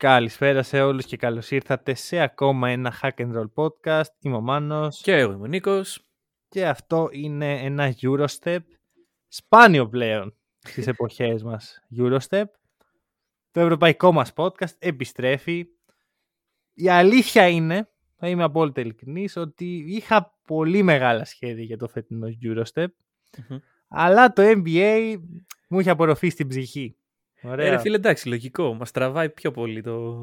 Καλησπέρα 0.00 0.62
σε 0.62 0.80
όλους 0.80 1.04
και 1.04 1.16
καλώς 1.16 1.50
ήρθατε 1.50 1.94
σε 1.94 2.20
ακόμα 2.20 2.68
ένα 2.68 2.94
Hack 3.02 3.10
and 3.16 3.32
Roll 3.34 3.50
podcast. 3.54 4.10
Είμαι 4.20 4.36
ο 4.36 4.40
Μάνος. 4.40 5.00
Και 5.00 5.12
εγώ 5.12 5.32
είμαι 5.32 5.42
ο 5.42 5.46
Νίκος. 5.46 6.06
Και 6.48 6.66
αυτό 6.66 7.08
είναι 7.12 7.60
ένα 7.60 7.94
Eurostep, 8.02 8.58
σπάνιο 9.28 9.88
πλέον 9.88 10.36
στις 10.58 10.86
εποχές 10.92 11.42
μας 11.42 11.80
Eurostep. 11.98 12.44
Το 13.50 13.60
ευρωπαϊκό 13.60 14.12
μας 14.12 14.32
podcast 14.36 14.76
επιστρέφει. 14.78 15.66
Η 16.74 16.88
αλήθεια 16.88 17.48
είναι, 17.48 17.88
θα 18.16 18.28
είμαι 18.28 18.42
απόλυτα 18.42 18.80
ειλικρινής, 18.80 19.36
ότι 19.36 19.84
είχα 19.86 20.38
πολύ 20.46 20.82
μεγάλα 20.82 21.24
σχέδια 21.24 21.64
για 21.64 21.76
το 21.76 21.88
φετινό 21.88 22.26
Eurostep. 22.42 22.88
Αλλά 23.88 24.32
το 24.32 24.42
NBA 24.42 25.16
μου 25.68 25.80
είχε 25.80 25.90
απορροφήσει 25.90 26.36
την 26.36 26.48
ψυχή. 26.48 26.99
Ωραία. 27.42 27.72
Ε, 27.72 27.78
φίλε, 27.78 27.96
εντάξει, 27.96 28.28
λογικό. 28.28 28.74
Μας 28.74 28.90
τραβάει 28.90 29.30
πιο 29.30 29.50
πολύ 29.50 29.82
το. 29.82 30.14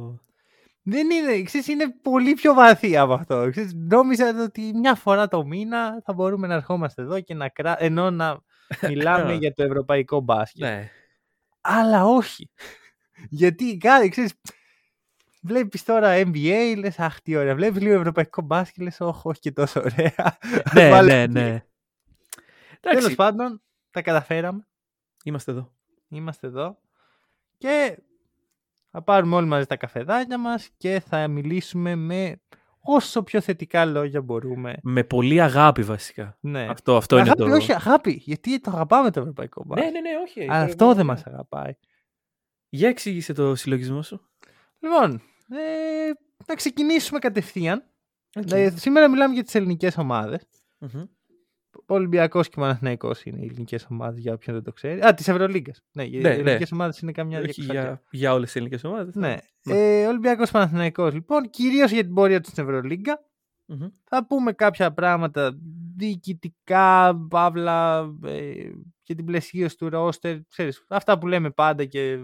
Δεν 0.82 1.10
είναι, 1.10 1.42
ξέρεις, 1.42 1.68
είναι 1.68 1.94
πολύ 2.02 2.34
πιο 2.34 2.54
βαθύ 2.54 2.98
από 2.98 3.14
αυτό. 3.14 3.48
Ξέρεις, 3.52 3.74
νόμιζα 3.74 4.44
ότι 4.44 4.72
μια 4.74 4.96
φορά 4.96 5.28
το 5.28 5.46
μήνα 5.46 6.02
θα 6.04 6.14
μπορούμε 6.14 6.48
να 6.48 6.54
ερχόμαστε 6.54 7.02
εδώ 7.02 7.22
και 7.22 7.34
να 7.34 7.50
κρα... 7.50 7.84
ενώ 7.84 8.12
να 8.12 8.40
μιλάμε 8.90 9.34
για 9.34 9.54
το 9.54 9.64
ευρωπαϊκό 9.64 10.20
μπάσκετ. 10.20 10.62
Ναι. 10.62 10.90
Αλλά 11.62 12.06
όχι. 12.06 12.50
Γιατί 13.30 13.78
κάτι, 13.78 14.10
ξέρεις, 14.10 14.34
βλέπεις 15.42 15.84
τώρα 15.84 16.14
NBA, 16.16 16.76
λες 16.78 17.00
αχ 17.00 17.22
τι 17.22 17.36
ωραία. 17.36 17.56
Βλέπεις 17.56 17.82
λίγο 17.82 17.96
ευρωπαϊκό 17.96 18.42
μπάσκετ, 18.42 18.84
λες 18.84 19.00
όχι, 19.00 19.22
όχι 19.24 19.40
και 19.40 19.52
τόσο 19.52 19.80
ωραία. 19.80 20.38
ναι, 20.74 21.02
ναι, 21.02 21.26
ναι. 21.28 21.64
Τέλος 22.80 23.16
πάντων, 23.16 23.62
τα 23.92 24.02
καταφέραμε. 24.02 24.68
Είμαστε 25.24 25.52
εδώ. 25.52 25.74
Είμαστε 26.08 26.48
εδώ. 26.48 26.80
Και 27.58 28.00
θα 28.92 29.02
πάρουμε 29.02 29.36
όλοι 29.36 29.48
μαζί 29.48 29.66
τα 29.66 29.76
καφεδάκια 29.76 30.38
μας 30.38 30.70
και 30.78 31.00
θα 31.00 31.28
μιλήσουμε 31.28 31.96
με 31.96 32.42
όσο 32.80 33.24
πιο 33.24 33.42
θετικά 33.42 33.86
λόγια 33.86 34.22
μπορούμε. 34.22 34.76
Με 34.82 35.04
πολύ 35.04 35.42
αγάπη 35.42 35.82
βασικά. 35.82 36.38
Ναι. 36.40 36.68
Αυτό, 36.70 36.96
αυτό 36.98 37.16
είναι 37.18 37.26
αγάπη, 37.26 37.50
το... 37.50 37.56
όχι 37.56 37.74
αγάπη, 37.74 38.12
γιατί 38.12 38.60
το 38.60 38.72
αγαπάμε 38.72 39.12
το 39.12 39.20
ευρωπαϊκό 39.20 39.64
μπάσκετ. 39.66 39.92
Ναι, 39.92 40.00
ναι, 40.00 40.10
ναι, 40.10 40.16
όχι. 40.24 40.42
Αλλά 40.42 40.64
αυτό 40.64 40.94
δεν 40.94 41.06
μας 41.06 41.24
αγαπάει. 41.26 41.72
Για 42.70 42.90
εξήγησε 42.90 43.34
το 43.34 43.56
συλλογισμό 43.56 44.02
σου. 44.02 44.30
Λοιπόν, 44.80 45.22
ε, 45.50 46.12
να 46.46 46.56
ξεκινήσουμε 46.56 47.20
κατευθείαν. 47.20 47.84
Okay. 48.40 48.72
σήμερα 48.76 49.10
μιλάμε 49.10 49.34
για 49.34 49.44
τις 49.44 49.56
ελληνικές 49.56 49.98
ομάδες. 49.98 50.48
Ο 50.80 50.88
Ολυμπιακός 51.86 52.50
και 52.50 52.60
ο 52.60 52.62
Παναθυναϊκό 52.62 53.12
είναι 53.24 53.40
οι 53.40 53.46
ελληνικές 53.46 53.88
ομάδες 53.90 54.20
για 54.20 54.34
όποιον 54.34 54.56
δεν 54.56 54.64
το 54.64 54.72
ξέρει. 54.72 55.02
Α, 55.02 55.14
τη 55.14 55.24
Ευρωλίγκα. 55.28 55.74
Ναι, 55.92 56.04
οι 56.04 56.20
ναι, 56.20 56.30
ελληνικές 56.30 56.72
ναι. 56.72 56.78
ομάδες 56.78 57.00
είναι 57.00 57.12
καμιά 57.12 57.40
Όχι 57.40 57.62
για, 57.62 58.02
για 58.12 58.34
όλες 58.34 58.46
τις 58.46 58.56
ελληνικές 58.56 58.84
ομάδες. 58.84 59.16
Ναι. 59.16 59.36
ναι. 59.64 59.74
Ε, 59.74 60.06
Ολυμπιακός 60.06 60.52
Παναθυναϊκό 60.52 61.08
λοιπόν, 61.08 61.50
κυρίως 61.50 61.92
για 61.92 62.04
την 62.04 62.14
πορεία 62.14 62.42
τους 62.42 62.52
στην 62.52 62.64
ευρωλιγκα 62.64 63.20
mm-hmm. 63.68 63.92
Θα 64.04 64.26
πούμε 64.28 64.52
κάποια 64.52 64.94
πράγματα 64.94 65.58
διοικητικά, 65.96 67.16
παύλα 67.30 68.10
ε, 68.26 68.54
και 69.04 69.16
την 69.16 69.26
πλαισίωση 69.26 69.78
του 69.78 69.90
ρόστερ. 69.90 70.38
Ξέρεις, 70.50 70.84
αυτά 70.88 71.18
που 71.18 71.28
λέμε 71.28 71.50
πάντα 71.50 71.86
και 71.86 72.18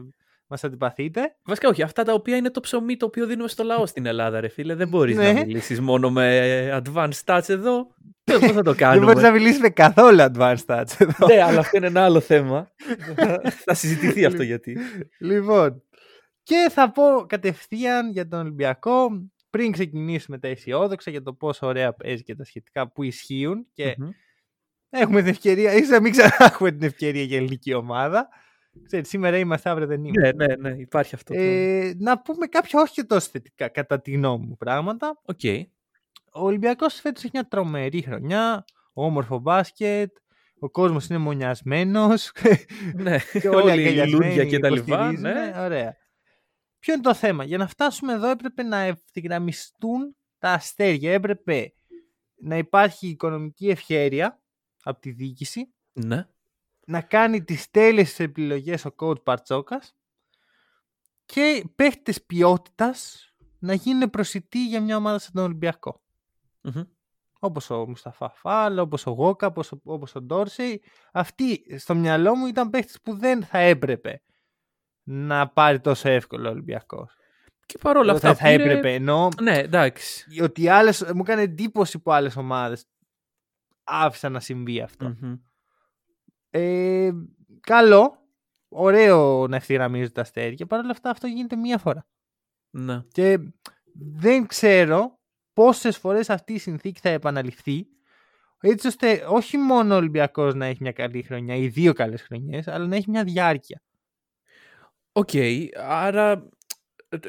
μας 0.47 0.63
αντιπαθείτε. 0.63 1.35
Βασικά 1.43 1.69
όχι. 1.69 1.81
Αυτά 1.81 2.03
τα 2.03 2.13
οποία 2.13 2.35
είναι 2.35 2.49
το 2.49 2.59
ψωμί 2.59 2.97
το 2.97 3.05
οποίο 3.05 3.25
δίνουμε 3.25 3.47
στο 3.47 3.63
λαό 3.63 3.85
στην 3.85 4.05
Ελλάδα, 4.05 4.39
ρε 4.39 4.47
φίλε. 4.47 4.75
Δεν 4.75 4.87
μπορείς 4.87 5.15
ναι. 5.15 5.31
να 5.31 5.45
μιλήσεις 5.45 5.81
μόνο 5.81 6.11
με 6.11 6.81
advanced 6.83 7.23
stats 7.25 7.49
εδώ. 7.49 7.87
Πώ 8.39 8.39
θα 8.39 8.61
το 8.61 8.75
κάνουμε. 8.75 9.05
Δεν 9.05 9.13
μπορείς 9.13 9.29
να 9.29 9.31
μιλήσεις 9.31 9.59
με 9.59 9.69
καθόλου 9.69 10.17
advanced 10.19 10.65
stats 10.65 10.91
εδώ. 10.97 11.27
ναι, 11.27 11.41
αλλά 11.41 11.59
αυτό 11.59 11.77
είναι 11.77 11.87
ένα 11.87 12.03
άλλο 12.03 12.19
θέμα. 12.19 12.71
θα 13.65 13.73
συζητηθεί 13.73 14.25
αυτό 14.25 14.43
γιατί. 14.43 14.77
Λοιπόν. 15.19 15.83
Και 16.43 16.69
θα 16.71 16.91
πω 16.91 17.25
κατευθείαν 17.27 18.11
για 18.11 18.27
τον 18.27 18.39
Ολυμπιακό 18.39 19.09
πριν 19.49 19.71
ξεκινήσουμε 19.71 20.37
τα 20.37 20.47
αισιόδοξα 20.47 21.11
για 21.11 21.21
το 21.21 21.33
πόσο 21.33 21.67
ωραία 21.67 21.93
παίζει 21.93 22.23
και 22.23 22.35
τα 22.35 22.43
σχετικά 22.43 22.91
που 22.91 23.03
ισχύουν 23.03 23.67
και 23.73 23.95
έχουμε 24.89 25.21
την 25.21 25.29
ευκαιρία, 25.29 25.73
ίσως 25.73 25.89
να 25.89 26.01
μην 26.01 26.11
ξανά 26.11 26.35
έχουμε 26.39 26.71
την 26.71 26.83
ευκαιρία 26.83 27.23
για 27.23 27.37
ελληνική 27.37 27.73
ομάδα. 27.73 28.29
Ξέρετε, 28.81 29.07
σήμερα 29.09 29.37
είμαστε, 29.37 29.69
αύριο 29.69 29.87
δεν 29.87 30.03
είμαστε. 30.03 30.33
Ναι, 30.33 30.45
ναι, 30.45 30.69
ναι, 30.69 30.81
υπάρχει 30.81 31.15
αυτό. 31.15 31.33
Ε, 31.37 31.93
να 31.97 32.21
πούμε 32.21 32.47
κάποια 32.47 32.81
όχι 32.81 32.93
και 32.93 33.03
τόσο 33.03 33.29
θετικά, 33.29 33.67
κατά 33.67 34.01
τη 34.01 34.11
γνώμη 34.11 34.45
μου, 34.45 34.57
πράγματα. 34.57 35.21
Okay. 35.33 35.63
Ο 36.33 36.45
Ολυμπιακός 36.45 36.93
φέτος 36.93 37.23
έχει 37.23 37.31
μια 37.33 37.47
τρομερή 37.47 38.01
χρονιά, 38.01 38.65
όμορφο 38.93 39.39
μπάσκετ, 39.39 40.15
ο 40.59 40.69
κόσμος 40.69 41.07
είναι 41.07 41.17
μονιασμένος. 41.19 42.31
Ναι, 42.95 43.17
και 43.41 43.49
όλοι 43.49 43.81
οι 43.81 44.07
λουλούδια 44.07 44.45
και 44.45 44.59
τα 44.59 44.69
λοιπά. 44.69 45.11
Ναι. 45.11 45.53
Ωραία. 45.57 45.95
Ποιο 46.79 46.93
είναι 46.93 47.03
το 47.03 47.13
θέμα. 47.13 47.43
Για 47.43 47.57
να 47.57 47.67
φτάσουμε 47.67 48.13
εδώ 48.13 48.29
έπρεπε 48.29 48.63
να 48.63 48.79
ευθυγραμμιστούν 48.79 50.15
τα 50.37 50.51
αστέρια. 50.51 51.13
Έπρεπε 51.13 51.73
να 52.35 52.57
υπάρχει 52.57 53.07
οικονομική 53.07 53.69
ευχέρεια 53.69 54.41
από 54.83 54.99
τη 54.99 55.11
διοίκηση. 55.11 55.73
Ναι 55.93 56.27
να 56.85 57.01
κάνει 57.01 57.43
τις 57.43 57.71
τέλειες 57.71 58.19
επιλογές 58.19 58.85
ο 58.85 58.95
coach 58.97 59.23
Παρτσόκας 59.23 59.95
και 61.25 61.63
παίχτες 61.75 62.23
ποιότητας 62.23 63.27
να 63.59 63.73
γίνουν 63.73 64.09
προσιτοί 64.09 64.67
για 64.67 64.81
μια 64.81 64.97
ομάδα 64.97 65.19
σαν 65.19 65.31
τον 65.33 65.43
Ολυμπιακό. 65.43 66.01
Mm-hmm. 66.63 66.87
Όπως 67.39 67.69
ο 67.69 67.87
Μουσταφά 67.87 68.29
Φάλ, 68.29 68.79
όπως 68.79 69.05
ο 69.05 69.11
Γόκα, 69.11 69.47
όπως, 69.47 69.71
ο, 69.71 69.79
όπως 69.83 70.15
ο 70.15 70.21
Ντόρσεϊ. 70.21 70.83
Αυτοί 71.11 71.77
στο 71.77 71.95
μυαλό 71.95 72.35
μου 72.35 72.45
ήταν 72.45 72.69
παίχτες 72.69 72.99
που 73.03 73.17
δεν 73.17 73.43
θα 73.43 73.57
έπρεπε 73.57 74.21
να 75.03 75.47
πάρει 75.47 75.79
τόσο 75.79 76.09
εύκολο 76.09 76.47
ο 76.47 76.51
Ολυμπιακός. 76.51 77.17
Και 77.65 77.77
παρόλα 77.77 78.13
αυτά. 78.13 78.35
Θα, 78.35 78.47
έπρεπε. 78.47 78.93
Ενώ 78.93 79.29
ναι, 79.41 79.57
εντάξει. 79.57 80.41
Ότι 80.41 80.67
άλλες, 80.67 81.11
μου 81.13 81.21
έκανε 81.21 81.41
εντύπωση 81.41 81.99
που 81.99 82.11
άλλες 82.11 82.35
ομάδες 82.35 82.85
άφησαν 83.83 84.31
να 84.31 84.39
συμβεί 84.39 84.81
ε, 86.53 87.11
καλό, 87.59 88.17
ωραίο 88.69 89.47
να 89.47 89.55
ευθυγραμμίζει 89.55 90.11
τα 90.11 90.21
αστέρια. 90.21 90.65
Παρ' 90.65 90.79
όλα 90.79 90.91
αυτά 90.91 91.09
αυτό 91.09 91.27
γίνεται 91.27 91.55
μία 91.55 91.77
φορά. 91.77 92.05
Ναι. 92.69 93.01
Και 93.11 93.39
δεν 93.93 94.47
ξέρω 94.47 95.19
πόσες 95.53 95.97
φορές 95.97 96.29
αυτή 96.29 96.53
η 96.53 96.57
συνθήκη 96.57 96.99
θα 96.99 97.09
επαναληφθεί 97.09 97.87
έτσι 98.59 98.87
ώστε 98.87 99.25
όχι 99.27 99.57
μόνο 99.57 99.93
ο 99.93 99.97
Ολυμπιακός 99.97 100.53
να 100.53 100.65
έχει 100.65 100.77
μια 100.81 100.91
καλή 100.91 101.21
χρονιά 101.21 101.55
ή 101.55 101.67
δύο 101.67 101.93
καλές 101.93 102.21
χρονιές, 102.21 102.67
αλλά 102.67 102.87
να 102.87 102.95
έχει 102.95 103.09
μια 103.09 103.23
διάρκεια. 103.23 103.81
OK, 105.11 105.29
okay, 105.33 105.67
άρα 105.87 106.49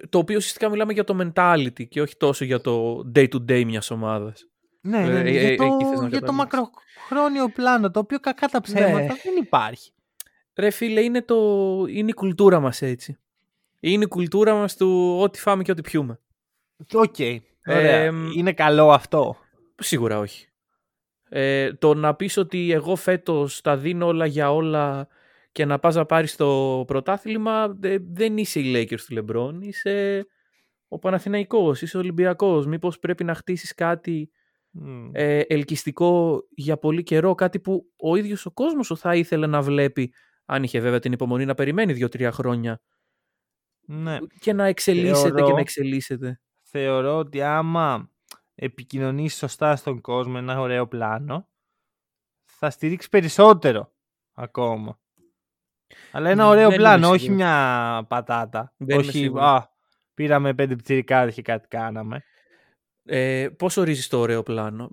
το 0.08 0.18
οποίο 0.18 0.36
ουσιαστικά 0.36 0.68
μιλάμε 0.68 0.92
για 0.92 1.04
το 1.04 1.18
mentality 1.20 1.88
και 1.88 2.00
όχι 2.00 2.16
τόσο 2.16 2.44
για 2.44 2.60
το 2.60 3.04
day-to-day 3.14 3.64
μιας 3.64 3.90
ομάδας. 3.90 4.48
Ναι, 4.86 4.98
ναι, 4.98 5.22
ναι. 5.22 5.30
Ε, 5.30 5.48
για, 5.48 5.56
το, 5.56 6.06
για 6.10 6.20
το 6.20 6.32
μακροχρόνιο 6.32 7.48
πλάνο, 7.54 7.90
το 7.90 7.98
οποίο 7.98 8.20
κακά 8.20 8.46
τα 8.46 8.60
ψέματα 8.60 8.98
ναι. 8.98 9.06
δεν 9.06 9.36
υπάρχει. 9.38 9.92
Ρε 10.56 10.70
φίλε, 10.70 11.00
είναι, 11.00 11.22
το, 11.22 11.36
είναι 11.88 12.08
η 12.08 12.12
κουλτούρα 12.12 12.60
μας 12.60 12.82
έτσι. 12.82 13.18
Είναι 13.80 14.04
η 14.04 14.08
κουλτούρα 14.08 14.54
μας 14.54 14.76
του 14.76 15.18
ό,τι 15.20 15.40
φάμε 15.40 15.62
και 15.62 15.70
ό,τι 15.70 15.80
πιούμε. 15.80 16.20
OK. 16.92 17.14
Okay. 17.18 17.38
Ε, 17.62 18.10
είναι 18.36 18.52
καλό 18.52 18.90
αυτό; 18.90 19.36
Σίγουρα 19.78 20.18
όχι. 20.18 20.48
Ε, 21.28 21.72
το 21.72 21.94
να 21.94 22.14
πεις 22.14 22.36
ότι 22.36 22.72
εγώ 22.72 22.96
φέτος 22.96 23.60
τα 23.60 23.76
δίνω 23.76 24.06
όλα 24.06 24.26
για 24.26 24.52
όλα 24.52 25.08
και 25.52 25.64
να 25.64 25.78
πας 25.78 25.94
να 25.94 26.06
πάρεις 26.06 26.36
το 26.36 26.84
πρωτάθλημα 26.86 27.76
δεν 28.12 28.36
είσαι 28.36 28.60
η 28.60 28.72
Lakers 28.76 29.00
του 29.06 29.14
Λεμπρόν, 29.14 29.60
είσαι 29.62 30.26
ο 30.88 30.98
Παναθηναϊκός, 30.98 31.82
είσαι 31.82 31.96
ο 31.96 32.00
Ολυμπιακός. 32.00 32.66
Μήπως 32.66 32.98
πρέπει 32.98 33.24
να 33.24 33.34
χτίσεις 33.34 33.74
κάτι 33.74 34.30
ε, 35.12 35.38
ελκυστικό 35.38 36.42
για 36.50 36.76
πολύ 36.76 37.02
καιρό, 37.02 37.34
κάτι 37.34 37.60
που 37.60 37.92
ο 37.96 38.16
ίδιος 38.16 38.46
ο 38.46 38.50
κόσμος 38.50 38.86
σου 38.86 38.96
θα 38.96 39.14
ήθελε 39.14 39.46
να 39.46 39.62
βλέπει, 39.62 40.14
αν 40.44 40.62
είχε 40.62 40.80
βέβαια 40.80 40.98
την 40.98 41.12
υπομονή 41.12 41.44
να 41.44 41.54
περιμένει 41.54 41.92
δύο-τρία 41.92 42.32
χρόνια 42.32 42.80
ναι. 43.86 44.18
και 44.38 44.52
να 44.52 44.64
εξελίσσεται 44.64 45.28
θεωρώ, 45.28 45.46
και 45.46 45.52
να 45.52 45.60
εξελίσσεται. 45.60 46.40
Θεωρώ 46.62 47.16
ότι 47.16 47.42
άμα 47.42 48.10
επικοινωνήσεις 48.54 49.38
σωστά 49.38 49.76
στον 49.76 50.00
κόσμο 50.00 50.34
ένα 50.36 50.60
ωραίο 50.60 50.88
πλάνο, 50.88 51.48
θα 52.44 52.70
στηρίξει 52.70 53.08
περισσότερο 53.08 53.92
ακόμα. 54.32 54.98
Αλλά 56.12 56.30
ένα 56.30 56.48
ωραίο 56.48 56.70
πλάνο, 56.70 57.08
όχι 57.08 57.30
μια 57.30 58.04
πατάτα. 58.08 58.74
όχι, 58.96 59.32
α, 59.36 59.70
πήραμε 60.14 60.54
πέντε 60.54 60.76
πτυρικάδες 60.76 61.34
και 61.34 61.42
κάτι 61.42 61.68
κάναμε. 61.68 62.22
Ε, 63.04 63.48
πώς 63.56 63.76
ορίζεις 63.76 64.08
το 64.08 64.18
ωραίο 64.18 64.42
πλάνο; 64.42 64.88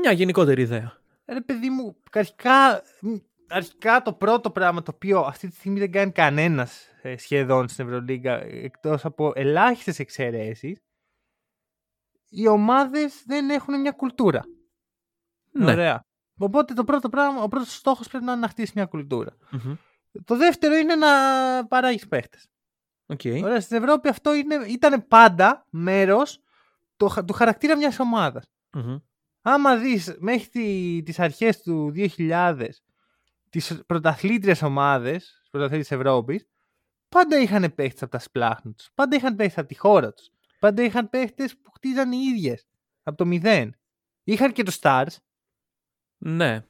Μια 0.00 0.12
γενικότερη 0.12 0.62
ιδέα. 0.62 1.00
Ρε 1.26 1.40
παιδί 1.40 1.70
μου, 1.70 1.96
αρχικά, 2.12 2.82
αρχικά 3.48 4.02
το 4.02 4.12
πρώτο 4.12 4.50
πράγμα 4.50 4.82
το 4.82 4.92
οποίο 4.94 5.20
αυτή 5.20 5.48
τη 5.48 5.54
στιγμή 5.54 5.78
δεν 5.78 5.90
κάνει 5.90 6.12
κανένας 6.12 6.88
ε, 7.02 7.16
σχεδόν 7.16 7.68
στην 7.68 7.84
Ευρωλίγκα 7.84 8.40
εκτός 8.42 9.04
από 9.04 9.32
ελάχιστες 9.34 9.98
εξαιρέσεις 9.98 10.82
οι 12.34 12.46
ομάδες 12.46 13.22
δεν 13.26 13.50
έχουν 13.50 13.80
μια 13.80 13.90
κουλτούρα. 13.90 14.44
Ναι. 15.50 15.72
Ωραία. 15.72 16.04
Οπότε 16.38 16.74
το 16.74 16.84
πρώτο 16.84 17.08
πράγμα, 17.08 17.42
ο 17.42 17.48
πρώτος 17.48 17.74
στόχος 17.74 18.08
πρέπει 18.08 18.24
να 18.24 18.32
είναι 18.32 18.40
να 18.40 18.48
χτίσεις 18.48 18.72
μια 18.72 18.86
κουλτούρα. 18.86 19.36
Το 20.24 20.36
δεύτερο 20.36 20.74
είναι 20.74 20.94
να 20.94 21.08
παράγεις 21.66 22.08
παίχτες. 22.08 22.46
Okay. 23.06 23.40
Ωραία, 23.42 23.60
στην 23.60 23.76
Ευρώπη 23.76 24.08
αυτό 24.08 24.34
είναι, 24.34 24.54
ήταν 24.54 25.06
πάντα 25.06 25.66
μέρος 25.70 26.41
του 27.26 27.32
χαρακτήρα 27.32 27.76
μιας 27.76 27.98
ομάδας. 27.98 28.44
Mm-hmm. 28.72 29.00
Άμα 29.42 29.76
δεις 29.76 30.16
μέχρι 30.18 30.48
τι 30.48 31.02
τις 31.04 31.18
αρχές 31.18 31.62
του 31.62 31.92
2000 31.94 32.68
τις 33.50 33.82
πρωταθλήτριες 33.86 34.62
ομάδες, 34.62 35.24
τις 35.40 35.50
πρωταθλήτριες 35.50 35.88
της 35.88 35.96
Ευρώπης, 35.96 36.46
πάντα 37.08 37.38
είχαν 37.38 37.74
παίχτες 37.74 38.02
από 38.02 38.10
τα 38.10 38.18
σπλάχνα 38.18 38.72
τους. 38.72 38.90
Πάντα 38.94 39.16
είχαν 39.16 39.36
παίχτες 39.36 39.58
από 39.58 39.68
τη 39.68 39.78
χώρα 39.78 40.12
τους. 40.12 40.28
Πάντα 40.58 40.82
είχαν 40.82 41.10
παίχτες 41.10 41.56
που 41.56 41.70
χτίζαν 41.70 42.12
οι 42.12 42.18
ίδιες. 42.34 42.66
Από 43.02 43.16
το 43.16 43.26
μηδέν. 43.26 43.76
Είχαν 44.24 44.52
και 44.52 44.62
το 44.62 44.72
Stars. 44.80 45.16
Ναι. 46.18 46.64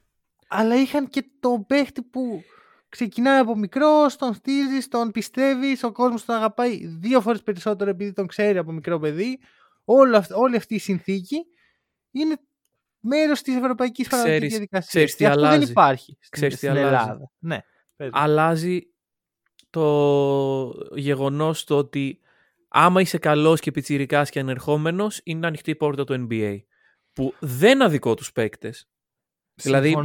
Αλλά 0.47 0.75
είχαν 0.75 1.07
και 1.07 1.25
το 1.39 1.63
παίχτη 1.67 2.01
που 2.01 2.43
ξεκινάει 2.89 3.39
από 3.39 3.57
μικρό, 3.57 4.05
τον 4.17 4.33
στήριζε, 4.33 4.87
τον 4.87 5.11
πιστεύεις, 5.11 5.83
ο 5.83 5.91
κόσμος 5.91 6.25
τον 6.25 6.35
αγαπάει 6.35 6.87
δύο 6.87 7.21
φορές 7.21 7.43
περισσότερο 7.43 7.89
επειδή 7.89 8.13
τον 8.13 8.27
ξέρει 8.27 8.57
από 8.57 8.71
μικρό 8.71 8.99
παιδί. 8.99 9.39
Όλη, 9.83 10.21
όλη 10.33 10.55
αυτή 10.55 10.75
η 10.75 10.79
συνθήκη 10.79 11.45
είναι 12.11 12.37
μέρος 12.99 13.41
της 13.41 13.55
ευρωπαϊκής 13.55 14.07
παραγωγική 14.07 14.47
διαδικασίας. 14.47 15.15
Και 15.15 15.27
αυτό 15.27 15.41
δεν 15.41 15.61
υπάρχει 15.61 16.17
ξέρεις 16.29 16.57
στην, 16.57 16.69
στην 16.69 16.81
Ελλάδα. 16.81 17.31
Ναι, 17.39 17.59
αλλάζει 18.11 18.81
το 19.69 20.73
γεγονός 20.95 21.63
το 21.63 21.77
ότι 21.77 22.19
άμα 22.67 23.01
είσαι 23.01 23.17
καλός 23.17 23.59
και 23.59 23.71
πιτσιρικάς 23.71 24.29
και 24.29 24.39
ανερχόμενος 24.39 25.21
είναι 25.23 25.47
ανοιχτή 25.47 25.69
η 25.69 25.75
πόρτα 25.75 26.03
του 26.03 26.27
NBA 26.29 26.57
που 27.13 27.33
δεν 27.39 27.81
αδικό 27.81 28.13
τους 28.13 28.31
παίκτες. 28.31 28.87
Δηλαδή 29.53 29.97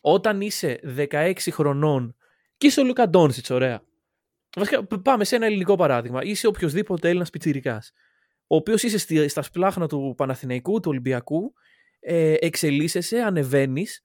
όταν 0.00 0.40
είσαι 0.40 0.80
16 0.96 1.32
χρονών 1.50 2.16
και 2.56 2.66
είσαι 2.66 2.80
ο 2.80 2.84
Λούκα 2.84 3.08
Ντόνσιτς, 3.08 3.50
ωραία. 3.50 3.82
Βασικά, 4.56 4.84
πάμε 4.84 5.24
σε 5.24 5.36
ένα 5.36 5.46
ελληνικό 5.46 5.76
παράδειγμα. 5.76 6.24
Είσαι 6.24 6.46
οποιοδήποτε 6.46 7.08
Έλληνας 7.08 7.30
πιτσιρικάς. 7.30 7.92
Ο 8.50 8.56
οποίος 8.56 8.82
είσαι 8.82 9.28
στα 9.28 9.42
σπλάχνα 9.42 9.86
του 9.86 10.14
Παναθηναϊκού, 10.16 10.80
του 10.80 10.90
Ολυμπιακού, 10.90 11.52
ε, 12.00 12.34
εξελίσσεσαι, 12.38 13.20
ανεβαίνεις. 13.20 14.04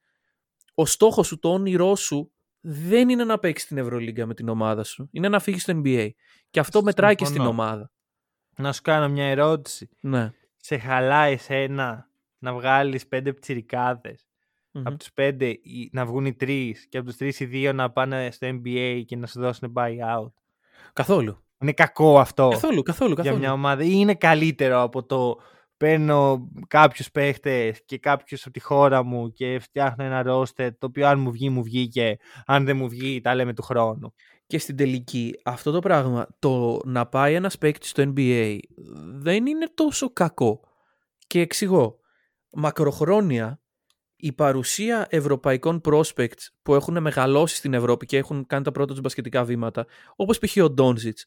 Ο 0.74 0.86
στόχος 0.86 1.28
σου, 1.28 1.40
το 1.40 1.50
όνειρό 1.50 1.96
σου 1.96 2.32
δεν 2.60 3.10
είναι 3.10 3.24
να 3.24 3.40
παίξεις 3.40 3.68
την 3.68 3.78
Ευρωλίγκα 3.78 4.26
με 4.26 4.34
την 4.34 4.50
ομάδα 4.50 4.84
σου. 4.84 5.10
Είναι 5.12 5.30
να 5.30 5.40
φύγεις 5.40 5.62
στο 5.62 5.82
NBA. 5.84 6.10
Και 6.50 6.60
αυτό 6.60 6.84
μετράει 6.84 7.16
και 7.16 7.26
στην 7.26 7.42
ομάδα. 7.42 7.92
Να 8.56 8.74
σου 8.74 8.82
κάνω 8.82 9.10
μια 9.10 9.26
ερώτηση. 9.26 9.90
Ναι. 10.02 10.32
Σε 10.58 10.78
χαλάει 10.78 11.34
εσένα 11.34 12.10
να 12.38 12.54
βγάλεις 12.54 13.08
πέντε 13.08 13.34
πτυρικάδε. 13.34 14.18
Mm-hmm. 14.74 14.82
Από 14.86 14.98
τους 14.98 15.14
πέντε 15.14 15.60
να 15.92 16.06
βγουν 16.06 16.26
οι 16.26 16.34
τρεις 16.34 16.88
και 16.90 16.98
από 16.98 17.08
τους 17.08 17.18
τρεις 17.18 17.40
οι 17.40 17.46
δύο 17.46 17.74
να 17.74 17.92
πάνε 17.92 18.32
στο 18.32 18.48
NBA 18.48 19.04
και 19.06 19.16
να 19.16 19.28
σου 19.28 19.40
δώσουν 19.40 19.74
buyout; 19.76 20.32
Καθόλου. 20.94 21.44
Είναι 21.64 21.74
κακό 21.74 22.20
αυτό. 22.20 22.48
Καθόλου, 22.48 22.82
καθόλου, 22.82 23.16
καθόλου. 23.16 23.36
Για 23.38 23.46
μια 23.46 23.54
ομάδα. 23.54 23.84
Ή 23.84 23.92
είναι 23.92 24.16
καλύτερο 24.16 24.82
από 24.82 25.06
το 25.06 25.38
παίρνω 25.78 26.50
κάποιους 26.68 27.12
παίχτες 27.12 27.82
και 27.86 27.98
κάποιους 27.98 28.42
από 28.42 28.52
τη 28.52 28.60
χώρα 28.60 29.04
μου 29.04 29.32
και 29.32 29.60
φτιάχνω 29.60 30.04
ένα 30.04 30.24
ρόστερ 30.24 30.78
το 30.78 30.86
οποίο 30.86 31.08
αν 31.08 31.20
μου 31.20 31.32
βγει 31.32 31.50
μου 31.50 31.64
βγει 31.64 31.88
και 31.88 32.20
αν 32.46 32.66
δεν 32.66 32.78
μου 32.78 32.90
βγει 32.90 33.22
τα 33.22 33.36
λέμε 33.36 33.54
του 33.54 33.62
χρόνου. 33.62 34.14
Και 34.48 34.60
στην 34.60 34.76
τελική 34.76 35.40
αυτό 35.44 35.72
το 35.72 35.80
πράγμα, 35.80 36.28
το 36.40 36.80
να 36.86 37.06
πάει 37.06 37.34
ένας 37.34 37.58
παίκτης 37.58 37.90
στο 37.90 38.14
NBA 38.16 38.58
δεν 39.04 39.46
είναι 39.46 39.68
τόσο 39.74 40.14
κακό. 40.14 40.60
Και 41.28 41.40
εξηγώ, 41.40 42.00
μακροχρόνια 42.52 43.62
η 44.16 44.32
παρουσία 44.32 45.08
ευρωπαϊκών 45.10 45.82
prospects 45.86 46.48
που 46.62 46.76
έχουν 46.76 47.02
μεγαλώσει 47.02 47.56
στην 47.56 47.74
Ευρώπη 47.74 48.06
και 48.06 48.18
έχουν 48.18 48.46
κάνει 48.46 48.64
τα 48.64 48.72
πρώτα 48.72 48.92
τους 48.92 49.02
μπασκετικά 49.02 49.44
βήματα, 49.44 49.86
όπως 50.16 50.40
π.χ. 50.40 50.58
ο 50.64 50.70
Ντόνζιτς, 50.70 51.26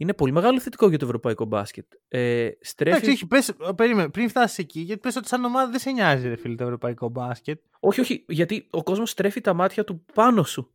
είναι 0.00 0.14
πολύ 0.14 0.32
μεγάλο 0.32 0.60
θετικό 0.60 0.88
για 0.88 0.98
το 0.98 1.04
ευρωπαϊκό 1.04 1.44
μπάσκετ. 1.44 1.86
Ε, 2.08 2.48
στρέφει... 2.60 3.04
Εντάξει, 3.04 3.26
πες, 3.26 3.52
περίμενε, 3.76 4.08
πριν 4.08 4.28
φτάσεις 4.28 4.58
εκεί, 4.58 4.80
γιατί 4.80 5.00
πες 5.00 5.16
ότι 5.16 5.28
σαν 5.28 5.44
ομάδα 5.44 5.70
δεν 5.70 5.80
σε 5.80 5.90
νοιάζει 5.90 6.28
ρε 6.28 6.36
φίλε 6.36 6.54
το 6.54 6.64
ευρωπαϊκό 6.64 7.08
μπάσκετ. 7.08 7.60
Όχι, 7.80 8.00
όχι, 8.00 8.24
γιατί 8.28 8.66
ο 8.70 8.82
κόσμος 8.82 9.10
στρέφει 9.10 9.40
τα 9.40 9.54
μάτια 9.54 9.84
του 9.84 10.04
πάνω 10.14 10.42
σου. 10.42 10.74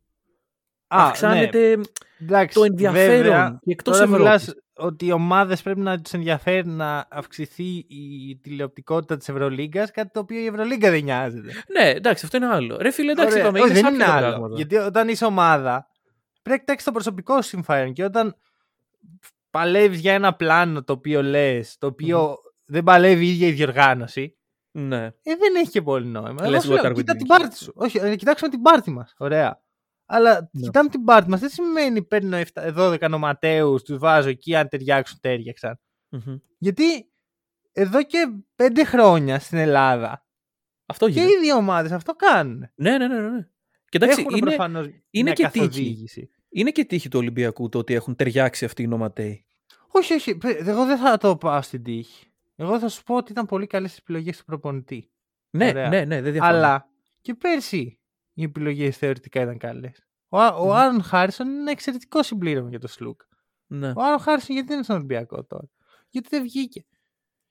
Α, 0.86 1.06
Αυξάνεται 1.06 1.76
ναι. 2.18 2.46
το 2.46 2.64
ενδιαφέρον 2.64 3.22
βέβαια, 3.22 3.58
και 3.62 3.72
εκτός 3.72 4.00
Ευρώπης. 4.00 4.54
ότι 4.74 5.06
οι 5.06 5.12
ομάδες 5.12 5.62
πρέπει 5.62 5.80
να 5.80 6.00
τους 6.00 6.12
ενδιαφέρει 6.12 6.68
να 6.68 7.06
αυξηθεί 7.10 7.86
η 7.88 8.38
τηλεοπτικότητα 8.42 9.16
της 9.16 9.28
Ευρωλίγκας, 9.28 9.90
κάτι 9.90 10.10
το 10.12 10.20
οποίο 10.20 10.38
η 10.38 10.46
Ευρωλίγκα 10.46 10.90
δεν 10.90 11.04
νοιάζεται. 11.04 11.52
Ναι, 11.78 11.90
εντάξει, 11.90 12.24
αυτό 12.24 12.36
είναι 12.36 12.46
άλλο. 12.46 12.76
Ρε 12.80 12.90
φίλε, 12.90 13.10
εντάξει, 13.10 13.38
είπαμε, 13.38 13.58
είναι 13.58 13.72
δεν 13.72 13.94
είναι 13.94 14.04
άλλο. 14.04 14.52
Γιατί 14.54 14.76
όταν 14.76 15.08
είσαι 15.08 15.24
ομάδα, 15.24 15.86
πρέπει 16.42 16.50
να 16.50 16.56
κοιτάξεις 16.56 16.84
το 16.84 16.92
προσωπικό 16.92 17.42
σου 17.42 17.48
συμφέρον 17.48 17.92
και 17.92 18.04
όταν 18.04 18.36
παλεύεις 19.56 20.00
για 20.00 20.12
ένα 20.12 20.34
πλάνο 20.34 20.84
το 20.84 20.92
οποίο 20.92 21.22
λες, 21.22 21.78
το 21.78 21.86
οποιο 21.86 22.36
δεν 22.64 22.82
παλεύει 22.82 23.26
η 23.26 23.30
ίδια 23.30 23.46
η 23.46 23.52
διοργάνωση. 23.52 24.36
Ναι. 24.70 25.04
Ε, 25.04 25.12
δεν 25.22 25.54
έχει 25.56 25.70
και 25.70 25.82
πολύ 25.82 26.06
νόημα. 26.06 26.48
Λες, 26.48 26.64
λέω, 26.64 26.92
κοίτα 26.92 27.16
την 27.16 27.26
πάρτι 27.26 27.56
σου. 27.56 27.72
Όχι, 27.74 27.98
ε, 27.98 28.16
κοιτάξουμε 28.16 28.50
την 28.50 28.62
πάρτι 28.62 28.90
μας. 28.90 29.14
Ωραία. 29.18 29.62
Αλλά 30.06 30.50
ναι. 30.52 30.60
κοιτάμε 30.60 30.88
την 30.88 31.04
πάρτι 31.04 31.30
μας. 31.30 31.40
Δεν 31.40 31.48
σημαίνει 31.48 32.02
παίρνω 32.02 32.40
12 32.54 33.08
νοματέους, 33.08 33.82
τους 33.82 33.98
βάζω 33.98 34.28
εκεί, 34.28 34.54
αν 34.54 34.68
ταιριάξουν, 34.68 35.18
τέριαξαν. 35.20 35.80
Mm-hmm. 36.10 36.40
Γιατί 36.58 37.10
εδώ 37.72 38.02
και 38.02 38.28
5 38.56 38.82
χρόνια 38.84 39.38
στην 39.38 39.58
Ελλάδα. 39.58 40.26
Αυτό 40.86 41.10
και 41.10 41.20
οι 41.20 41.38
δύο 41.40 41.56
ομάδες 41.56 41.92
αυτό 41.92 42.12
κάνουν. 42.12 42.70
Ναι, 42.74 42.98
ναι, 42.98 43.06
ναι. 43.08 43.20
ναι. 43.20 43.48
Κοιτάξτε, 43.88 44.24
είναι, 44.28 44.94
είναι 45.10 45.32
και 45.32 45.48
τύχη. 45.48 46.08
Είναι 46.48 46.70
και 46.70 46.84
τύχη 46.84 47.08
του 47.08 47.18
Ολυμπιακού 47.18 47.68
το 47.68 47.78
ότι 47.78 47.94
έχουν 47.94 48.16
ταιριάξει 48.16 48.64
αυτοί 48.64 48.82
οι 48.82 48.86
νοματέοι. 48.86 49.45
Όχι, 49.96 50.14
όχι. 50.14 50.38
Εγώ 50.42 50.86
δεν 50.86 50.98
θα 50.98 51.16
το 51.16 51.36
πάω 51.36 51.62
στην 51.62 51.82
τύχη. 51.82 52.26
Εγώ 52.56 52.78
θα 52.78 52.88
σου 52.88 53.02
πω 53.02 53.16
ότι 53.16 53.32
ήταν 53.32 53.46
πολύ 53.46 53.66
καλές 53.66 53.98
επιλογές 53.98 54.38
του 54.38 54.44
προπονητή. 54.44 55.10
Ναι, 55.50 55.68
Ωραία. 55.68 55.88
ναι, 55.88 56.04
ναι, 56.04 56.20
δεν 56.22 56.32
διαφωνώ. 56.32 56.56
Αλλά 56.56 56.88
και 57.20 57.34
πέρσι 57.34 58.00
οι 58.32 58.42
επιλογές 58.42 58.96
θεωρητικά 58.96 59.40
ήταν 59.40 59.58
καλές. 59.58 60.06
Ο, 60.28 60.38
ο 60.38 60.70
mm. 60.70 60.74
Άρον 60.74 61.02
Χάρισον 61.02 61.48
είναι 61.48 61.60
ένα 61.60 61.70
εξαιρετικό 61.70 62.22
συμπλήρωμα 62.22 62.68
για 62.68 62.78
το 62.78 62.88
Σλουκ. 62.88 63.20
Ναι. 63.66 63.88
Ο 63.96 64.02
Άρον 64.02 64.18
Χάρισον 64.18 64.54
γιατί 64.54 64.66
δεν 64.66 64.76
είναι 64.76 64.84
στον 64.84 64.96
Ολυμπιακό 64.96 65.44
τώρα; 65.44 65.68
Γιατί 66.08 66.28
δεν 66.30 66.42
βγήκε; 66.42 66.84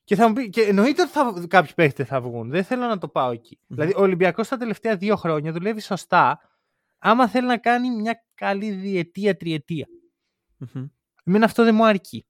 Και, 0.04 0.16
θα 0.16 0.28
μου 0.28 0.34
πει, 0.34 0.50
και 0.50 0.62
εννοείται 0.62 1.02
ότι 1.02 1.12
θα, 1.12 1.46
κάποιοι 1.48 1.74
παίχτε 1.75 2.04
θα 2.04 2.22
βγουν. 2.22 2.50
Δεν 2.50 2.64
θέλω 2.64 2.86
να 2.86 2.98
το 2.98 3.08
πάω 3.08 3.32
εκεί. 3.32 3.60
Mm. 3.62 3.66
Δηλαδή, 3.68 3.94
ο 3.96 4.02
Ολυμπιακός 4.02 4.48
τα 4.48 4.58
τελευταία 4.58 4.96
δύο 4.96 5.16
χρόνια 5.16 5.52
δουλεύει 5.52 5.82
σωστά 5.82 6.40
άμα 6.98 7.28
θέλει 7.28 7.48
να 7.48 7.58
κάνει 7.58 7.90
μια 7.90 8.25
καλή 8.34 8.72
διετία, 8.72 9.38
τριετία. 9.38 9.88
Mm-hmm. 10.60 10.90
Εμένα 11.24 11.46
αυτό 11.46 11.64
δεν 11.64 11.75
μου 11.75 11.86
αρκεί. 11.86 12.25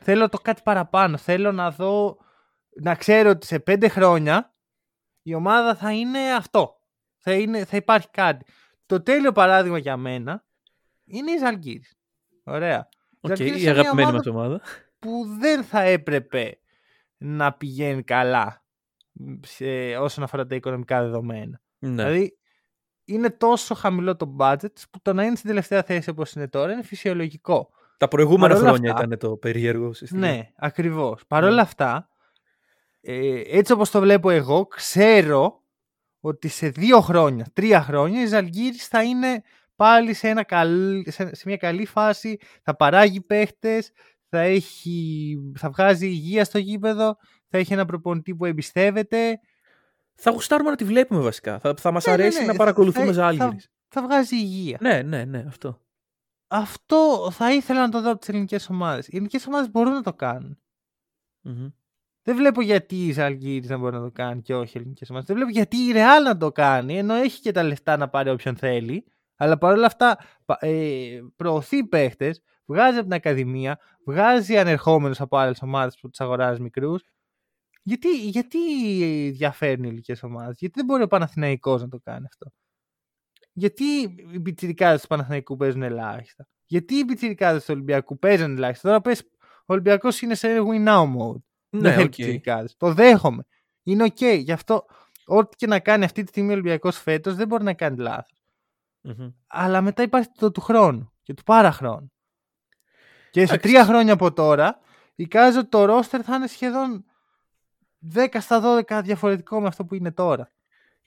Θέλω 0.00 0.28
το 0.28 0.38
κάτι 0.38 0.62
παραπάνω. 0.64 1.16
Θέλω 1.16 1.52
να 1.52 1.70
δω, 1.70 2.18
να 2.80 2.94
ξέρω 2.94 3.30
ότι 3.30 3.46
σε 3.46 3.58
πέντε 3.58 3.88
χρόνια 3.88 4.54
η 5.22 5.34
ομάδα 5.34 5.74
θα 5.74 5.92
είναι 5.92 6.32
αυτό. 6.34 6.80
Θα, 7.16 7.32
είναι, 7.32 7.64
θα 7.64 7.76
υπάρχει 7.76 8.08
κάτι. 8.10 8.44
Το 8.86 9.02
τέλειο 9.02 9.32
παράδειγμα 9.32 9.78
για 9.78 9.96
μένα 9.96 10.44
είναι 11.04 11.30
η 11.30 11.38
Ζαλγκύρης. 11.38 11.96
Ωραία. 12.44 12.88
Okay, 13.20 13.58
η 13.58 13.68
αγαπημένη 13.68 14.12
μας 14.12 14.26
ομάδα. 14.26 14.60
Που 14.98 15.24
δεν 15.38 15.64
θα 15.64 15.80
έπρεπε 15.80 16.58
να 17.16 17.52
πηγαίνει 17.52 18.02
καλά 18.02 18.64
σε, 19.40 19.96
όσον 19.96 20.24
αφορά 20.24 20.46
τα 20.46 20.54
οικονομικά 20.54 21.02
δεδομένα. 21.02 21.60
Ναι. 21.78 21.90
Δηλαδή 21.90 22.38
είναι 23.04 23.30
τόσο 23.30 23.74
χαμηλό 23.74 24.16
το 24.16 24.36
budget 24.38 24.72
που 24.90 25.00
το 25.02 25.12
να 25.12 25.24
είναι 25.24 25.36
στην 25.36 25.48
τελευταία 25.48 25.82
θέση 25.82 26.10
όπως 26.10 26.32
είναι 26.32 26.48
τώρα 26.48 26.72
είναι 26.72 26.82
φυσιολογικό. 26.82 27.70
Τα 27.98 28.08
προηγούμενα 28.08 28.54
χρόνια 28.54 28.90
ήταν 28.90 29.18
το 29.18 29.36
περίεργο 29.36 29.92
σύστημα. 29.92 30.20
Ναι, 30.26 30.50
ακριβώς. 30.56 31.22
Παρ' 31.26 31.44
όλα 31.44 31.54
ναι. 31.54 31.60
αυτά, 31.60 32.08
ε, 33.00 33.40
έτσι 33.46 33.72
όπως 33.72 33.90
το 33.90 34.00
βλέπω 34.00 34.30
εγώ, 34.30 34.66
ξέρω 34.66 35.62
ότι 36.20 36.48
σε 36.48 36.68
δύο 36.68 37.00
χρόνια, 37.00 37.46
τρία 37.52 37.82
χρόνια 37.82 38.22
η 38.22 38.26
Ζαλγκύρης 38.26 38.86
θα 38.86 39.02
είναι 39.02 39.42
πάλι 39.76 40.14
σε, 40.14 40.28
ένα 40.28 40.44
σε, 41.06 41.42
μια 41.44 41.56
καλή 41.56 41.86
φάση, 41.86 42.38
θα 42.62 42.76
παράγει 42.76 43.20
παίχτες, 43.20 43.90
θα, 44.28 44.40
έχει, 44.40 45.36
θα 45.56 45.70
βγάζει 45.70 46.06
υγεία 46.06 46.44
στο 46.44 46.58
γήπεδο, 46.58 47.16
θα 47.48 47.58
έχει 47.58 47.72
ένα 47.72 47.84
προπονητή 47.84 48.34
που 48.34 48.44
εμπιστεύεται, 48.44 49.40
θα 50.14 50.30
γουστάρουμε 50.30 50.70
να 50.70 50.76
τη 50.76 50.84
βλέπουμε 50.84 51.20
βασικά. 51.20 51.58
Θα, 51.58 51.74
θα 51.78 51.90
μας 51.90 52.04
ναι, 52.04 52.16
ναι, 52.16 52.22
αρέσει 52.22 52.40
ναι, 52.40 52.46
να 52.46 52.54
παρακολουθούμε 52.54 53.12
θα, 53.12 53.32
Θα, 53.32 53.56
θα, 53.88 54.02
βγάζει 54.02 54.36
υγεία. 54.36 54.78
Ναι, 54.80 55.02
ναι, 55.02 55.24
ναι, 55.24 55.44
αυτό. 55.48 55.80
Αυτό 56.48 57.28
θα 57.30 57.52
ήθελα 57.52 57.80
να 57.80 57.88
το 57.88 58.00
δω 58.00 58.10
από 58.10 58.18
τις 58.18 58.28
ελληνικές 58.28 58.68
ομάδες. 58.68 59.06
Οι 59.06 59.10
ελληνικές 59.12 59.46
ομάδες 59.46 59.70
μπορούν 59.70 59.92
να 59.92 60.02
το 60.02 60.14
κάνουν. 60.14 60.58
Mm-hmm. 61.44 61.72
Δεν 62.22 62.36
βλέπω 62.36 62.60
γιατί 62.60 63.06
η 63.06 63.12
Ζαλγκύρη 63.12 63.68
να 63.68 63.78
μπορεί 63.78 63.94
να 63.96 64.02
το 64.02 64.10
κάνει 64.10 64.42
και 64.42 64.54
όχι 64.54 64.76
οι 64.76 64.80
ελληνικές 64.80 65.10
ομάδες. 65.10 65.28
Δεν 65.28 65.36
βλέπω 65.36 65.50
γιατί 65.50 65.76
η 65.76 65.92
Ρεάλ 65.92 66.22
να 66.22 66.36
το 66.36 66.52
κάνει, 66.52 66.98
ενώ 66.98 67.14
έχει 67.14 67.40
και 67.40 67.52
τα 67.52 67.62
λεφτά 67.62 67.96
να 67.96 68.08
πάρει 68.08 68.30
όποιον 68.30 68.56
θέλει. 68.56 69.04
Αλλά 69.36 69.58
παρόλα 69.58 69.86
αυτά 69.86 70.18
ε, 70.58 71.20
προωθεί 71.36 71.84
παίχτες, 71.84 72.42
βγάζει 72.64 72.96
από 72.96 73.04
την 73.04 73.14
Ακαδημία, 73.14 73.78
βγάζει 74.04 74.58
ανερχόμενους 74.58 75.20
από 75.20 75.36
άλλες 75.36 75.62
ομάδες 75.62 75.98
που 75.98 76.10
του 76.10 76.24
αγοράζει 76.24 76.60
μικρούς 76.60 77.02
γιατί, 77.88 78.28
γιατί 78.28 78.58
διαφέρουν 79.30 79.84
οι 79.84 79.86
ελληνικές 79.86 80.22
ομάδες, 80.22 80.58
Γιατί 80.58 80.74
δεν 80.76 80.84
μπορεί 80.84 81.02
ο 81.02 81.06
Παναθηναϊκός 81.06 81.82
να 81.82 81.88
το 81.88 82.00
κάνει 82.02 82.26
αυτό; 82.26 82.52
Γιατί 83.58 83.84
οι 84.32 84.40
πιτσιρικάδες 84.40 84.98
του 84.98 85.06
Παναθηναϊκού 85.06 85.56
παίζουν 85.56 85.82
ελάχιστα; 85.82 86.48
Γιατί 86.64 86.94
οι 86.94 87.04
πιτσιρικάδες 87.04 87.64
του 87.64 87.72
Ολυμπιακού 87.74 88.18
παίζουν 88.18 88.54
τουλάχιστον. 88.54 88.90
Τώρα 88.90 89.02
πες, 89.02 89.22
ο 89.40 89.72
Ολυμπιακός 89.72 90.20
είναι 90.20 90.34
σε 90.34 90.48
win 90.58 90.88
now 90.88 91.02
mode. 91.02 91.40
Ναι, 91.70 91.80
δεν 91.80 91.92
θέλει 91.92 92.04
οκ. 92.04 92.14
πιτσιρικάδες. 92.14 92.76
Το 92.76 92.92
δέχομαι. 92.92 93.46
Είναι 93.82 94.04
οκ. 94.04 94.22
Γι' 94.22 94.52
αυτό, 94.52 94.86
ό,τι 95.24 95.56
και 95.56 95.66
να 95.66 95.78
κάνει 95.78 96.04
αυτή 96.04 96.22
τη 96.22 96.28
στιγμή 96.28 96.48
ο 96.48 96.52
Ολυμπιακός 96.52 96.98
φέτος, 96.98 97.34
δεν 97.34 97.46
μπορεί 97.46 97.64
να 97.64 97.74
κάνει 97.74 97.96
λάθος. 97.96 98.42
Μμμ. 99.00 99.30
Αλλά 99.46 99.80
μετά 99.80 100.02
υπάρχει 100.02 100.28
το 100.38 100.50
του 100.50 100.60
χρόνου 100.60 101.12
και 101.22 101.34
του 101.34 101.42
παραχρόνου. 101.42 102.12
Και 103.30 103.40
σε 103.40 103.52
Εντάξει. 103.52 103.68
τρία 103.68 103.84
χρόνια 103.84 104.12
από 104.12 104.32
τώρα, 104.32 104.78
εικάζω 105.14 105.58
ότι 105.58 105.68
το 105.68 105.84
ρόστερ 105.84 106.20
θα 106.24 106.34
είναι 106.36 106.46
σχεδόν 106.46 107.04
10 108.14 108.40
στα 108.40 108.60
12 108.88 109.00
διαφορετικό 109.04 109.60
με 109.60 109.66
αυτό 109.66 109.84
που 109.84 109.94
είναι 109.94 110.12
τώρα. 110.12 110.52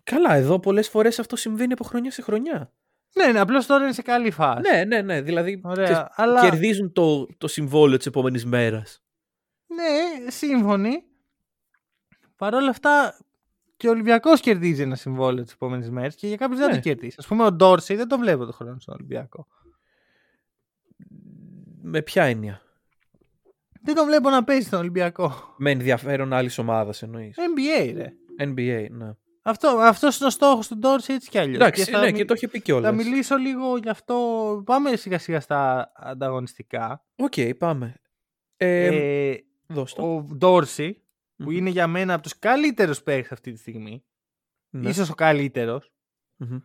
Καλά, 0.04 0.34
εδώ 0.34 0.60
πολλές 0.60 0.90
φορές 0.90 1.20
αυτό 1.20 1.36
συμβαίνει 1.36 1.74
από 1.74 1.84
χρονιά 1.84 2.12
σε 2.12 2.22
χρονιά. 2.22 2.72
Ναι, 3.16 3.32
ναι, 3.32 3.40
απλώς 3.40 3.66
τώρα 3.66 3.84
είναι 3.84 3.94
σε 3.94 4.02
καλή 4.02 4.32
φάση. 4.32 4.62
Ναι, 4.72 4.84
ναι, 4.84 5.02
ναι. 5.02 5.22
Δηλαδή 5.22 5.62
Ωραία, 5.64 5.84
ξέρεις, 5.84 6.04
αλλά- 6.10 6.42
κερδίζουν 6.50 6.92
το, 6.92 7.28
το 7.38 7.48
συμβόλαιο 7.48 7.98
της 7.98 8.06
επόμενης 8.06 8.46
μέρας. 8.46 9.04
Ναι, 9.68 10.30
σύμφωνοι. 10.32 11.04
Παρ' 12.36 12.54
όλα 12.54 12.70
αυτά 12.70 13.18
και 13.78 13.88
ο 13.88 13.92
Ολυμπιακός 13.92 14.40
κερδίζει 14.40 14.82
ένα 14.82 14.96
συμβόλαιο 14.96 15.44
τι 15.44 15.52
επόμενε 15.54 15.90
μέρε 15.90 16.10
και 16.10 16.28
για 16.28 16.36
κάποιους 16.38 16.60
δεν 16.60 16.68
Ναι. 16.68 16.74
το 16.74 16.80
κερδίζει. 16.80 17.16
Α 17.24 17.28
πούμε, 17.28 17.44
ο 17.44 17.52
Ντόρσεϊ 17.52 17.98
δεν 17.98 18.08
το 18.08 18.18
βλέπω 18.18 18.46
το 18.46 18.52
χρόνο 18.52 18.80
στον 18.80 18.94
Ολυμπιακό. 18.94 19.48
Με 21.82 22.02
ποια 22.02 22.24
έννοια; 22.24 22.62
Δεν 23.82 23.96
τον 23.96 24.06
βλέπω 24.06 24.30
να 24.30 24.44
παίζει 24.44 24.68
στον 24.68 24.80
Ολυμπιακό. 24.80 25.54
Με 25.58 25.72
ενδιαφέρον 25.72 26.34
άλλης 26.34 26.58
ομάδας 26.58 27.02
εννοείς. 27.04 27.36
NBA, 27.38 27.94
ρε. 27.96 28.14
NBA, 28.40 28.88
ναι. 28.92 29.12
Αυτό 29.42 29.68
αυτός 29.68 30.18
είναι 30.18 30.28
ο 30.28 30.30
στόχος 30.32 30.68
του 30.68 30.78
Ντόρσεϊ 30.78 31.16
έτσι 31.16 31.30
κι 31.30 31.38
αλλιώς. 31.38 31.56
Εντάξει, 31.56 31.92
ναι, 31.92 32.12
και 32.12 32.26
το 32.26 32.34
είχε 32.34 32.48
πει 32.48 32.58
Θα 32.58 32.64
κιόλας. 32.64 32.92
μιλήσω 32.92 33.36
λίγο 33.36 33.78
γι' 33.78 33.90
αυτό. 33.90 34.16
Πάμε 34.66 34.96
σιγά 34.96 35.18
σιγά 35.20 35.40
στα 35.40 35.92
ανταγωνιστικά. 35.96 37.06
Οκ, 37.16 37.34
πάμε. 37.58 37.96
Ε, 38.58 38.86
Ε, 39.32 39.38
δώσ' 39.68 39.94
το. 39.94 40.16
ο 40.16 40.22
Ντόρσεϊ, 40.36 40.94
που 41.38 41.44
Μμμ. 41.50 41.52
είναι 41.58 41.70
για 41.70 41.88
μένα 41.88 42.14
από 42.14 42.24
τους 42.24 42.40
καλύτερους 42.40 43.02
παίχτες 43.04 43.34
αυτή 43.34 43.52
τη 43.52 43.60
στιγμή, 43.60 44.04
Ναι. 44.70 44.90
ίσως 44.90 45.10
ο 45.10 45.14
καλύτερος, 45.14 45.92
Μμμ. 46.38 46.60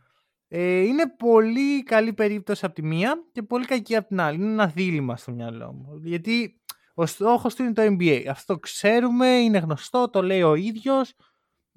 Ε, 0.49 0.79
είναι 0.81 1.09
πολύ 1.19 1.83
καλή 1.83 2.13
περίπτωση 2.13 2.65
από 2.65 2.75
τη 2.75 2.83
μία 2.83 3.15
και 3.33 3.43
πολύ 3.43 3.65
κακή 3.65 3.97
από 3.97 4.09
την 4.09 4.21
άλλη. 4.21 4.37
Είναι 4.37 4.53
ένα 4.53 4.67
δίλημα 4.67 5.17
στο 5.17 5.33
μυαλό 5.33 5.73
μου. 5.73 6.01
Γιατί 6.03 6.61
ο 6.95 7.07
στόχος 7.07 7.55
του 7.55 7.63
είναι 7.63 7.73
το 7.73 7.83
NBA. 7.83 8.25
Αυτό 8.31 8.53
το 8.55 8.59
ξέρουμε, 8.61 9.27
είναι 9.29 9.59
γνωστό, 9.59 10.11
το 10.11 10.23
λέει 10.23 10.43
ο 10.43 10.55
ίδιος. 10.55 11.15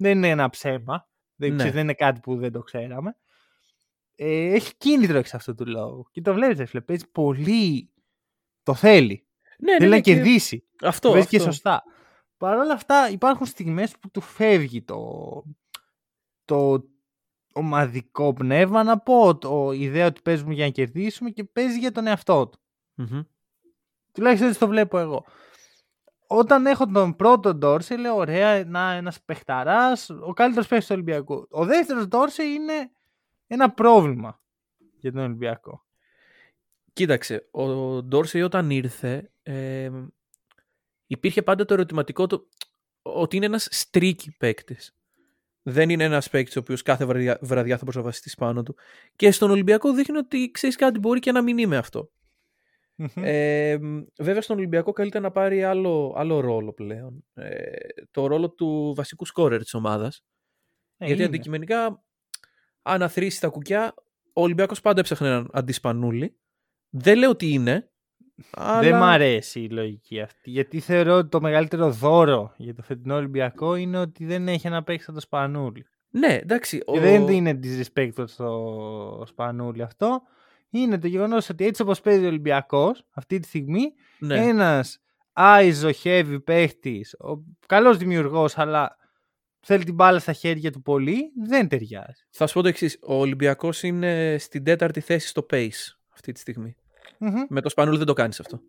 Δεν 0.00 0.16
είναι 0.16 0.28
ένα 0.28 0.50
ψέμα. 0.50 1.08
Δεν, 1.34 1.50
Ναι. 1.50 1.56
ξέρεις, 1.56 1.74
δεν 1.74 1.82
είναι 1.82 1.94
κάτι 1.94 2.20
που 2.20 2.36
δεν 2.36 2.52
το 2.52 2.62
ξέραμε. 2.62 3.16
Ε, 4.14 4.52
έχει 4.54 4.76
κίνητρο 4.76 5.18
εξ 5.18 5.34
αυτού 5.34 5.54
του 5.54 5.66
λόγου. 5.66 6.08
Και 6.10 6.20
το 6.20 6.34
βλέπεις, 6.34 6.58
ρε 6.58 6.64
φίλε, 6.64 6.80
παίζει 6.80 7.06
πολύ... 7.10 7.90
Το 8.62 8.74
θέλει. 8.74 9.26
Ναι, 9.58 9.72
ναι, 9.72 9.78
θέλει 9.78 9.90
ναι, 9.90 9.96
να 9.96 10.02
και 10.02 10.14
κερδίσει. 10.14 10.64
Αυτό, 10.82 11.08
το 11.08 11.14
παίζει 11.14 11.28
και 11.28 11.36
αυτό. 11.36 11.50
σωστά. 11.50 11.82
Παρ' 12.36 12.58
όλα 12.58 12.72
αυτά 12.72 13.10
υπάρχουν 13.10 13.46
στιγμές 13.46 13.94
που 13.98 14.10
του 14.10 14.20
φεύγει 14.20 14.82
το, 14.82 15.42
το 16.44 16.84
ομαδικό 17.52 18.32
πνεύμα 18.32 18.82
να 18.82 18.98
πω, 18.98 19.36
το 19.38 19.72
η 19.72 19.80
ιδέα 19.80 20.06
ότι 20.06 20.20
παίζουμε 20.22 20.54
για 20.54 20.64
να 20.64 20.70
κερδίσουμε 20.70 21.30
και 21.30 21.44
παίζει 21.44 21.78
για 21.78 21.92
τον 21.92 22.06
εαυτό 22.06 22.48
του. 22.48 22.58
Μμμ. 22.94 23.20
Τουλάχιστον 24.12 24.48
έτσι 24.48 24.60
το 24.60 24.66
βλέπω 24.68 24.98
εγώ. 24.98 25.24
Όταν 26.32 26.66
έχω 26.66 26.86
τον 26.86 27.16
πρώτο 27.16 27.54
Ντόρσε, 27.54 27.96
λέω 27.96 28.16
ωραία, 28.16 28.64
να 28.64 28.92
ένας 28.92 29.22
παιχταράς, 29.22 30.10
ο 30.10 30.32
καλύτερος 30.32 30.68
παίκτης 30.68 30.86
του 30.86 30.94
Ολυμπιακού. 30.94 31.46
Ο 31.50 31.64
δεύτερος 31.64 32.06
Ντόρσε 32.06 32.42
είναι 32.42 32.90
ένα 33.46 33.70
πρόβλημα 33.70 34.40
για 34.96 35.12
τον 35.12 35.22
Ολυμπιακό. 35.22 35.84
Κοίταξε, 36.92 37.48
ο 37.50 38.02
Ντόρσεϊ 38.02 38.42
όταν 38.42 38.70
ήρθε 38.70 39.30
ε, 39.42 39.90
υπήρχε 41.06 41.42
πάντα 41.42 41.64
το 41.64 41.74
ερωτηματικό 41.74 42.26
το, 42.26 42.46
ότι 43.02 43.36
είναι 43.36 43.46
ένας 43.46 43.68
στρίκι 43.70 44.36
παίκτης. 44.36 44.96
Δεν 45.62 45.90
είναι 45.90 46.04
ένας 46.04 46.30
παίκτης 46.30 46.56
ο 46.56 46.60
οποίος 46.60 46.82
κάθε 46.82 47.04
βραδιά, 47.04 47.38
βραδιά 47.40 47.78
θα 47.78 47.84
προσβαστεί 47.84 48.30
πάνω 48.38 48.62
του. 48.62 48.76
Και 49.16 49.30
στον 49.30 49.50
Ολυμπιακό 49.50 49.92
δείχνει 49.92 50.16
ότι 50.16 50.50
ξέρεις 50.50 50.76
κάτι 50.76 50.98
μπορεί 50.98 51.20
και 51.20 51.32
να 51.32 51.42
μην 51.42 51.58
είμαι 51.58 51.76
αυτό. 51.76 52.10
Ε, 53.14 53.78
βέβαια 54.18 54.40
στον 54.40 54.56
Ολυμπιακό 54.56 54.92
καλείται 54.92 55.18
να 55.20 55.30
πάρει 55.30 55.64
άλλο, 55.64 56.14
άλλο 56.16 56.40
ρόλο 56.40 56.72
πλέον. 56.72 57.24
Ε, 57.34 57.60
το 58.10 58.26
ρόλο 58.26 58.50
του 58.50 58.92
βασικού 58.96 59.24
σκόρερ 59.24 59.62
της 59.62 59.74
ομάδας. 59.74 60.24
Ε, 60.96 61.06
γιατί 61.06 61.20
είναι. 61.20 61.28
αντικειμενικά 61.28 62.02
αν 62.82 63.02
αθροίσει 63.02 63.40
τα 63.40 63.48
κουκιά 63.48 63.94
ο 64.32 64.42
Ολυμπιακός 64.42 64.80
πάντα 64.80 65.00
έψαχνε 65.00 65.28
έναν 65.28 65.48
αντισπανούλη. 65.52 66.36
Δεν 66.90 67.18
λέω 67.18 67.30
ότι 67.30 67.48
είναι. 67.52 67.90
Αλλά... 68.50 68.80
Δεν 68.80 68.96
μ' 68.96 69.02
αρέσει 69.02 69.60
η 69.60 69.68
λογική 69.68 70.20
αυτή. 70.20 70.50
Γιατί 70.50 70.80
θεωρώ 70.80 71.16
ότι 71.16 71.28
το 71.28 71.40
μεγαλύτερο 71.40 71.90
δώρο 71.90 72.54
για 72.56 72.74
το 72.74 72.82
φετινό 72.82 73.14
Ολυμπιακό 73.14 73.74
είναι 73.74 73.98
ότι 73.98 74.24
δεν 74.24 74.48
έχει 74.48 74.66
ένα 74.66 74.82
παίκτη 74.82 75.02
σαν 75.04 75.14
το 75.14 75.20
Σπανούλι. 75.20 75.86
Ναι, 76.10 76.34
εντάξει. 76.42 76.78
Και 76.78 76.84
ο- 76.86 77.00
δεν 77.00 77.28
είναι 77.28 77.60
disrespect 77.62 78.12
στο 78.24 79.24
Σπανούλι 79.26 79.82
αυτό. 79.82 80.22
Είναι 80.70 80.98
το 80.98 81.06
γεγονός 81.06 81.48
ότι 81.48 81.64
έτσι 81.66 81.82
όπως 81.82 82.00
παίζει 82.00 82.24
ο 82.24 82.28
Ολυμπιακός 82.28 83.06
αυτή 83.10 83.38
τη 83.38 83.46
στιγμή, 83.46 83.92
ναι. 84.18 84.46
ένας 84.48 84.98
άιζο 85.32 85.88
heavy 86.02 86.38
παίχτη, 86.44 87.04
καλός 87.66 87.96
δημιουργός, 87.96 88.58
αλλά 88.58 88.96
θέλει 89.60 89.84
την 89.84 89.94
μπάλα 89.94 90.18
στα 90.18 90.32
χέρια 90.32 90.70
του 90.72 90.82
πολύ, 90.82 91.32
δεν 91.46 91.68
ταιριάζει. 91.68 92.22
Θα 92.30 92.46
σου 92.46 92.54
πω 92.54 92.62
το 92.62 92.68
εξής. 92.68 92.98
Ο 93.02 93.14
Ολυμπιακός 93.14 93.82
είναι 93.82 94.36
στην 94.38 94.64
τέταρτη 94.64 95.00
θέση 95.00 95.28
στο 95.28 95.46
pace 95.50 95.94
αυτή 96.12 96.32
τη 96.32 96.40
στιγμή. 96.40 96.74
Μμμ. 97.18 97.42
Με 97.48 97.60
το 97.60 97.68
Σπανούλη 97.68 97.96
δεν 97.98 98.06
το 98.06 98.12
κάνεις 98.12 98.40
αυτό. 98.40 98.60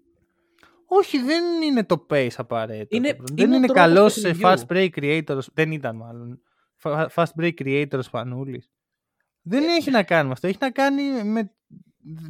Όχι, 0.86 1.17
δεν 1.22 1.62
είναι 1.62 1.84
το 1.84 2.05
pace 2.10 2.27
απαραίτητα. 2.38 2.96
Είναι- 2.96 3.10
το 3.10 3.15
πρόβλημα. 3.15 3.41
είναι 3.43 3.46
δεν 3.46 3.51
ο 3.51 3.55
είναι 3.55 3.65
τρόπος 3.65 3.84
καλός 3.84 4.13
σε 4.13 4.22
παιχνιδιού. 4.22 4.48
fast 4.48 4.72
break 4.72 4.89
creator. 4.96 5.39
Δεν 5.53 5.72
ήταν 5.72 5.96
μάλλον. 5.96 6.41
Fa- 6.84 7.08
Fast 7.15 7.41
break 7.41 7.51
creator 7.63 7.98
ο 7.98 8.01
Σπανούλης. 8.01 8.70
Δεν 9.41 9.63
Ε, 9.63 9.65
έχει 9.65 9.91
να 9.91 10.03
κάνει 10.03 10.25
με 10.25 10.31
αυτό. 10.31 10.48
Έχει 10.48 10.58
να 10.60 10.72
κάνει 10.72 11.24
με. 11.24 11.51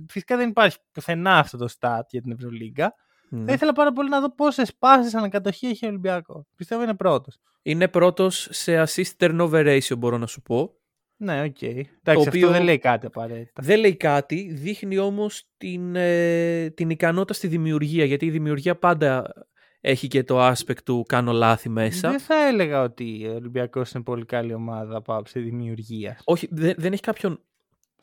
Φυσικά 0.10 0.38
δεν 0.38 0.50
υπάρχει 0.50 0.78
πουθενά 0.92 1.38
αυτό 1.38 1.58
το 1.58 1.68
stat 1.80 2.02
για 2.10 2.22
την 2.22 2.32
Ευρωλίγκα. 2.32 2.94
Ναι. 3.30 3.46
Θα 3.46 3.54
ήθελα 3.54 3.74
πάρα 3.74 3.92
πολύ 3.92 4.10
να 4.10 4.20
δω 4.20 4.36
πόσες 4.36 4.76
πάσει 4.76 5.18
ανακατοχή 5.18 5.68
έχει 5.68 5.86
ο 5.86 5.88
Ολυμπιακός. 5.88 6.44
Πιστεύω 6.56 6.84
είναι 6.84 6.96
πρώτος. 6.96 7.38
Είναι 7.62 7.88
πρώτος 7.88 8.48
σε 8.52 8.84
assist 8.84 9.12
turnover 9.18 9.80
ratio 9.80 9.98
μπορώ 9.98 10.18
να 10.18 10.26
σου 10.28 10.42
πω. 10.42 10.76
Ναι, 11.16 11.44
οκ. 11.44 11.62
Εντάξει, 11.62 11.88
οποίο- 12.04 12.28
αυτό 12.28 12.50
δεν 12.50 12.64
λέει 12.64 12.78
κάτι 12.78 13.06
απαραίτητα. 13.06 13.62
Δεν 13.62 13.80
λέει 13.80 13.96
κάτι, 13.96 14.54
δείχνει 14.54 14.98
όμως 14.98 15.44
την, 15.58 15.96
ε, 15.96 16.70
την 16.70 16.90
ικανότητα 16.90 17.34
στη 17.34 17.48
δημιουργία, 17.48 18.06
γιατί 18.06 18.26
η 18.26 18.30
δημιουργία 18.30 18.76
πάντα 18.76 19.34
έχει 19.82 20.08
και 20.08 20.24
το 20.24 20.48
aspect 20.48 20.82
του 20.86 21.04
κάνω 21.08 21.32
λάθη 21.32 21.70
μέσα. 21.70 22.10
Δεν 22.10 22.20
θα 22.20 22.48
έλεγα 22.48 22.82
ότι 22.82 23.28
ο 23.28 23.34
Ολυμπιακός 23.34 23.92
είναι 23.92 24.04
πολύ 24.04 24.26
καλή 24.26 24.54
ομάδα 24.54 24.98
από 24.98 25.16
άποψη 25.16 25.40
δημιουργίας. 25.40 26.20
Όχι, 26.24 26.48
δεν, 26.52 26.74
δεν 26.78 26.94
έχει 26.94 27.02
κάποιον... 27.02 27.40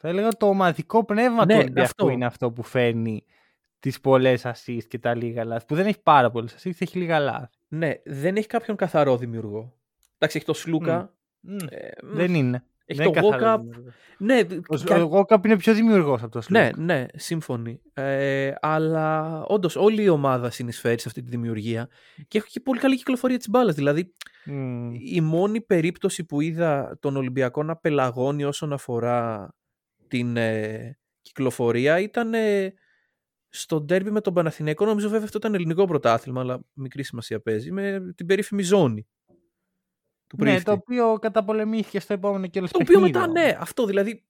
Θα 0.00 0.08
έλεγα 0.08 0.26
ότι 0.26 0.36
το 0.36 0.46
ομαδικό 0.48 1.04
πνεύμα 1.04 1.44
Ναι, 1.44 1.52
του 1.54 1.58
Ολυμπιακού 1.60 1.84
αυτό. 1.88 2.08
είναι 2.08 2.24
αυτό 2.26 2.50
που 2.50 2.62
φέρνει 2.62 3.24
τις 3.80 4.00
πολλές 4.00 4.42
assist 4.46 4.84
και 4.88 4.98
τα 4.98 5.14
λίγα 5.14 5.44
λάθη. 5.44 5.64
Που 5.66 5.74
δεν 5.74 5.86
έχει 5.86 6.02
πάρα 6.02 6.30
πολλές 6.30 6.54
assist, 6.54 6.72
έχει 6.80 6.98
λίγα 6.98 7.18
λάθη. 7.18 7.56
Ναι, 7.68 7.92
δεν 8.04 8.36
έχει 8.36 8.46
κάποιον 8.46 8.76
καθαρό 8.76 9.16
δημιουργό. 9.16 9.76
Εντάξει, 10.18 10.36
έχει 10.36 10.46
το 10.46 10.54
Σλούκα. 10.54 11.12
Μμ, 11.40 11.56
ε, 11.68 11.88
μ, 12.02 12.14
δεν 12.16 12.34
είναι. 12.34 12.64
έχει 12.84 12.98
δεν 13.02 13.12
το 13.12 13.18
είναι 13.18 13.28
καθαρός 13.30 13.54
Walkup. 13.56 13.60
δημιουργός. 13.60 13.94
Ναι, 14.18 14.40
Ο, 14.68 14.76
κα- 14.84 15.02
ο 15.04 15.10
Walkup 15.28 15.44
είναι 15.44 15.56
πιο 15.56 15.74
δημιουργός 15.74 16.22
από 16.22 16.32
το 16.32 16.40
ναι, 16.48 16.68
Slook. 16.72 16.78
ναι, 16.78 17.06
σύμφωνοι. 17.14 17.80
Ε, 17.94 18.52
αλλά 18.60 19.42
όντως 19.46 19.76
όλη 19.76 20.02
η 20.02 20.08
ομάδα 20.08 20.50
συνεισφέρει 20.50 21.00
σε 21.00 21.08
αυτή 21.08 21.22
τη 21.22 21.30
δημιουργία 21.30 21.88
και 22.28 22.38
έχει 22.38 22.48
και 22.50 22.60
πολύ 22.60 22.80
καλή 22.80 22.96
κυκλοφορία 22.96 23.36
της 23.38 23.48
μπάλας. 23.48 23.74
Δηλαδή, 23.74 24.12
Μμ. 24.44 24.90
η 24.94 25.20
μόνη 25.20 25.60
περίπτωση 25.60 26.24
που 26.24 26.40
είδα 26.40 26.98
τον 27.00 27.16
Ολυμπιακό 27.16 27.62
να 27.62 27.76
πελαγώνει 27.76 28.44
όσον 28.44 28.72
αφορά 28.72 29.52
την 30.08 30.36
ε, 30.36 30.98
κυκλοφορία 31.22 31.98
ήταν 32.00 32.34
ε, 32.34 32.74
στο 33.48 33.80
ντέρμπι 33.80 34.10
με 34.10 34.20
τον 34.20 34.34
Παναθηναϊκό. 34.34 34.84
Νομίζω 34.84 35.08
βέβαια 35.08 35.24
αυτό 35.24 35.38
ήταν 35.38 35.54
ελληνικό 35.54 35.84
πρωτάθλημα, 35.84 36.40
αλλά 36.40 36.60
μικρή 36.72 37.02
σημασία 37.02 37.40
παίζει, 37.40 37.72
με 37.72 38.12
την 38.16 38.26
περίφημη 38.26 38.62
ζώνη 38.62 39.06
του 40.26 40.36
Ναι, 40.38 40.44
Πρίφτη. 40.44 40.64
το 40.64 40.72
οποίο 40.72 41.18
καταπολεμήθηκε 41.20 42.00
στο 42.00 42.12
επόμενο 42.12 42.46
κιόλας 42.46 42.70
Το 42.70 42.78
οποίο 42.82 43.00
παιχνίδι. 43.00 43.18
μετά, 43.18 43.30
ναι, 43.32 43.56
αυτό 43.60 43.86
δηλαδή. 43.86 44.22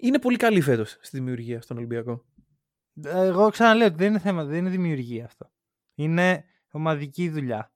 Είναι 0.00 0.18
πολύ 0.18 0.36
καλή 0.36 0.60
φέτος 0.60 0.98
στη 1.00 1.16
δημιουργία 1.16 1.60
στον 1.60 1.76
Ολυμπιακό. 1.76 2.24
Εγώ 3.04 3.50
ξαναλέω 3.50 3.86
ότι 3.86 3.96
δεν 3.96 4.08
είναι 4.08 4.18
θέμα, 4.18 4.44
δεν 4.44 4.58
είναι 4.58 4.70
δημιουργία 4.70 5.24
αυτό. 5.24 5.52
Είναι 5.94 6.44
ομαδική 6.70 7.28
δουλειά. 7.28 7.72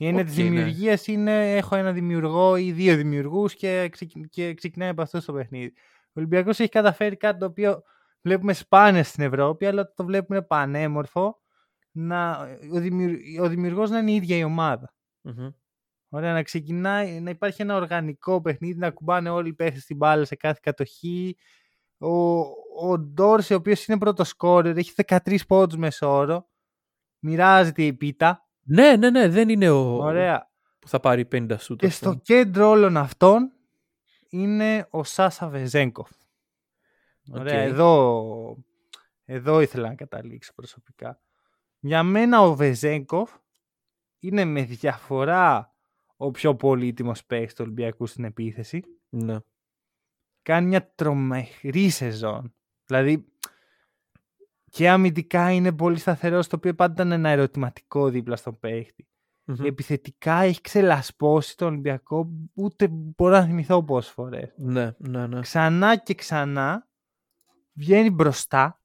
Η 0.00 0.06
έννοια 0.06 0.20
Οκ, 0.22 0.26
της 0.28 0.36
ναι. 0.36 0.42
δημιουργίας 0.42 1.06
είναι 1.06 1.56
έχω 1.56 1.76
ένα 1.76 1.92
δημιουργό 1.92 2.56
ή 2.56 2.72
δύο 2.72 2.96
δημιουργούς 2.96 3.54
και, 3.54 3.88
ξεκι- 3.90 4.28
και 4.28 4.54
ξεκινάει 4.54 4.88
από 4.88 5.02
αυτό 5.02 5.20
στο 5.20 5.32
παιχνίδι. 5.32 5.72
Ο 6.06 6.12
Ολυμπιακός 6.12 6.60
έχει 6.60 6.68
καταφέρει 6.68 7.16
κάτι 7.16 7.38
το 7.38 7.46
οποίο 7.46 7.82
βλέπουμε 8.22 8.52
σπάνια 8.52 9.04
στην 9.04 9.24
Ευρώπη, 9.24 9.66
αλλά 9.66 9.92
το 9.94 10.04
βλέπουμε 10.04 10.42
πανέμορφο. 10.42 11.40
Να, 11.90 12.38
ο, 12.72 12.78
δημιουργ, 12.78 13.40
ο 13.40 13.48
δημιουργός 13.48 13.90
να 13.90 13.98
είναι 13.98 14.10
η 14.10 14.14
ίδια 14.14 14.36
η 14.36 14.44
ομάδα. 14.44 14.94
Μμμ. 15.20 15.48
Ωραία, 16.08 16.32
να 16.32 16.42
ξεκινάει, 16.42 17.20
να 17.20 17.30
υπάρχει 17.30 17.62
ένα 17.62 17.76
οργανικό 17.76 18.40
παιχνίδι, 18.40 18.78
να 18.78 18.90
κουμπάνε 18.90 19.30
όλοι 19.30 19.48
οι 19.48 19.54
παίχτες 19.54 19.82
στην 19.82 19.96
μπάλα 19.96 20.24
σε 20.24 20.36
κάθε 20.36 20.58
κατοχή. 20.62 21.36
Ο, 21.98 22.38
ο 22.88 22.98
Ντόρση, 22.98 23.52
ο 23.52 23.56
οποίος 23.56 23.86
είναι 23.86 23.98
πρώτο 23.98 24.24
σκόρερ, 24.24 24.76
έχει 24.76 24.92
13 25.06 25.36
πόντους 25.46 25.76
μεσόωρο. 25.76 26.48
Μοιράζεται 27.18 27.82
η 27.82 27.92
πίτα. 27.92 28.44
Ναι, 28.72 28.96
ναι, 28.96 29.10
ναι, 29.10 29.28
δεν 29.28 29.48
είναι 29.48 29.70
ο 29.70 29.96
Ωραία. 29.96 30.50
που 30.78 30.88
θα 30.88 31.00
πάρει 31.00 31.28
50 31.32 31.56
σούτ. 31.58 31.78
Και 31.78 31.86
ας 31.86 31.94
στο 31.94 32.08
πούμε. 32.08 32.20
κέντρο 32.24 32.68
όλων 32.68 32.96
αυτών 32.96 33.52
είναι 34.28 34.86
ο 34.90 35.04
Σάσα 35.04 35.48
Βεζέγκοφ. 35.48 36.10
Ωραία, 37.32 37.62
Οκ. 37.62 37.68
εδώ, 37.70 38.56
εδώ 39.24 39.60
ήθελα 39.60 39.88
να 39.88 39.94
καταλήξω 39.94 40.52
προσωπικά. 40.54 41.20
Για 41.78 42.02
μένα 42.02 42.40
ο 42.42 42.54
Βεζένκοφ 42.54 43.30
είναι 44.18 44.44
με 44.44 44.62
διαφορά 44.62 45.74
ο 46.16 46.30
πιο 46.30 46.54
πολύτιμος 46.56 47.24
παίκτης 47.24 47.54
του 47.54 47.62
Ολυμπιακού 47.64 48.06
στην 48.06 48.24
επίθεση. 48.24 48.82
Ναι. 49.08 49.36
Κάνει 50.42 50.66
μια 50.66 50.92
τρομερή 50.94 51.88
σεζόν. 51.88 52.54
Δηλαδή 52.84 53.26
και 54.70 54.88
αμυντικά 54.88 55.50
είναι 55.50 55.72
πολύ 55.72 55.98
σταθερός, 55.98 56.46
το 56.46 56.56
οποίο 56.56 56.74
πάντα 56.74 57.02
είναι 57.02 57.14
ένα 57.14 57.28
ερωτηματικό 57.28 58.08
δίπλα 58.08 58.36
στον 58.36 58.58
παίκτη. 58.58 59.06
Μμμ. 59.44 59.64
Επιθετικά 59.64 60.34
έχει 60.40 60.60
ξελασπώσει 60.60 61.56
τον 61.56 61.68
Ολυμπιακό, 61.68 62.30
ούτε 62.54 62.88
μπορώ 62.90 63.34
να 63.34 63.44
θυμηθώ 63.44 63.84
πόσες 63.84 64.12
φορές. 64.12 64.52
Ναι, 64.56 64.90
ναι, 64.98 65.26
ναι. 65.26 65.40
Ξανά 65.40 65.96
και 65.96 66.14
ξανά 66.14 66.88
βγαίνει 67.72 68.10
μπροστά. 68.10 68.80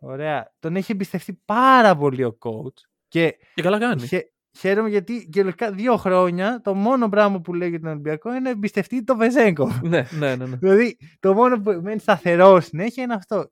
Ωραία. 0.00 0.52
Τον 0.58 0.76
έχει 0.76 0.92
εμπιστευτεί 0.92 1.40
πάρα 1.44 1.96
πολύ 1.96 2.24
ο 2.24 2.38
coach. 2.40 2.74
Και 3.08 3.36
Και 3.54 3.62
καλά 3.62 3.78
κάνει. 3.78 4.06
χε- 4.06 4.32
χαίρομαι 4.58 4.88
γιατί 4.88 5.28
και 5.32 5.42
λογικά 5.42 5.72
δύο 5.72 5.96
χρόνια 5.96 6.60
το 6.64 6.74
μόνο 6.74 7.08
πράγμα 7.08 7.40
που 7.40 7.54
λέει 7.54 7.68
για 7.68 7.80
τον 7.80 7.90
Ολυμπιακό 7.90 8.30
είναι 8.30 8.40
να 8.40 8.50
εμπιστευτεί 8.50 9.04
το 9.04 9.16
Βεζέγκο. 9.16 9.80
ναι, 9.82 10.06
ναι, 10.18 10.36
ναι, 10.36 10.46
ναι. 10.46 10.56
δηλαδή 10.62 10.96
το 11.20 11.34
μόνο 11.34 11.60
που 11.60 11.80
μένει 11.82 11.98
σταθερό 12.00 12.60
συνέχεια 12.60 13.02
είναι 13.02 13.14
αυτό. 13.14 13.50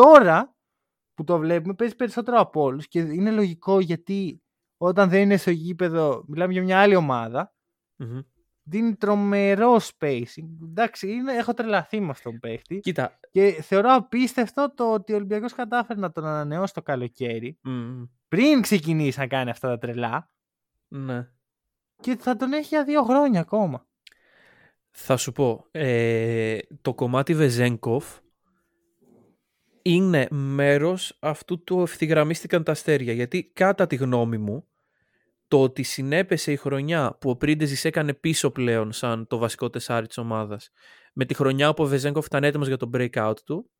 Και 0.00 0.06
τώρα 0.06 0.54
που 1.14 1.24
το 1.24 1.38
βλέπουμε 1.38 1.74
παίζει 1.74 1.96
περισσότερο 1.96 2.38
από 2.40 2.62
όλους 2.62 2.88
και 2.88 3.00
είναι 3.00 3.30
λογικό 3.30 3.80
γιατί 3.80 4.42
όταν 4.76 5.08
δεν 5.08 5.20
είναι 5.20 5.36
στο 5.36 5.50
γήπεδο, 5.50 6.24
μιλάμε 6.26 6.52
για 6.52 6.62
μια 6.62 6.80
άλλη 6.80 6.94
ομάδα, 6.94 7.54
Μμμ. 7.96 8.18
δίνει 8.62 8.94
τρομερό 8.96 9.76
spacing. 9.76 10.48
Εντάξει, 10.62 11.12
είναι, 11.12 11.32
έχω 11.32 11.54
τρελαθεί 11.54 12.00
με 12.00 12.10
αυτόν 12.10 12.30
τον 12.32 12.40
παίχτη. 12.40 12.80
Κοίτα. 12.80 13.18
Και 13.30 13.50
θεωρώ 13.62 13.92
απίστευτο 13.94 14.72
το 14.74 14.92
ότι 14.92 15.12
ο 15.12 15.16
Ολυμπιακός 15.16 15.52
κατάφερε 15.52 16.00
να 16.00 16.12
τον 16.12 16.24
ανανεώσει 16.24 16.74
το 16.74 16.82
καλοκαίρι 16.82 17.58
μμ, 17.62 18.02
πριν 18.28 18.60
ξεκινήσει 18.60 19.18
να 19.18 19.26
κάνει 19.26 19.50
αυτά 19.50 19.68
τα 19.68 19.78
τρελά 19.78 20.30
Ναι. 20.88 21.28
και 22.02 22.16
θα 22.16 22.36
τον 22.36 22.52
έχει 22.52 22.66
για 22.68 22.84
δύο 22.84 23.02
χρόνια 23.02 23.40
ακόμα. 23.40 23.86
Θα 24.90 25.16
σου 25.16 25.32
πω, 25.32 25.66
ε, 25.70 26.58
το 26.80 26.94
κομμάτι 26.94 27.34
Βεζέγκοφ 27.34 28.18
είναι 29.82 30.26
μέρος 30.30 31.16
αυτού 31.20 31.64
του 31.64 31.80
ευθυγραμμίστηκαν 31.80 32.62
τα 32.62 32.72
αστέρια. 32.72 33.12
Γιατί 33.12 33.50
κατά 33.52 33.86
τη 33.86 33.96
γνώμη 33.96 34.38
μου, 34.38 34.64
το 35.48 35.62
ότι 35.62 35.82
συνέπεσε 35.82 36.52
η 36.52 36.56
χρονιά 36.56 37.16
που 37.20 37.30
ο 37.30 37.36
Πρίντεζης 37.36 37.84
έκανε 37.84 38.14
πίσω 38.14 38.50
πλέον 38.50 38.92
σαν 38.92 39.26
το 39.26 39.38
βασικό 39.38 39.70
τεσάρι 39.70 40.06
της 40.06 40.18
ομάδας 40.18 40.70
με 41.12 41.24
τη 41.24 41.34
χρονιά 41.34 41.74
που 41.74 41.82
ο 41.82 41.86
Βεζέγκοφ 41.86 42.26
ήταν 42.26 42.44
έτοιμος 42.44 42.66
για 42.66 42.76
το 42.76 42.90
breakout 42.94 43.36
του 43.44 43.70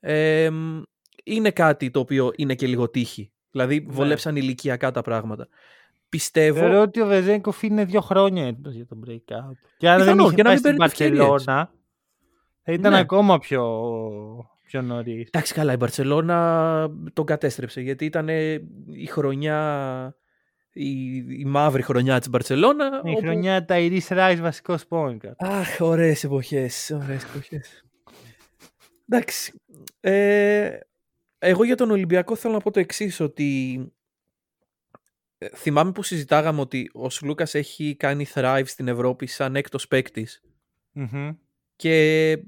ε, 0.00 0.50
μ, 0.50 0.82
είναι 1.24 1.50
κάτι 1.50 1.90
το 1.90 2.00
οποίο 2.00 2.32
είναι 2.36 2.54
και 2.54 2.66
λίγο 2.66 2.90
τύχη. 2.90 3.32
Δηλαδή 3.50 3.80
Ναι. 3.80 3.92
βολέψαν 3.92 4.36
ηλικιακά 4.36 4.90
τα 4.90 5.02
πράγματα. 5.02 5.48
Πιστεύω... 6.08 6.58
Θεωρώ 6.58 6.80
ότι 6.80 7.00
ο 7.00 7.06
Βεζέγκοφ 7.06 7.62
είναι 7.62 7.84
δύο 7.84 8.00
χρόνια 8.00 8.46
έτοιμος 8.46 8.74
για 8.74 8.86
τον 8.86 9.04
breakout. 9.06 9.56
Και 9.76 9.88
αν 9.88 9.96
δεν 9.96 10.06
Πιθανό, 10.06 10.24
είχε 10.26 10.34
και 10.34 10.42
να 10.42 10.48
πάει 10.48 10.60
μην 10.60 10.64
στην 10.64 10.76
παίρνει 10.76 10.84
ευκαιρίες. 10.84 11.26
Μπαρσελόνα 11.26 11.72
θα 12.62 12.72
ήταν 12.72 12.92
Ναι. 12.92 12.98
ακόμα 12.98 13.38
πιο, 13.38 13.62
πιο 14.66 14.82
νωρίς. 14.82 15.26
Εντάξει 15.26 15.54
καλά, 15.54 15.72
η 15.72 15.76
Μπαρτσελώνα 15.76 16.90
τον 17.12 17.24
κατέστρεψε 17.24 17.80
γιατί 17.80 18.04
ήταν 18.04 18.28
η 18.92 19.06
χρονιά, 19.06 20.16
η, 20.72 21.16
η 21.16 21.44
μαύρη 21.44 21.82
χρονιά 21.82 22.18
της 22.18 22.28
Μπαρτσελώνα. 22.28 23.02
Η 23.04 23.16
χρονιά 23.16 23.64
Ταϊρή 23.64 24.02
Ράις 24.08 24.40
βασικός 24.40 24.86
πόνικα. 24.86 25.34
Αχ, 25.38 25.80
ωραίες 25.80 26.24
εποχές, 26.24 26.90
ωραίες 27.02 27.24
εποχές. 27.24 27.84
Εντάξει. 29.08 29.52
Ε, 30.00 30.78
εγώ 31.38 31.64
για 31.64 31.76
τον 31.76 31.90
Ολυμπιακό 31.90 32.36
θέλω 32.36 32.54
να 32.54 32.60
πω 32.60 32.70
το 32.70 32.80
εξής 32.80 33.20
ότι 33.20 33.78
ε, 35.38 35.48
θυμάμαι 35.54 35.92
που 35.92 36.02
συζητάγαμε 36.02 36.60
ότι 36.60 36.90
ο 36.92 37.10
Σλούκας 37.10 37.54
έχει 37.54 37.96
κάνει 37.96 38.26
thrive 38.34 38.62
στην 38.64 38.88
Ευρώπη 38.88 39.26
σαν 39.26 39.56
έκτος 39.56 39.88
παίκτης 39.88 40.40
και 41.76 42.38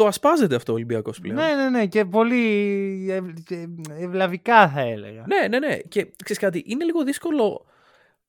το 0.00 0.06
ασπάζεται 0.06 0.54
αυτό 0.54 0.72
ο 0.72 0.74
Ολυμπιακός 0.74 1.20
πλέον. 1.20 1.36
Ναι, 1.36 1.54
ναι, 1.54 1.70
ναι. 1.70 1.86
Και 1.86 2.04
πολύ 2.04 3.06
ευ- 3.10 3.50
ε, 3.50 3.66
ευλαβικά 3.98 4.68
θα 4.68 4.80
έλεγα. 4.80 5.24
Ναι, 5.26 5.48
ναι, 5.48 5.58
ναι. 5.66 5.76
Και 5.76 6.12
ξέρεις 6.24 6.42
κάτι, 6.42 6.62
είναι 6.66 6.84
λίγο 6.84 7.04
δύσκολο. 7.04 7.66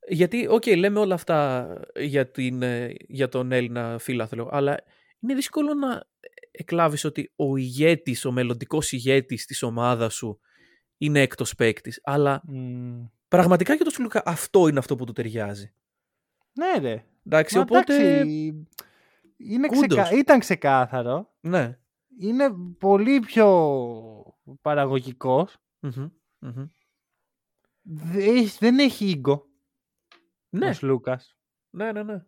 Γιατί, 0.07 0.47
οκ, 0.49 0.65
λέμε 0.67 0.99
όλα 0.99 1.13
αυτά 1.13 1.67
για, 1.99 2.31
την, 2.31 2.62
ε, 2.62 2.93
για 3.07 3.29
τον 3.29 3.51
Έλληνα 3.51 3.97
φίλαθλο, 3.99 4.49
αλλά 4.51 4.77
είναι 5.19 5.34
δύσκολο 5.34 5.73
να 5.73 6.03
εκλάβεις 6.51 7.03
ότι 7.05 7.31
ο 7.36 7.57
ηγέτης, 7.57 8.25
ο 8.25 8.31
μελλοντικός 8.31 8.91
ηγέτης 8.91 9.45
της 9.45 9.63
ομάδας 9.63 10.13
σου 10.13 10.39
είναι 10.97 11.21
έκτος 11.21 11.55
παίκτης. 11.55 11.99
Αλλά 12.03 12.41
Μμ. 12.47 13.03
πραγματικά 13.27 13.73
για 13.73 13.84
τον 13.84 13.93
Σλούκα 13.93 14.21
αυτό 14.25 14.67
είναι 14.67 14.79
αυτό 14.79 14.95
που 14.95 15.05
του 15.05 15.12
ταιριάζει. 15.13 15.73
Ναι, 16.53 16.89
ρε. 16.89 17.03
Εντάξει, 17.25 17.55
Μα 17.55 17.62
οπότε. 17.62 17.95
εντάξει, 17.95 18.67
είναι 19.45 19.67
Κούντος. 19.67 19.88
ξεκα... 20.04 20.17
Ήταν 20.17 20.39
ξεκάθαρο. 20.39 21.30
Ναι. 21.41 21.77
Είναι 22.19 22.54
πολύ 22.80 23.19
πιο 23.19 23.47
παραγωγικός. 24.62 25.58
Μμμ, 25.80 26.10
μμμ. 26.39 26.65
Δε- 27.82 28.47
Δεν 28.60 28.80
έχει 28.80 29.06
ίγκο 29.06 29.45
Ναι, 30.49 30.69
ο 30.69 30.73
Λούκας. 30.82 31.36
ναι, 31.69 31.91
ναι, 31.91 32.04
ναι. 32.04 32.25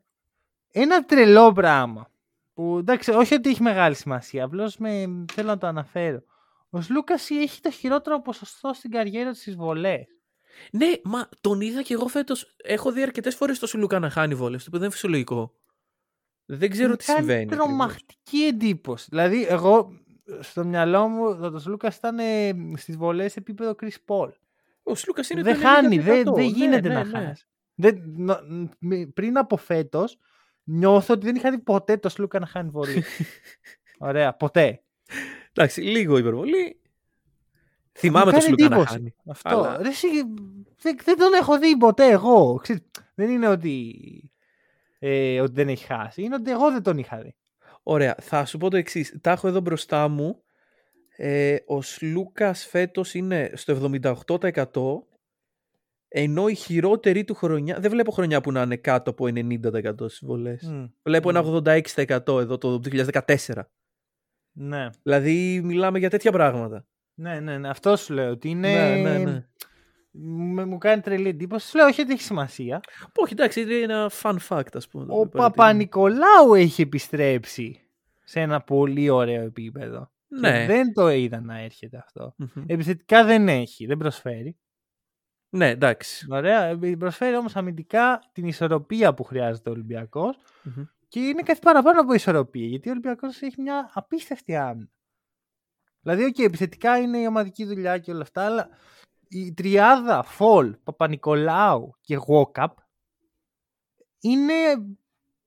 Ένα 0.71 1.05
τρελό 1.05 1.51
πράγμα. 1.51 2.11
Που 2.53 2.77
εντάξει, 2.77 3.11
όχι 3.11 3.33
ότι 3.33 3.49
έχει 3.49 3.61
μεγάλη 3.61 3.95
σημασία, 3.95 4.43
απλώς 4.43 4.75
θέλω 5.33 5.47
να 5.47 5.57
το 5.57 5.67
αναφέρω. 5.67 6.23
Ο 6.69 6.79
Λούκας 6.89 7.29
έχει 7.29 7.61
το 7.61 7.71
χειρότερο 7.71 8.21
ποσοστό 8.21 8.73
στην 8.73 8.91
καριέρα 8.91 9.31
της 9.31 9.41
στις 9.41 9.55
βολές. 9.55 10.05
Ναι, 10.71 10.87
μα 11.03 11.29
τον 11.41 11.61
είδα 11.61 11.81
και 11.81 11.93
εγώ 11.93 12.07
φέτος. 12.07 12.55
Έχω 12.63 12.91
δει 12.91 13.01
αρκετές 13.01 13.35
φορές 13.35 13.59
το 13.59 13.67
Σλούκα 13.67 13.99
να 13.99 14.09
χάνει 14.09 14.35
βόλες, 14.35 14.59
το 14.63 14.65
οποίο 14.67 14.79
δεν 14.79 14.87
είναι 14.87 14.91
φυσιολογικό. 14.95 15.53
Δεν 16.45 16.69
ξέρω 16.69 16.95
τι 16.95 17.03
συμβαίνει. 17.03 17.31
Είναι 17.31 17.41
ακριβώς. 17.41 17.65
τρομακτική 17.67 18.37
εντύπωση. 18.37 19.05
Δηλαδή, 19.09 19.45
εγώ 19.45 19.89
στο 20.39 20.65
μυαλό 20.65 21.07
μου 21.07 21.23
ο 21.25 21.61
Λούκας 21.67 21.95
ήταν 21.95 22.17
στις 22.77 22.97
βολές 22.97 23.35
επίπεδο 23.35 23.75
Chris 23.81 23.95
Paul. 24.07 24.29
Ο 24.83 24.95
Σλούκα 24.95 25.23
είναι 25.31 25.41
Δεν 25.41 25.53
το 25.53 25.59
χάνει, 25.67 25.97
90%. 25.99 26.03
δεν, 26.03 26.23
δεν 26.23 26.33
Ναι, 26.33 26.41
γίνεται 26.43 26.87
ναι, 26.87 26.93
να 26.93 27.03
ναι. 27.03 27.25
χάσει. 27.27 27.45
Δεν, 27.75 28.03
νο- 28.05 28.39
μ- 28.79 29.07
πριν 29.13 29.37
από 29.37 29.57
φέτος, 29.57 30.17
νιώθω 30.63 31.13
ότι 31.13 31.25
δεν 31.25 31.35
είχα 31.35 31.51
δει 31.51 31.59
ποτέ 31.59 31.97
το 31.97 32.09
Σλούκα 32.09 32.39
να 32.39 32.45
χάνει 32.45 32.69
βολή. 32.69 33.03
Ωραία, 33.97 34.33
ποτέ. 34.33 34.83
Εντάξει, 35.53 35.81
λίγο 35.81 36.17
υπερβολή. 36.17 36.81
Θυμάμαι 37.93 38.25
Μου 38.25 38.31
το 38.31 38.37
κάνει 38.37 38.43
Σλούκα 38.47 38.67
να 38.69 38.75
εντύπωση. 38.75 38.93
χάνει. 38.93 39.15
Αυτό. 39.27 39.49
Αλλά- 39.49 39.77
Ρε, 39.81 39.87
εσύ, 39.87 40.07
δεν, 40.81 40.97
δεν 41.03 41.17
τον 41.17 41.33
έχω 41.33 41.59
δει 41.59 41.77
ποτέ 41.77 42.09
εγώ. 42.09 42.55
Ξέρεις, 42.61 42.81
δεν 43.15 43.29
είναι 43.29 43.47
ότι, 43.47 43.93
ε, 45.05 45.41
ότι 45.41 45.53
δεν 45.53 45.69
έχει 45.69 45.85
χάσει. 45.85 46.21
Είναι 46.21 46.35
ότι 46.35 46.51
εγώ 46.51 46.71
δεν 46.71 46.83
τον 46.83 46.97
είχα 46.97 47.17
δει. 47.17 47.35
Ωραία, 47.83 48.15
θα 48.21 48.45
σου 48.45 48.57
πω 48.57 48.69
το 48.69 48.77
εξής. 48.77 49.17
Τα 49.21 49.31
έχω 49.31 49.47
εδώ 49.47 49.59
μπροστά 49.59 50.07
μου. 50.07 50.43
Ε, 51.15 51.57
ο 51.65 51.81
Σλούκας 51.81 52.65
φέτος 52.65 53.13
είναι 53.13 53.51
στο 53.53 53.73
78%. 53.73 55.07
Ενώ 56.07 56.47
η 56.47 56.55
χειρότερη 56.55 57.23
του 57.23 57.33
χρονιά. 57.33 57.79
Δεν 57.79 57.91
βλέπω 57.91 58.11
χρονιά 58.11 58.41
που 58.41 58.51
να 58.51 58.61
είναι 58.61 58.75
κάτω 58.75 59.09
από 59.09 59.25
90% 59.25 59.93
στις 59.97 60.21
βολές. 60.25 60.63
Μμ. 60.63 60.85
Βλέπω 61.03 61.29
ένα 61.29 61.43
Μμ. 61.43 61.55
86% 61.65 62.39
εδώ 62.39 62.57
το 62.57 62.79
2014. 62.79 63.35
Ναι. 64.51 64.89
Δηλαδή 65.03 65.61
μιλάμε 65.63 65.99
για 65.99 66.09
τέτοια 66.09 66.31
πράγματα. 66.31 66.87
Ναι, 67.13 67.39
ναι, 67.39 67.57
ναι. 67.57 67.69
Αυτό 67.69 67.95
σου 67.95 68.13
λέω. 68.13 68.31
Ότι 68.31 68.49
είναι... 68.49 68.71
Ναι, 68.71 68.95
ναι, 68.95 69.17
ναι. 69.17 69.47
Με- 70.15 70.65
μου 70.65 70.77
κάνει 70.77 71.01
τρελή 71.01 71.27
εντύπωση. 71.29 71.67
Σου 71.69 71.77
λέω 71.77 71.85
όχι 71.87 72.01
ότι 72.01 72.11
έχει 72.13 72.21
σημασία. 72.21 72.79
Όχι, 73.15 73.33
εντάξει, 73.33 73.61
είναι 73.61 73.73
ένα 73.93 74.11
fun 74.21 74.35
fact, 74.49 74.67
ας 74.73 74.87
πούμε. 74.87 75.03
Ο 75.03 75.07
το 75.07 75.13
παρατηρούμε. 75.13 75.47
Παπα-Νικολάου 75.49 76.53
έχει 76.53 76.81
επιστρέψει 76.81 77.79
σε 78.23 78.39
ένα 78.39 78.61
πολύ 78.61 79.09
ωραίο 79.09 79.41
επίπεδο. 79.41 80.11
Και 80.27 80.35
Ναι. 80.49 80.65
δεν 80.65 80.93
το 80.93 81.09
είδα 81.09 81.41
να 81.41 81.59
έρχεται 81.59 81.97
αυτό. 81.97 82.33
Μμμ. 82.37 82.63
Επιθετικά 82.67 83.25
δεν 83.25 83.47
έχει, 83.47 83.85
δεν 83.85 83.97
προσφέρει. 83.97 84.57
Ναι, 85.49 85.69
εντάξει. 85.69 86.25
Ωραία. 86.29 86.63
ε, 86.63 86.75
Προσφέρει 86.99 87.35
όμως 87.35 87.55
αμυντικά 87.55 88.29
την 88.31 88.47
ισορροπία 88.47 89.13
που 89.13 89.23
χρειάζεται 89.23 89.69
ο 89.69 89.73
Ολυμπιακός 89.73 90.37
Μμμ. 90.63 90.83
και 91.07 91.19
είναι 91.19 91.41
κάτι 91.41 91.59
παραπάνω 91.59 92.01
από 92.01 92.13
ισορροπία 92.13 92.65
γιατί 92.67 92.87
ο 92.87 92.91
Ολυμπιακός 92.91 93.41
έχει 93.41 93.61
μια 93.61 93.89
απίστευτη 93.93 94.55
άμυνα. 94.55 94.89
Δηλαδή, 96.01 96.23
οκ, 96.23 96.39
επιθετικά 96.39 96.97
είναι 96.97 97.17
η 97.17 97.25
ομαδική 97.25 97.65
δουλειά 97.65 97.97
και 97.97 98.11
όλα 98.11 98.21
αυτά, 98.21 98.45
αλλά 98.45 98.69
η 99.33 99.53
τριάδα 99.53 100.23
Φαλ, 100.23 100.75
Παπανικολάου 100.83 101.95
και 102.01 102.15
Γουόκαπ 102.15 102.77
είναι 104.19 104.53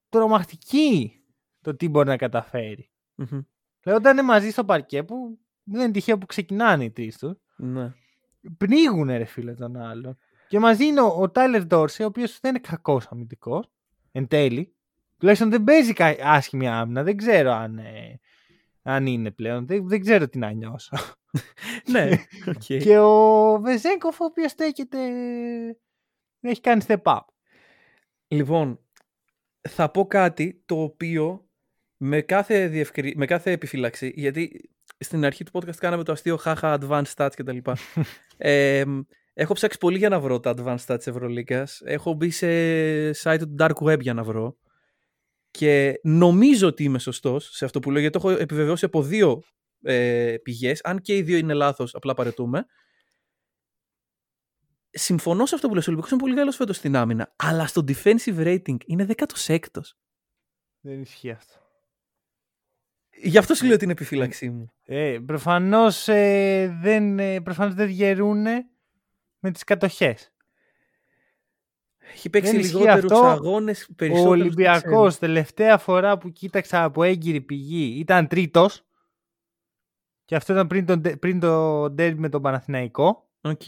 τρομακτική 0.09 1.21
το 1.61 1.77
τι 1.77 1.89
μπορεί 1.89 2.09
να 2.09 2.17
καταφέρει. 2.17 2.91
Μμμ. 3.15 3.41
Λέω 3.85 3.97
όταν 3.97 4.13
είναι 4.13 4.27
μαζί 4.27 4.51
στο 4.51 4.65
παρκέ 4.65 5.03
που 5.03 5.39
δεν 5.63 5.81
είναι 5.81 5.91
τυχαίο 5.91 6.19
που 6.19 6.27
ξεκινάνε 6.27 6.85
οι 6.85 6.91
τρεις 6.91 7.19
τους. 7.19 7.33
Ναι. 7.57 7.93
Πνίγουνε 8.59 9.17
ρε 9.17 9.25
φίλε 9.25 9.55
τον 9.55 9.77
άλλον. 9.77 10.19
Και 10.49 10.59
μαζί 10.59 10.85
είναι 10.85 11.01
ο, 11.01 11.07
ο 11.21 11.31
Τάιλερ 11.31 11.65
Ντόρσεϊ, 11.67 12.03
ο 12.03 12.07
οποίος 12.07 12.39
δεν 12.41 12.51
είναι 12.51 12.61
κακός 12.69 13.07
αμυντικός. 13.07 13.71
Εν 14.13 14.27
τέλει. 14.27 14.75
Τουλάχιστον 15.19 15.51
δεν 15.51 15.65
παίζει 15.65 15.93
κα- 15.93 16.17
άσχημη 16.23 16.69
άμυνα. 16.69 17.03
Δεν 17.03 17.17
ξέρω 17.17 17.51
αν, 17.53 17.79
ε, 17.79 18.21
αν 18.89 19.07
είναι 19.07 19.31
πλέον. 19.31 19.67
Δεν, 19.67 19.89
δεν 19.89 20.01
ξέρω 20.01 20.29
τι 20.29 20.39
να 20.39 20.51
νιώσω. 20.51 20.97
ναι. 21.93 22.11
οκ. 22.55 22.83
Και 22.83 22.99
ο 22.99 23.61
Βεζένκοφ, 23.61 24.21
ο 24.21 24.25
οποίος 24.25 24.51
στέκεται. 24.51 24.99
Έχει 26.41 26.61
κάνει 26.61 26.85
step 26.87 27.03
up. 27.03 27.21
Λοιπόν, 28.29 28.81
θα 29.69 29.91
πω 29.91 30.07
κάτι 30.07 30.63
το 30.67 30.83
οποίο 30.83 31.49
με 31.97 32.21
κάθε, 32.21 32.67
διευκρι... 32.67 33.15
με 33.17 33.27
κάθε 33.27 33.51
επιφύλαξη, 33.51 34.13
γιατί 34.17 34.71
στην 34.99 35.25
αρχή 35.25 35.45
του 35.45 35.51
podcast 35.53 35.77
κάναμε 35.77 36.03
το 36.03 36.13
αστείο 36.13 36.37
χαχά 36.37 36.79
advanced 36.81 37.15
stats 37.17 37.31
κτλ. 37.37 37.59
ε, 38.37 38.85
έχω 39.35 39.55
ψάξει 39.55 39.79
πολύ 39.79 39.99
για 39.99 40.09
να 40.09 40.21
βρω 40.21 40.41
τα 40.41 40.55
advanced 40.57 40.87
stats 40.87 40.97
της 40.97 41.07
Ευρωλίκας. 41.07 41.83
Έχω 41.85 42.13
μπει 42.13 42.31
σε 42.31 42.47
site 43.11 43.39
του 43.39 43.55
Dark 43.59 43.75
Web 43.83 44.01
για 44.01 44.15
να 44.15 44.23
βρω. 44.23 44.57
Και 45.57 46.01
νομίζω 46.03 46.67
ότι 46.67 46.85
είμαι 46.85 46.99
σωστός 46.99 47.49
σε 47.53 47.65
αυτό 47.65 47.81
που 47.81 47.91
λέω, 47.91 48.01
γιατί 48.01 48.19
το 48.19 48.29
έχω 48.29 48.39
επιβεβαιώσει 48.39 48.85
από 48.85 49.03
δύο 49.03 49.43
ε, 49.83 50.37
πηγές. 50.43 50.81
Αν 50.85 51.01
και 51.01 51.17
οι 51.17 51.23
δύο 51.23 51.37
είναι 51.37 51.55
λάθος, 51.55 51.95
απλά 51.95 52.15
παρετούμε. 52.15 52.67
Συμφωνώ 54.91 55.47
σε 55.47 55.55
αυτό 55.55 55.69
που 55.69 55.75
λες, 55.75 55.83
ο 55.83 55.87
Ολυμπιακός 55.87 56.13
είναι 56.13 56.21
πολύ 56.21 56.37
καλός 56.37 56.57
φέτος 56.57 56.77
στην 56.77 56.97
άμυνα, 56.97 57.35
αλλά 57.37 57.67
στο 57.67 57.85
defensive 57.89 58.39
rating 58.39 58.77
είναι 58.87 59.07
16ος. 59.17 59.97
Δεν 60.81 61.01
ισχύει 61.01 61.31
αυτό. 61.31 61.55
Γι' 63.23 63.39
αυτό 63.39 63.55
σου 63.55 63.67
λέω 63.67 63.77
την 63.77 63.91
επιφύλαξή 63.91 64.51
μου. 64.51 64.73
Ε, 64.85 65.19
προφανώς, 65.27 66.09
ε, 66.09 66.79
δεν, 66.81 67.19
ε, 67.19 67.41
προφανώς 67.41 67.75
δεν 67.75 67.87
διαιρούν 67.87 68.43
με 69.39 69.51
τις 69.51 69.65
κατοχές. 69.65 70.36
Έχει 72.13 72.31
παίξει 72.31 72.51
Δεν 72.51 72.61
ισχύει 72.61 72.77
λιγότερους 72.77 73.13
αυτό. 73.13 73.27
αγώνες 73.27 73.89
Ο 73.91 73.95
περισσότερους. 73.97 74.31
Ολυμπιακός 74.31 75.19
τελευταία 75.19 75.79
φορά 75.79 76.19
που 76.19 76.33
κοίταξα 76.33 76.85
από 76.85 77.03
έγκυρη 77.03 77.41
πηγή 77.41 77.99
ήταν 77.99 78.27
τρίτος 78.27 78.85
και 80.25 80.37
αυτό 80.37 80.53
ήταν 80.53 80.67
πριν 80.67 80.87
το, 80.87 81.01
πριν 81.19 81.41
το 81.41 81.85
derby 81.85 82.15
με 82.17 82.29
τον 82.29 82.43
Παναθηναϊκό. 82.43 83.29
Οκ. 83.41 83.63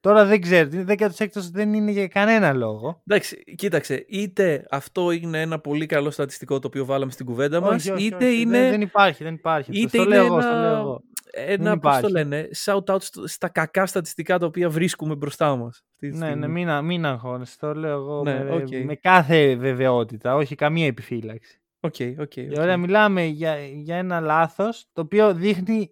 Τώρα 0.00 0.24
δεν 0.24 0.40
ξέρω, 0.40 0.68
είναι 0.72 0.94
16ος 0.98 1.48
δεν 1.52 1.74
είναι 1.74 1.90
για 1.90 2.08
κανένα 2.08 2.52
λόγο. 2.52 3.02
Εντάξει, 3.06 3.44
κοίταξε, 3.56 4.04
είτε 4.08 4.66
αυτό 4.70 5.10
είναι 5.10 5.40
ένα 5.40 5.58
πολύ 5.60 5.86
καλό 5.86 6.10
στατιστικό 6.10 6.58
το 6.58 6.66
οποίο 6.66 6.84
βάλαμε 6.84 7.10
στην 7.10 7.26
κουβέντα 7.26 7.60
μας, 7.60 7.74
Όχι, 7.74 7.90
όχι, 7.90 8.04
είτε 8.06 8.26
όχι, 8.26 8.40
είναι 8.40 8.58
Δεν, 8.60 8.70
δεν 8.70 8.80
υπάρχει, 8.80 9.24
δεν 9.24 9.34
υπάρχει. 9.34 9.70
είτε 9.80 9.88
στο 9.88 10.02
είναι 10.02 10.14
λέω 10.14 10.24
εγώ, 10.24 10.34
ένα- 10.34 10.42
στο 10.42 10.60
λέω 10.60 10.76
εγώ. 10.76 11.02
ένα, 11.32 11.78
πώς 11.78 11.92
το 11.92 11.98
υπάρχει. 11.98 12.10
λένε, 12.12 12.48
shout 12.64 12.84
out 12.94 13.00
στο- 13.02 13.26
στα 13.28 13.48
κακά 13.48 13.86
στατιστικά 13.86 14.38
τα 14.38 14.46
οποία 14.46 14.70
βρίσκουμε 14.70 15.14
μπροστά 15.14 15.56
μας. 15.56 15.82
αυτή 15.92 16.10
τη 16.10 16.18
Ναι, 16.18 16.24
ναι, 16.26 16.30
στιγμή. 16.30 16.48
μην, 16.52 16.68
α- 16.68 16.82
μην 16.82 17.06
αγχώνεσαι, 17.06 17.56
το 17.58 17.74
λέω 17.74 17.92
εγώ 17.98 18.22
Ναι, 18.22 18.44
με, 18.44 18.50
οκ. 18.54 18.68
με 18.84 18.94
κάθε 18.94 19.56
βεβαιότητα, 19.56 20.34
όχι 20.34 20.54
καμία 20.54 20.86
επιφύλαξη. 20.86 21.60
Οκ, 21.80 21.94
οκ, 22.20 22.26
Και 22.28 22.46
οκ. 22.52 22.58
Ωραία, 22.58 22.76
μιλάμε 22.76 23.24
για, 23.24 23.56
για 23.58 23.96
ένα 23.96 24.20
λάθος 24.20 24.86
το 24.92 25.00
οποίο 25.00 25.34
δείχνει 25.34 25.90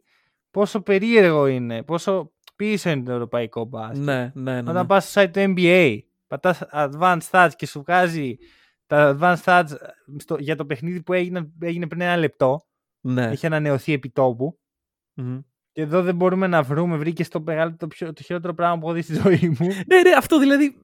πόσο 0.51 0.81
περίεργο 0.81 1.47
είναι, 1.47 1.83
πόσο 1.83 2.33
πίσω 2.57 2.91
είναι 2.91 3.03
το 3.03 3.13
ευρωπαϊκό 3.13 3.65
μπάσκετ. 3.65 4.05
Ναι, 4.05 4.33
ναι, 4.35 4.53
ναι. 4.53 4.59
Όταν 4.59 4.75
ναι. 4.75 4.85
πας 4.85 5.11
στο 5.11 5.23
site 5.23 5.31
του 5.33 5.55
NBA, 5.57 5.99
πατάς 6.27 6.63
advanced 6.73 7.31
stats 7.31 7.51
και 7.57 7.67
σου 7.67 7.83
βγάζει 7.83 8.37
τα 8.87 9.17
advanced 9.19 9.45
stats 9.45 9.77
στο, 10.17 10.37
για 10.39 10.57
το 10.57 10.67
παιχνίδι 10.67 11.03
που 11.03 11.13
έγινε, 11.13 11.53
έγινε 11.61 11.87
πριν 11.87 12.01
ένα 12.01 12.17
λεπτό, 12.17 12.67
ναι. 13.01 13.25
έχει 13.25 13.47
ανανεωθεί 13.47 13.93
επί 13.93 14.11
τόπου. 14.11 14.59
Μμμ. 15.15 15.41
Και 15.73 15.83
εδώ 15.83 16.03
δεν 16.03 16.15
μπορούμε 16.15 16.47
να 16.47 16.63
βρούμε, 16.63 16.97
βρήκες 16.97 17.29
το, 17.29 17.41
μεγάλο, 17.41 17.77
το, 17.77 17.87
πιο, 17.87 18.13
το 18.13 18.23
χειρότερο 18.23 18.55
πράγμα 18.55 18.79
που 18.79 18.87
έχω 18.87 18.95
δει 18.95 19.03
στη 19.03 19.15
ζωή 19.15 19.57
μου. 19.59 19.67
Ναι, 19.89 20.01
ναι, 20.03 20.13
αυτό 20.17 20.39
δηλαδή, 20.39 20.77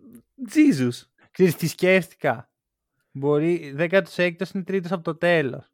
Jesus. 0.55 1.07
Ξέρεις 1.31 1.57
τι 1.57 1.67
σκέφτηκα; 1.67 2.51
Μπορεί 3.11 3.75
16ος 3.79 4.55
είναι 4.55 4.65
τρίτος 4.65 4.93
από 4.93 5.03
το 5.03 5.17
τέλος. 5.17 5.73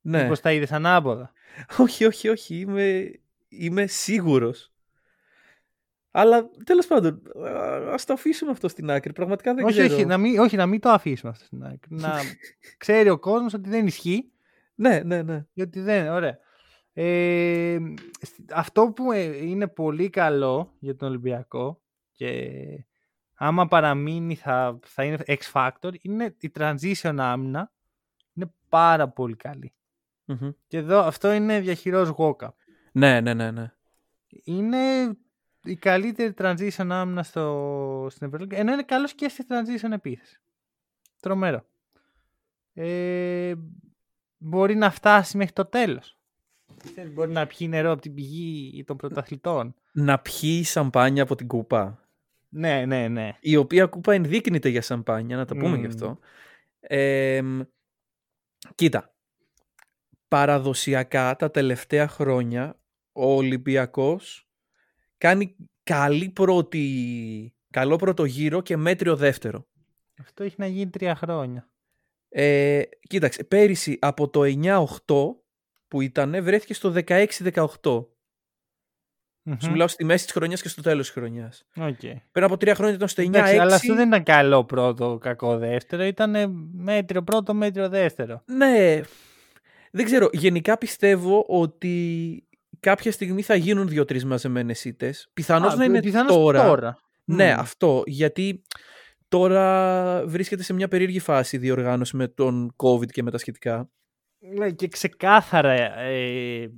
Ναι. 0.00 0.22
Μήπως 0.22 0.40
τα 0.40 0.52
είδες 0.52 0.72
ανάποδα; 0.72 1.32
Όχι, 1.78 2.04
όχι, 2.04 2.28
όχι. 2.28 2.56
Είμαι, 2.58 3.10
είμαι 3.48 3.86
σίγουρος. 3.86 4.71
Αλλά 6.14 6.50
τέλος 6.64 6.86
πάντων, 6.86 7.22
α 7.46 7.92
ας 7.92 8.04
το 8.04 8.12
αφήσουμε 8.12 8.50
αυτό 8.50 8.68
στην 8.68 8.90
άκρη. 8.90 9.12
Πραγματικά 9.12 9.54
δεν 9.54 9.64
όχι, 9.64 9.78
ξέρω. 9.78 9.94
όχι, 9.94 10.04
να 10.04 10.18
μην, 10.18 10.38
όχι, 10.38 10.56
να 10.56 10.66
μην 10.66 10.80
το 10.80 10.88
αφήσουμε 10.90 11.30
αυτό 11.30 11.44
στην 11.44 11.64
άκρη. 11.64 11.88
να 11.88 12.12
ξέρει 12.78 13.08
ο 13.08 13.18
κόσμος 13.18 13.54
ότι 13.54 13.68
δεν 13.68 13.86
ισχύει. 13.86 14.30
Ναι, 14.74 15.00
ναι, 15.04 15.22
ναι. 15.22 15.46
Γιατί 15.52 15.80
δεν, 15.80 16.08
ωραία. 16.08 16.38
Ε, 16.92 17.78
σ- 18.20 18.52
αυτό 18.52 18.92
που 18.96 19.12
ε, 19.12 19.46
είναι 19.46 19.66
πολύ 19.68 20.10
καλό 20.10 20.74
για 20.78 20.96
τον 20.96 21.08
Ολυμπιακό 21.08 21.82
και 22.12 22.50
άμα 23.34 23.66
παραμείνει 23.66 24.34
θα, 24.34 24.78
θα 24.86 25.04
είναι 25.04 25.18
X 25.26 25.38
Factor 25.52 25.90
είναι 26.00 26.36
η 26.38 26.52
transition 26.58 27.14
άμυνα 27.18 27.72
είναι 28.34 28.52
πάρα 28.68 29.08
πολύ 29.08 29.36
καλή. 29.36 29.74
Μμμ. 30.24 30.50
Και 30.66 30.76
εδώ 30.76 30.98
αυτό 30.98 31.32
είναι 31.32 31.60
διαχειρός 31.60 32.12
walk 32.16 32.48
Ναι, 32.92 33.20
ναι, 33.20 33.34
ναι, 33.34 33.50
ναι. 33.50 33.72
Είναι 34.44 34.78
η 35.64 35.76
καλύτερη 35.76 36.34
transition 36.38 36.86
άμυνα 36.88 37.22
στο, 37.22 38.06
στην 38.10 38.26
Ευρωλίγκα 38.26 38.56
ενώ 38.56 38.72
είναι 38.72 38.82
καλός 38.82 39.14
και 39.14 39.28
στη 39.28 39.44
transition 39.48 39.90
επίθεση. 39.92 40.40
Τρομερό. 41.20 41.66
Ε, 42.74 43.54
μπορεί 44.38 44.74
να 44.74 44.90
φτάσει 44.90 45.36
μέχρι 45.36 45.52
το 45.52 45.64
τέλος. 45.64 46.16
Ξέρεις, 46.84 47.12
Μπορεί 47.12 47.30
να 47.30 47.46
πιει 47.46 47.66
νερό 47.70 47.90
από 47.92 48.00
την 48.00 48.14
πηγή 48.14 48.84
των 48.84 48.96
πρωταθλητών. 48.96 49.74
Να 49.92 50.18
πιει 50.18 50.62
σαμπάνια 50.64 51.22
από 51.22 51.34
την 51.34 51.46
κούπα. 51.46 52.08
ναι, 52.48 52.86
ναι, 52.86 53.08
ναι. 53.08 53.36
Η 53.40 53.56
οποία 53.56 53.86
κούπα 53.86 54.14
ενδείκνυται 54.14 54.68
για 54.68 54.82
σαμπάνια, 54.82 55.36
να 55.36 55.44
τα 55.44 55.54
πούμε 55.54 55.76
γι' 55.76 55.82
Μμμ. 55.82 55.86
αυτό. 55.86 56.18
Ε, 56.80 57.42
κοίτα. 58.74 59.14
Παραδοσιακά 60.28 61.36
τα 61.36 61.50
τελευταία 61.50 62.08
χρόνια 62.08 62.80
ο 63.12 63.34
Ολυμπιακός 63.34 64.46
κάνει 65.22 65.56
καλή 65.82 66.28
πρώτη, 66.28 67.54
καλό 67.70 67.96
πρώτο 67.96 68.24
γύρο 68.24 68.60
και 68.60 68.76
μέτριο 68.76 69.16
δεύτερο. 69.16 69.66
Αυτό 70.20 70.44
έχει 70.44 70.54
να 70.58 70.66
γίνει 70.66 70.90
τρία 70.90 71.14
χρόνια. 71.14 71.70
Ε, 72.28 72.82
κοίταξε, 73.00 73.44
πέρυσι 73.44 73.98
από 74.00 74.28
το 74.28 74.40
9-8 74.44 74.84
που 75.88 76.00
ήταν 76.00 76.42
βρέθηκε 76.42 76.74
στο 76.74 76.92
16-18. 77.06 77.66
Σου 79.58 79.70
μιλάω 79.70 79.88
στη 79.88 80.04
μέση 80.04 80.24
της 80.24 80.32
χρονιάς 80.32 80.62
και 80.62 80.68
στο 80.68 80.82
τέλος 80.82 81.06
της 81.06 81.14
χρονιάς. 81.14 81.66
Οκ. 81.76 82.00
Πριν 82.32 82.44
από 82.44 82.56
τρία 82.56 82.74
χρόνια 82.74 82.94
ήταν 82.94 83.08
στο 83.08 83.22
9-6. 83.22 83.26
Εντάξει, 83.26 83.56
αλλά 83.56 83.74
αυτό 83.74 83.94
δεν 83.94 84.08
ήταν 84.08 84.22
καλό 84.22 84.64
πρώτο, 84.64 85.18
κακό 85.20 85.58
δεύτερο. 85.58 86.02
Ήταν 86.02 86.52
μέτριο 86.72 87.22
πρώτο, 87.22 87.54
μέτριο 87.54 87.88
δεύτερο. 87.88 88.42
Ναι, 88.46 89.00
δεν 89.90 90.04
ξέρω. 90.04 90.28
Γενικά 90.32 90.78
πιστεύω 90.78 91.44
ότι 91.48 92.46
κάποια 92.82 93.12
στιγμή 93.12 93.42
θα 93.42 93.54
γίνουν 93.54 93.88
δύο-τρεις 93.88 94.24
μαζεμένες 94.24 94.84
ήττες. 94.84 95.30
Πιθανώς 95.32 95.72
Α, 95.72 95.76
να 95.76 95.84
είναι 95.84 96.00
πιθανώς 96.00 96.36
τώρα. 96.36 96.66
τώρα. 96.66 96.98
Ναι, 97.24 97.54
Μμ. 97.54 97.58
αυτό. 97.58 98.02
Γιατί 98.06 98.62
τώρα 99.28 100.26
βρίσκεται 100.26 100.62
σε 100.62 100.72
μια 100.72 100.88
περίεργη 100.88 101.18
φάση 101.18 101.56
η 101.56 101.58
διοργάνωση 101.58 102.16
με 102.16 102.28
τον 102.28 102.74
COVID 102.76 103.06
και 103.06 103.22
με 103.22 103.30
τα 103.30 103.38
σχετικά. 103.38 103.90
Ναι, 104.56 104.70
και 104.70 104.88
ξεκάθαρα 104.88 105.70
ε, 105.98 106.70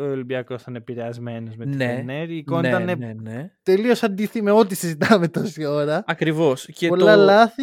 ο 0.00 0.04
Ολυμπιακός 0.10 0.62
ήταν 0.62 0.74
επηρεασμένος 0.74 1.56
με 1.56 1.64
τη 1.64 1.76
Ναι, 1.76 1.94
Φενέρ. 1.94 2.30
Η 2.30 2.36
εικόνα 2.36 2.60
ναι, 2.78 2.92
ήταν 2.92 2.98
ναι, 2.98 3.12
ναι. 3.30 3.50
τελείως 3.62 4.02
αντίθετη 4.02 4.42
με 4.42 4.50
ό,τι 4.50 4.74
συζητάμε 4.74 5.28
τόση 5.38 5.64
ώρα. 5.64 6.04
Ακριβώς. 6.06 6.68
Και 6.72 6.88
Πολλά 6.88 7.14
το... 7.16 7.22
λάθη, 7.22 7.62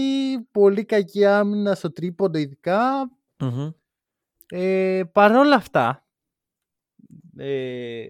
πολύ 0.51 0.85
κακή 0.85 1.25
άμυνα 1.25 1.75
στο 1.75 1.91
τρίποντο 1.91 2.37
ειδικά. 2.37 3.11
Μμμ. 3.39 3.69
Ε, 4.49 5.01
Παρ' 5.11 5.31
όλα 5.35 5.55
αυτά, 5.55 6.04
ε, 7.37 8.05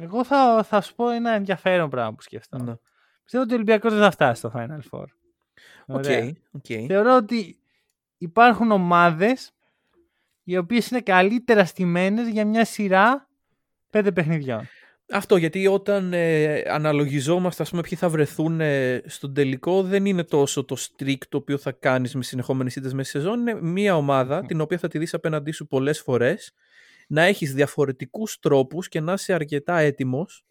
εγώ 0.00 0.24
θα, 0.24 0.62
θα 0.62 0.80
σου 0.80 0.94
πω 0.94 1.10
ένα 1.10 1.30
ενδιαφέρον 1.30 1.90
πράγμα 1.90 2.14
που 2.14 2.22
σκέφτομαι. 2.22 2.64
Ναι. 2.64 2.76
Πιστεύω 3.22 3.44
ότι 3.44 3.52
ο 3.52 3.56
Ολυμπιακός 3.56 3.92
δεν 3.92 4.02
θα 4.02 4.10
φτάσει 4.10 4.38
στο 4.38 4.52
Final 4.54 4.80
Four. 4.90 5.04
Οκ, 5.86 5.96
Ωραία. 5.96 6.32
οκ. 6.50 6.64
Θεωρώ 6.86 7.16
ότι 7.16 7.58
υπάρχουν 8.18 8.70
ομάδες 8.70 9.52
οι 10.42 10.56
οποίες 10.56 10.88
είναι 10.88 11.00
καλύτερα 11.00 11.64
στημένες 11.64 12.28
για 12.28 12.46
μια 12.46 12.64
σειρά 12.64 13.28
πέντε 13.90 14.12
παιχνιδιών. 14.12 14.68
Αυτό 15.10 15.36
γιατί 15.36 15.66
όταν 15.66 16.12
ε, 16.12 16.62
αναλογιζόμαστε 16.68 17.62
ας 17.62 17.70
πούμε 17.70 17.82
ποιοι 17.82 17.98
θα 17.98 18.08
βρεθούν 18.08 18.60
ε, 18.60 19.02
στον 19.06 19.34
τελικό 19.34 19.82
δεν 19.82 20.06
είναι 20.06 20.24
τόσο 20.24 20.64
το 20.64 20.76
streak 20.78 21.18
το 21.28 21.36
οποίο 21.36 21.58
θα 21.58 21.72
κάνεις 21.72 22.14
με 22.14 22.22
συνεχόμενες 22.22 22.76
ήττες 22.76 22.92
μέσα 22.92 23.08
στη 23.08 23.18
σεζόν 23.18 23.40
είναι 23.40 23.54
μια 23.62 23.96
ομάδα 23.96 24.44
την 24.46 24.60
οποία 24.60 24.78
θα 24.78 24.88
τη 24.88 24.98
δεις 24.98 25.14
απέναντί 25.14 25.50
σου 25.50 25.66
πολλές 25.66 26.00
φορές 26.00 26.52
να 27.06 27.22
έχεις 27.22 27.54
διαφορετικούς 27.54 28.38
τρόπους 28.38 28.88
και 28.88 29.00
να 29.00 29.12
είσαι 29.12 29.32
αρκετά 29.32 29.76
έτοιμος 29.78 30.44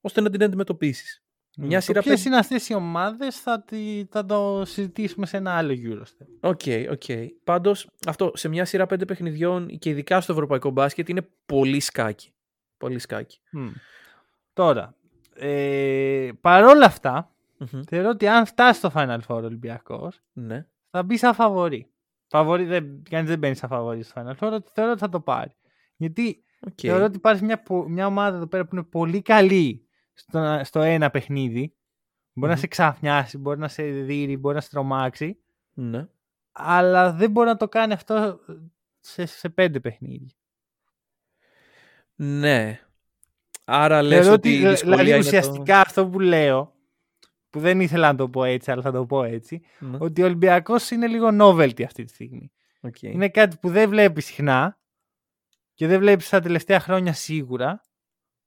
ώστε 0.00 0.20
να 0.20 0.30
την 0.30 0.42
αντιμετωπίσεις. 0.42 1.22
Μια 1.56 1.80
σειρά 1.80 2.00
Ποιες 2.00 2.14
πέντε- 2.14 2.26
είναι 2.26 2.36
αυτές 2.38 2.68
οι 2.68 2.74
ομάδες 2.74 3.40
θα, 3.40 3.62
τη- 3.62 4.04
θα 4.10 4.24
το 4.26 4.62
συζητήσουμε 4.64 5.26
σε 5.26 5.36
ένα 5.36 5.52
άλλο 5.56 5.72
Eurostep. 5.72 6.26
Οκ, 6.40 6.60
οκ. 6.90 7.02
Πάντως, 7.44 7.88
αυτό 8.06 8.30
σε 8.34 8.48
μια 8.48 8.64
σειρά 8.64 8.86
πέντε 8.86 9.04
παιχνιδιών 9.04 9.78
και 9.78 9.90
ειδικά 9.90 10.20
στο 10.20 10.32
ευρωπαϊκό 10.32 10.70
μπάσκετ 10.70 11.08
είναι 11.08 11.28
πολύ 11.46 11.80
σκάκι. 11.80 12.32
Πολύ 12.76 12.98
σκάκι. 12.98 13.38
Μμ. 13.50 13.68
Τώρα, 14.52 14.94
ε, 15.34 16.30
παρόλα 16.40 16.86
αυτά, 16.86 17.34
Μμμ. 17.58 17.80
θεωρώ 17.88 18.08
ότι 18.08 18.26
αν 18.28 18.46
φτάσεις 18.46 18.76
στο 18.76 18.90
Final 18.94 19.18
Four 19.28 19.42
ο 19.42 19.44
Ολυμπιακός, 19.44 20.20
Ναι. 20.32 20.66
θα 20.90 21.02
μπεις 21.02 21.18
σαν 21.18 21.34
φαβορή. 21.34 21.86
Φαβορή 22.28 22.64
δεν, 22.64 23.02
κανείς 23.10 23.28
δεν 23.28 23.38
μπαίνει 23.38 23.54
σαν 23.54 23.68
φαβορή 23.68 24.02
στο 24.02 24.22
Final 24.22 24.36
Four, 24.44 24.52
ότι 24.52 24.70
θεωρώ 24.74 24.90
ότι 24.90 25.00
θα 25.00 25.08
το 25.08 25.20
πάρει. 25.20 25.56
Γιατί 26.02 26.44
Οκ. 26.66 26.72
θεωρώ 26.76 27.04
ότι 27.04 27.16
υπάρχει 27.16 27.44
μια, 27.44 27.62
πο- 27.62 27.88
μια 27.88 28.06
ομάδα 28.06 28.36
εδώ 28.36 28.46
πέρα 28.46 28.64
που 28.66 28.74
είναι 28.74 28.84
πολύ 28.84 29.22
καλή 29.22 29.86
στο, 30.14 30.60
στο 30.64 30.80
ένα 30.80 31.10
παιχνίδι. 31.10 31.74
Μπορεί 32.32 32.48
να 32.48 32.54
Μμμ. 32.54 32.60
σε 32.60 32.66
ξαφνιάσει, 32.66 33.38
μπορεί 33.38 33.58
να 33.58 33.68
σε 33.68 33.82
δείρει, 33.82 34.36
μπορεί 34.36 34.54
να 34.54 34.60
σε 34.60 34.68
τρομάξει, 34.70 35.38
Ναι. 35.72 36.08
αλλά 36.52 37.12
δεν 37.12 37.30
μπορεί 37.30 37.48
να 37.48 37.56
το 37.56 37.68
κάνει 37.68 37.92
αυτό 37.92 38.40
σε, 39.00 39.26
σε 39.26 39.48
πέντε 39.48 39.80
παιχνίδια. 39.80 40.34
Ναι. 42.14 42.80
Άρα 43.64 44.02
λες 44.02 44.18
Θεωρώ 44.18 44.32
ότι 44.34 44.48
η 44.50 44.58
ότι, 44.58 44.68
δυσκολία 44.68 44.96
δηλαδή, 44.96 45.10
είναι 45.10 45.18
ουσιαστικά 45.26 45.80
αυτό 45.80 46.06
που 46.08 46.20
λέω, 46.20 46.74
που 47.50 47.60
δεν 47.60 47.80
ήθελα 47.80 48.10
να 48.12 48.16
το 48.18 48.28
πω 48.28 48.44
έτσι, 48.44 48.70
αλλά 48.70 48.82
θα 48.82 48.92
το 48.92 49.06
πω 49.06 49.22
έτσι, 49.24 49.62
Το... 49.80 49.86
Ναι. 49.86 49.96
ότι 50.00 50.22
ο 50.22 50.24
Ολυμπιακός 50.24 50.90
είναι 50.90 51.06
λίγο 51.06 51.28
novelty 51.40 51.82
αυτή 51.82 52.04
τη 52.04 52.12
στιγμή. 52.14 52.52
οκ. 52.80 53.02
Είναι 53.02 53.28
κάτι 53.28 53.56
που 53.60 53.68
δεν 53.70 53.88
βλέπεις 53.88 54.24
συχνά 54.26 54.78
και 55.82 55.88
δεν 55.88 55.98
βλέπεις 55.98 56.28
τα 56.28 56.40
τελευταία 56.40 56.80
χρόνια 56.80 57.12
σίγουρα. 57.12 57.82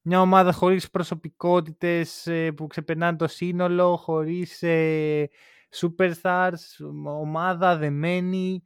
Μια 0.02 0.22
ομάδα 0.22 0.52
χωρίς 0.52 0.90
προσωπικότητες 0.90 2.28
ε, 2.28 2.52
που 2.52 2.68
ξεπερνάνε 2.68 3.18
το 3.18 3.28
σύνολο, 3.28 3.98
χωρίς 3.98 4.64
ε, 4.64 5.30
superstars, 5.76 6.56
ομάδα 7.04 7.78
δεμένη. 7.78 8.64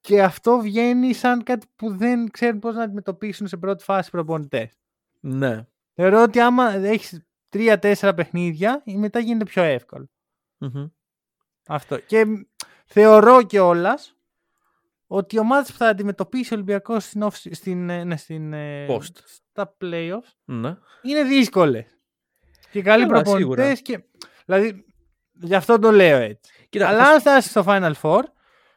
Και 0.00 0.22
αυτό 0.22 0.58
βγαίνει 0.58 1.12
σαν 1.12 1.42
κάτι 1.42 1.66
που 1.76 1.96
δεν 1.96 2.30
ξέρουν 2.30 2.58
πώς 2.58 2.74
να 2.74 2.82
αντιμετωπίσουν 2.82 3.46
σε 3.46 3.56
πρώτη 3.56 3.84
φάση 3.84 4.08
οι 4.08 4.10
προπονητές. 4.10 4.78
Ναι. 5.20 5.66
Θεωρώ 5.94 6.22
ότι 6.22 6.40
άμα 6.40 6.72
έχεις 6.72 7.26
τρία-τέσσερα 7.48 8.14
παιχνίδια, 8.14 8.82
η 8.84 8.96
μετά 8.96 9.18
γίνεται 9.18 9.44
πιο 9.44 9.62
εύκολο. 9.62 10.10
Μμμ. 10.58 10.86
Αυτό. 11.66 11.98
Και 11.98 12.24
μ, 12.24 12.34
θεωρώ 12.84 13.42
κιόλας 13.42 14.16
ότι 15.14 15.36
οι 15.36 15.38
ομάδε 15.38 15.66
που 15.72 15.76
θα 15.76 15.86
αντιμετωπίσει 15.88 16.52
ο 16.52 16.56
Ολυμπιακός 16.56 17.04
στην, 17.04 17.22
off- 17.24 17.50
στην, 17.50 17.90
ε, 17.90 18.04
ναι, 18.04 18.16
στην, 18.16 18.52
ε, 18.52 18.86
Post. 18.88 19.16
στα 19.24 19.76
playoffs 19.80 20.32
Ναι. 20.44 20.76
είναι 21.02 21.22
δύσκολες. 21.22 21.84
Και 22.70 22.82
καλοί 22.82 23.06
Καλά, 23.06 23.22
προπονητές. 23.22 23.82
Και... 23.82 24.04
Δηλαδή, 24.46 24.84
γι' 25.32 25.54
αυτό 25.54 25.78
το 25.78 25.90
λέω 25.90 26.16
έτσι. 26.18 26.52
Κοίτα, 26.68 26.88
Αλλά 26.88 27.04
θα- 27.04 27.10
αν 27.10 27.20
φτάσεις 27.20 27.50
στο 27.50 27.64
Final 27.66 27.92
Four, 28.02 28.20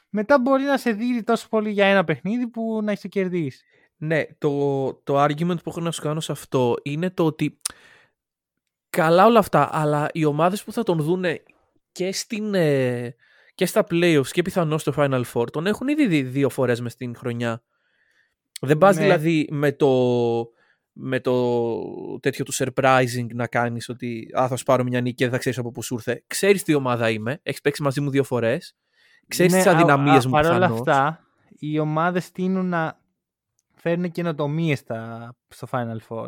μετά 0.09 0.39
μπορεί 0.39 0.63
να 0.63 0.77
σε 0.77 0.91
δει 0.91 1.23
τόσο 1.23 1.47
πολύ 1.49 1.69
για 1.71 1.85
ένα 1.85 2.03
παιχνίδι 2.03 2.47
που 2.47 2.79
να 2.83 2.91
έχεις 2.91 3.09
κερδίσει. 3.09 3.65
Ναι, 3.97 4.23
το, 4.37 4.93
το 4.93 5.23
argument 5.23 5.63
που 5.63 5.69
έχω 5.69 5.79
να 5.79 5.91
σου 5.91 6.01
κάνω 6.01 6.19
σε 6.19 6.31
αυτό 6.31 6.75
είναι 6.83 7.09
το 7.09 7.25
ότι 7.25 7.59
καλά 8.89 9.25
όλα 9.25 9.39
αυτά, 9.39 9.69
αλλά 9.71 10.09
οι 10.13 10.25
ομάδες 10.25 10.63
που 10.63 10.71
θα 10.71 10.83
τον 10.83 10.97
δούνε 11.01 11.43
και, 11.91 12.11
στην, 12.13 12.53
ε, 12.53 13.15
και 13.55 13.65
στα 13.65 13.85
playoffs 13.91 14.27
και 14.31 14.41
πιθανώς 14.41 14.81
στο 14.81 14.93
Final 14.97 15.23
Four 15.33 15.51
τον 15.51 15.67
έχουν 15.67 15.87
ήδη 15.87 16.07
δει 16.07 16.21
δύο 16.23 16.49
φορές 16.49 16.81
μες 16.81 16.91
στην 16.91 17.15
χρονιά. 17.15 17.63
Δεν 18.61 18.77
πας 18.77 18.95
Ναι. 18.95 19.01
δηλαδή 19.03 19.47
με 19.51 19.71
το, 19.71 19.89
με 20.91 21.19
το 21.19 22.19
τέτοιο 22.19 22.45
του 22.45 22.53
surprising 22.53 23.25
να 23.33 23.47
κάνεις 23.47 23.89
ότι 23.89 24.27
α, 24.39 24.47
θα 24.47 24.55
σου 24.55 24.63
πάρω 24.63 24.83
μια 24.83 25.01
νίκη 25.01 25.15
και 25.15 25.23
δεν 25.23 25.33
θα 25.33 25.39
ξέρεις 25.39 25.57
από 25.59 25.71
πού 25.71 25.83
σου 25.83 25.93
ήρθε. 25.93 26.23
Ξέρεις 26.27 26.63
τι 26.63 26.73
ομάδα 26.73 27.09
είμαι, 27.09 27.39
έχεις 27.43 27.61
παίξει 27.61 27.81
μαζί 27.83 28.01
μου 28.01 28.09
δύο 28.09 28.23
φορές, 28.23 28.75
ξέρεις 29.27 29.51
Ναι, 29.51 29.57
τις 29.57 29.67
α- 29.67 29.71
αδυναμίες 29.75 30.23
α- 30.25 30.27
μου 30.27 30.33
Παρ' 30.33 30.45
όλα 30.45 30.55
πιθανώς. 30.55 30.79
αυτά, 30.79 31.19
οι 31.59 31.79
ομάδες 31.79 32.31
τείνουν 32.31 32.65
να 32.69 32.99
φέρνουν 33.75 34.11
καινοτομίες 34.11 34.83
στο 35.47 35.67
Final 35.71 35.97
Four. 36.09 36.25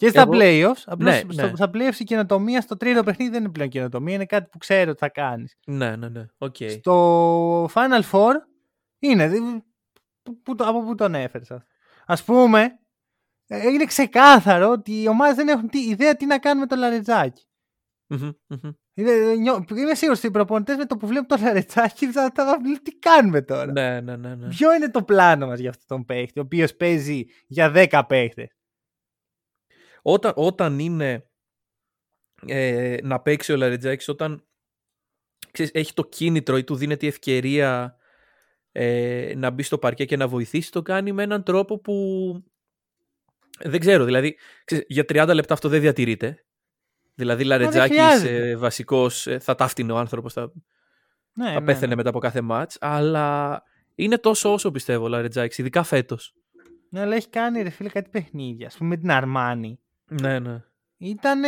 Και 0.00 0.08
στα 0.08 0.20
Εγώ- 0.20 0.30
playoffs. 0.34 0.82
Απλώς 0.86 1.22
Ναι, 1.24 1.32
στο, 1.32 1.46
ναι. 1.46 1.52
Στα 1.56 1.70
playoffs 1.74 1.98
η 1.98 2.04
καινοτομία 2.04 2.60
στο 2.60 2.76
τρίτο 2.76 3.02
παιχνίδι 3.02 3.30
δεν 3.30 3.40
είναι 3.42 3.52
πλέον 3.52 3.68
καινοτομία. 3.68 4.14
Είναι 4.14 4.26
κάτι 4.26 4.48
που 4.52 4.58
ξέρω 4.58 4.90
ότι 4.90 4.98
θα 4.98 5.08
κάνεις. 5.08 5.56
Ναι, 5.66 5.96
ναι, 5.96 6.08
ναι. 6.08 6.26
Οκ. 6.38 6.56
Στο 6.68 7.64
Final 7.64 8.02
Four 8.12 8.32
είναι. 8.98 9.28
δη- 9.28 9.62
που- 10.22 10.42
που 10.42 10.54
το- 10.54 10.64
από 10.64 10.82
πού 10.84 10.94
τον 10.94 11.14
έφερες 11.14 11.50
αυτό. 11.50 11.66
Α 12.06 12.16
πούμε, 12.24 12.78
ε, 13.46 13.68
είναι 13.68 13.84
ξεκάθαρο 13.84 14.70
ότι 14.70 15.02
οι 15.02 15.08
ομάδες 15.08 15.34
δεν 15.36 15.48
έχουν 15.48 15.68
τι, 15.68 15.78
ιδέα 15.88 16.16
τι 16.16 16.26
να 16.26 16.38
κάνουν 16.38 16.60
με 16.60 16.66
το 16.66 16.76
λαρετζάκι. 16.76 17.44
Μμμ, 18.06 18.30
μμμ. 18.46 18.70
Είναι, 18.94 19.34
νιώ- 19.34 19.70
είμαι 19.70 19.94
σίγουρος 19.94 20.18
ότι 20.18 20.26
οι 20.26 20.30
προπονητές 20.30 20.76
με 20.76 20.84
το 20.84 20.96
που 20.96 21.06
βλέπουν 21.06 21.26
το 21.26 21.36
λαρετζάκι 21.44 22.06
θα, 22.12 22.30
θα, 22.34 22.44
θα 22.44 22.58
τι 22.82 22.90
κάνουμε 22.98 23.42
τώρα; 23.42 23.72
Ναι, 23.72 24.00
ναι, 24.00 24.16
ναι, 24.16 24.34
ναι. 24.34 24.48
Ποιο 24.48 24.74
είναι 24.74 24.90
το 24.90 25.02
πλάνο 25.02 25.46
μας 25.46 25.58
για 25.58 25.70
αυτόν 25.70 25.86
τον 25.86 26.04
παίχτη, 26.04 26.38
ο 26.38 26.42
οποίος 26.42 26.74
παίζει 26.76 27.24
για 27.46 27.70
10 27.70 28.02
παίχτες; 28.08 28.56
Όταν, 30.02 30.32
όταν 30.36 30.78
είναι 30.78 31.30
ε, 32.46 32.96
να 33.02 33.20
παίξει 33.20 33.52
ο 33.52 33.56
Λαριτζάκης, 33.56 34.08
όταν 34.08 34.44
ξέρεις, 35.50 35.72
έχει 35.74 35.92
το 35.92 36.04
κίνητρο 36.04 36.56
ή 36.56 36.64
του 36.64 36.76
δίνεται 36.76 37.06
η 37.06 37.08
ευκαιρία 37.08 37.96
ε, 38.72 39.32
να 39.36 39.50
μπει 39.50 39.62
στο 39.62 39.78
παρκέ 39.78 40.04
και 40.04 40.16
να 40.16 40.28
βοηθήσει, 40.28 40.72
το 40.72 40.82
κάνει 40.82 41.12
με 41.12 41.22
έναν 41.22 41.42
τρόπο 41.42 41.78
που 41.78 41.94
δεν 43.58 43.80
ξέρω, 43.80 44.04
δηλαδή 44.04 44.38
ξέρεις, 44.64 44.84
για 44.88 45.04
30 45.08 45.30
λεπτά 45.34 45.54
αυτό 45.54 45.68
δεν 45.68 45.80
διατηρείται. 45.80 46.44
Δηλαδή 47.14 47.44
Λαρετζάκης 47.44 47.96
χρειάζεται. 47.96 48.48
ε, 48.48 48.56
βασικός 48.56 49.26
ε, 49.26 49.38
θα 49.38 49.54
ταύτινε 49.54 49.92
ο 49.92 49.96
άνθρωπος, 49.96 50.32
θα, 50.32 50.52
Ναι, 51.32 51.52
θα 51.52 51.62
πέθαινε 51.62 51.94
μετά 51.94 52.08
από 52.08 52.18
κάθε 52.18 52.40
μάτς, 52.40 52.76
αλλά 52.80 53.62
είναι 53.94 54.18
τόσο 54.18 54.52
όσο 54.52 54.70
πιστεύω 54.70 55.04
ο 55.04 55.08
Λαρετζάκης, 55.08 55.58
ειδικά 55.58 55.82
φέτος. 55.82 56.34
Ναι, 56.90 57.00
αλλά 57.00 57.14
έχει 57.14 57.28
κάνει 57.28 57.62
ρε 57.62 57.70
φίλε 57.70 57.88
κάτι 57.88 58.10
παιχνίδια. 58.10 58.66
Α 58.66 58.70
πούμε 58.78 58.88
με 58.88 58.96
την 58.96 59.10
Αρμάνη. 59.10 59.80
Ναι, 60.10 60.38
ναι. 60.38 60.62
Ήταν 60.96 61.42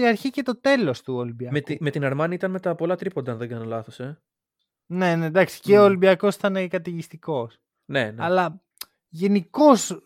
η 0.00 0.06
αρχή 0.06 0.30
και 0.30 0.42
το 0.42 0.60
τέλος 0.60 1.02
του 1.02 1.14
Ολυμπιακού. 1.14 1.52
Με, 1.54 1.60
τη- 1.60 1.76
με 1.80 1.90
την 1.90 2.04
Αρμάνη 2.04 2.34
ήταν 2.34 2.50
με 2.50 2.60
τα 2.60 2.74
πολλά 2.74 2.96
τρίποντα, 2.96 3.32
αν 3.32 3.38
δεν 3.38 3.48
κάνω 3.48 3.64
λάθος, 3.64 4.00
ε. 4.00 4.20
Ναι, 4.86 5.16
ναι, 5.16 5.26
εντάξει. 5.26 5.60
Και 5.60 5.76
Μμ. 5.76 5.80
ο 5.80 5.84
Ολυμπιακός 5.84 6.34
ήταν 6.34 6.68
κατηγιστικό. 6.68 7.50
Ναι, 7.84 8.10
ναι. 8.10 8.24
Αλλά 8.24 8.62
γενικώς 9.08 10.02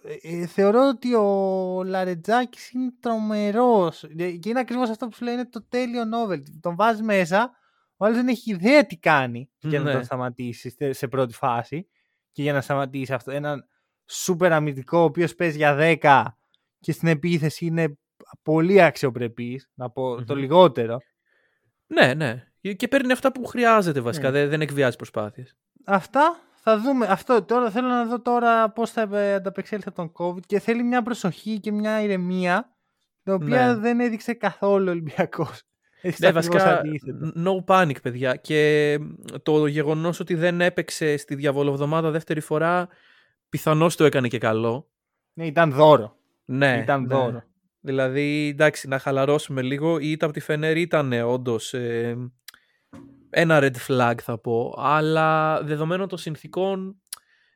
θεωρώ 0.46 0.88
ότι 0.88 1.14
ο 1.14 1.82
Λαρετζάκης 1.84 2.70
είναι 2.70 2.92
τρομερός. 3.00 4.04
Και 4.16 4.48
είναι 4.48 4.60
ακριβώς 4.60 4.90
αυτό 4.90 5.06
που 5.08 5.14
σου 5.14 5.24
λέει: 5.24 5.34
είναι 5.34 5.48
το 5.48 5.64
τέλειο 5.68 6.02
novel. 6.14 6.42
Τον 6.60 6.76
βάζεις 6.76 7.02
μέσα, 7.02 7.50
ο 7.96 8.04
άλλος 8.04 8.16
δεν 8.16 8.28
έχει 8.28 8.50
ιδέα 8.50 8.86
τι 8.86 8.96
κάνει 8.98 9.50
για 9.58 9.78
να 9.78 9.84
Ναι. 9.84 9.92
τον 9.92 10.04
σταματήσει 10.04 10.70
σε- 10.70 10.92
σε 10.92 11.08
πρώτη 11.08 11.34
φάση. 11.34 11.88
Και 12.32 12.42
για 12.42 12.52
να 12.52 12.60
σταματήσει 12.60 13.12
αυτό. 13.12 13.30
Έναν 13.30 13.64
σούπερ 14.06 14.52
αμυντικό, 14.52 14.98
ο 14.98 15.02
οποίος 15.02 15.34
παίζει 15.34 15.56
για 15.56 15.74
10 15.74 16.38
και 16.80 16.92
στην 16.92 17.08
επίθεση 17.08 17.66
είναι 17.66 17.98
πολύ 18.42 18.82
αξιοπρεπής. 18.82 19.68
Να 19.74 19.90
πω 19.90 20.24
το 20.24 20.34
Μμμ. 20.34 20.40
λιγότερο. 20.40 20.98
Ναι, 21.86 22.14
ναι. 22.14 22.44
Και 22.76 22.88
παίρνει 22.88 23.12
αυτά 23.12 23.32
που 23.32 23.44
χρειάζεται 23.44 24.00
βασικά. 24.00 24.30
Ναι. 24.30 24.38
Δεν, 24.38 24.48
δεν 24.48 24.60
εκβιάζει 24.60 24.96
προσπάθειες. 24.96 25.56
Αυτά 25.84 26.40
θα 26.54 26.78
δούμε. 26.80 27.06
Αυτό 27.06 27.42
τώρα 27.44 27.70
θέλω 27.70 27.88
να 27.88 28.04
δω 28.04 28.20
τώρα 28.20 28.70
πώς 28.70 28.90
θα 28.90 29.08
ε, 29.12 29.34
ανταπεξέλθει 29.34 29.88
από 29.88 29.96
τον 29.96 30.12
COVID 30.18 30.40
και 30.46 30.58
θέλει 30.58 30.82
μια 30.82 31.02
προσοχή 31.02 31.60
και 31.60 31.72
μια 31.72 32.02
ηρεμία 32.02 32.76
την 33.22 33.32
οποία 33.32 33.66
Ναι. 33.66 33.74
δεν 33.80 34.00
έδειξε 34.00 34.32
καθόλου 34.32 34.86
ο 34.86 34.90
Ολυμπιακός. 34.90 35.62
Ναι, 36.18 36.32
βασικά 36.32 36.82
no 37.36 37.64
panic, 37.66 38.02
παιδιά. 38.02 38.36
Και 38.36 38.98
το 39.42 39.66
γεγονός 39.66 40.20
ότι 40.20 40.34
δεν 40.34 40.60
έπαιξε 40.60 41.16
στη 41.16 41.34
διαβολοβδομάδα 41.34 42.10
δεύτερη 42.10 42.40
φορά 42.40 42.88
πιθανώς 43.48 43.96
το 43.96 44.04
έκανε 44.04 44.28
και 44.28 44.38
καλό. 44.38 44.90
Ναι, 45.32 45.46
ήταν 45.46 45.72
δώρο. 45.72 46.16
Ναι, 46.52 46.80
ήταν 46.82 47.00
ναι. 47.00 47.06
δώρο. 47.14 47.42
Δηλαδή, 47.80 48.48
εντάξει, 48.52 48.88
να 48.88 48.98
χαλαρώσουμε 48.98 49.62
λίγο. 49.62 49.98
Η 49.98 50.10
ήττα 50.10 50.24
από 50.24 50.34
τη 50.34 50.40
Φενέρ 50.40 50.76
ήταν 50.76 51.12
όντως 51.12 51.74
ένα 53.30 53.58
red 53.62 53.76
flag, 53.88 54.14
θα 54.22 54.38
πω. 54.38 54.74
Αλλά 54.78 55.60
δεδομένων 55.62 56.08
των 56.08 56.18
συνθήκων 56.18 57.00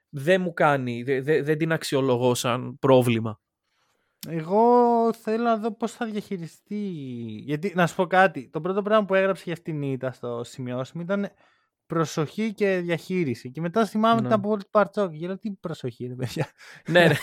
δεν 0.08 0.40
μου 0.40 0.52
κάνει, 0.52 1.02
δε- 1.02 1.20
δε- 1.22 1.42
δεν 1.42 1.58
την 1.58 1.72
αξιολογώ 1.72 2.34
σαν 2.34 2.78
πρόβλημα. 2.78 3.40
Εγώ 4.28 4.62
θέλω 5.12 5.42
να 5.44 5.56
δω 5.56 5.76
πώς 5.76 5.92
θα 5.92 6.06
διαχειριστεί. 6.06 6.76
Γιατί 7.44 7.72
να 7.74 7.86
σου 7.86 7.94
πω 7.94 8.06
κάτι. 8.06 8.48
Το 8.50 8.60
πρώτο 8.60 8.82
πράγμα 8.82 9.06
που 9.06 9.14
έγραψε 9.14 9.42
για 9.44 9.52
αυτήν 9.52 9.80
την 9.80 9.92
ήττα 9.92 10.12
στο 10.12 10.40
σημειώσιμο 10.44 11.02
ήταν 11.02 11.30
προσοχή 11.86 12.52
και 12.54 12.76
διαχείριση. 12.76 13.50
Και 13.50 13.60
μετά 13.60 13.86
θυμάμαι 13.86 14.14
Ναι. 14.20 14.26
την 14.26 14.32
αποβολή 14.32 14.62
του 14.62 14.70
Παρτσόκ. 14.70 15.12
Και 15.12 15.26
λέω 15.26 15.38
τι 15.38 15.50
προσοχή, 15.52 16.06
ρε 16.06 16.14
παιδιά. 16.14 16.48
ναι, 16.88 17.06
ναι. 17.08 17.14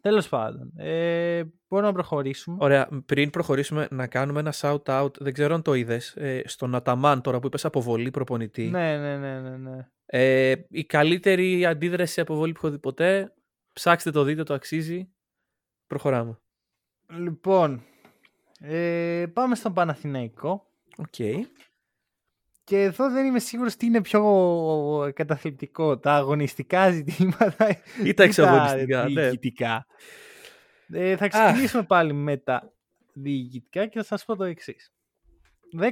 Τέλος 0.00 0.28
πάντων. 0.28 0.72
Ε, 0.76 1.42
μπορούμε 1.68 1.88
να 1.88 1.94
προχωρήσουμε. 1.94 2.56
Ωραία, 2.60 2.88
πριν 3.06 3.30
προχωρήσουμε 3.30 3.88
να 3.90 4.06
κάνουμε 4.06 4.40
ένα 4.40 4.52
shout 4.56 4.82
out, 4.82 5.18
δεν 5.18 5.32
ξέρω 5.32 5.54
αν 5.54 5.62
το 5.62 5.74
είδες, 5.74 6.16
στον 6.44 6.74
Αταμάν 6.74 7.20
τώρα 7.20 7.38
που 7.38 7.46
είπες 7.46 7.64
αποβολή 7.64 8.10
προπονητή. 8.10 8.62
Ναι, 8.62 8.98
ναι, 8.98 9.16
ναι, 9.16 9.40
ναι. 9.40 9.56
ναι. 9.56 9.88
Ε, 10.06 10.54
η 10.68 10.84
καλύτερη 10.84 11.66
αντίδραση 11.66 12.12
σε 12.12 12.20
αποβολή 12.20 12.52
που 12.52 12.58
έχω 12.62 12.70
δει 12.70 12.78
ποτέ. 12.78 13.34
Ψάξτε 13.72 14.10
το, 14.10 14.22
δείτε, 14.22 14.42
το 14.42 14.54
αξίζει. 14.54 15.10
Προχωράμε. 15.86 16.38
Λοιπόν, 17.08 17.82
ε, 18.60 19.26
πάμε 19.32 19.54
στον 19.54 19.74
Παναθηναϊκό. 19.74 20.70
Οκ. 20.96 21.46
Και 22.70 22.82
εδώ 22.82 23.10
δεν 23.10 23.26
είμαι 23.26 23.38
σίγουρος 23.38 23.76
τι 23.76 23.86
είναι 23.86 24.00
πιο 24.00 25.12
καταθλιπτικό. 25.14 25.98
Τα 25.98 26.14
αγωνιστικά 26.14 26.90
ζητήματα 26.90 27.68
Ή 28.04 28.14
τα 28.14 28.22
εξαγωνιστικά, 28.22 29.08
ναι. 29.08 29.22
διοικητικά. 29.22 29.86
Ε, 30.88 31.16
θα 31.16 31.28
ξεκινήσουμε 31.28 31.82
πάλι 31.82 32.12
με 32.12 32.36
τα 32.36 32.72
διοικητικά 33.12 33.86
και 33.86 33.98
θα 33.98 34.04
σας 34.04 34.24
πω 34.24 34.36
το 34.36 34.44
εξής. 34.44 34.92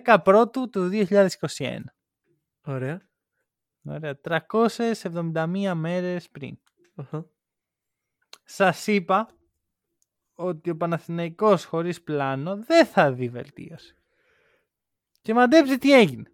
10 0.05 0.17
πρώτου 0.25 0.71
του 0.71 0.91
2021. 0.93 1.81
Ωραία. 2.65 3.09
Ωραία. 3.83 4.21
371 4.21 5.73
μέρες 5.75 6.29
πριν. 6.29 6.59
Αχα. 6.95 7.27
Σας 8.45 8.87
είπα 8.87 9.29
ότι 10.35 10.71
ο 10.71 10.77
Παναθηναϊκός 10.77 11.65
χωρίς 11.65 12.03
πλάνο 12.03 12.57
δεν 12.57 12.87
θα 12.87 13.13
δει 13.13 13.29
βελτίωση. 13.29 13.95
Και 15.21 15.35
μαντέψτε 15.35 15.77
τι 15.77 15.93
έγινε. 15.93 16.33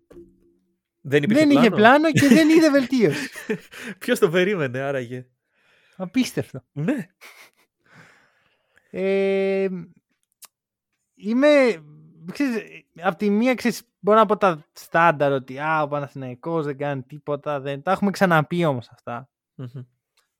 Δεν, 1.06 1.22
υπήρχε 1.22 1.46
δεν 1.46 1.56
είχε 1.56 1.70
πλάνο 1.70 2.10
και 2.12 2.28
δεν 2.28 2.48
είδε 2.48 2.70
βελτίωση. 2.70 3.28
Ποιος 3.98 4.18
το 4.18 4.30
περίμενε 4.30 4.80
άραγε. 4.80 5.26
Απίστευτο. 5.96 6.64
Ναι. 6.72 7.06
Ε, 8.90 9.68
είμαι... 11.14 11.48
Ξέρεις, 12.32 12.62
απ' 13.00 13.16
τη 13.16 13.30
μία 13.30 13.54
ξέρεις, 13.54 13.82
μπορώ 14.00 14.18
να 14.18 14.26
πω 14.26 14.36
τα 14.36 14.64
στάνταρ 14.72 15.32
ότι 15.32 15.58
α, 15.58 15.82
ο 15.82 15.88
Παναθηναϊκός 15.88 16.64
δεν 16.64 16.76
κάνει 16.78 17.02
τίποτα. 17.02 17.60
Δεν... 17.60 17.82
Τα 17.82 17.90
έχουμε 17.92 18.10
ξαναπεί 18.10 18.64
όμως 18.64 18.88
αυτά. 18.90 19.28
Μμμ. 19.54 19.66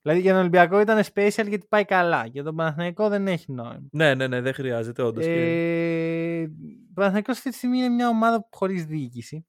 Δηλαδή 0.02 0.20
για 0.20 0.30
τον 0.32 0.40
Ολυμπιακό 0.40 0.80
ήταν 0.80 1.02
special 1.14 1.48
γιατί 1.48 1.66
πάει 1.68 1.84
καλά. 1.84 2.26
Για 2.26 2.42
τον 2.42 2.56
Παναθηναϊκό 2.56 3.08
δεν 3.08 3.26
έχει 3.28 3.52
νόημα. 3.52 3.88
Ναι, 3.90 4.14
ναι, 4.14 4.26
ναι, 4.26 4.40
δεν 4.40 4.54
χρειάζεται 4.54 5.02
όντως. 5.02 5.24
και- 5.24 6.40
Ε, 6.40 6.42
ο 6.90 6.92
Παναθηναϊκός 6.94 7.36
αυτή 7.36 7.50
τη 7.50 7.56
στιγμή 7.56 7.78
είναι 7.78 7.88
μια 7.88 8.08
ομάδα 8.08 8.48
χωρίς 8.50 8.84
διοίκηση. 8.84 9.46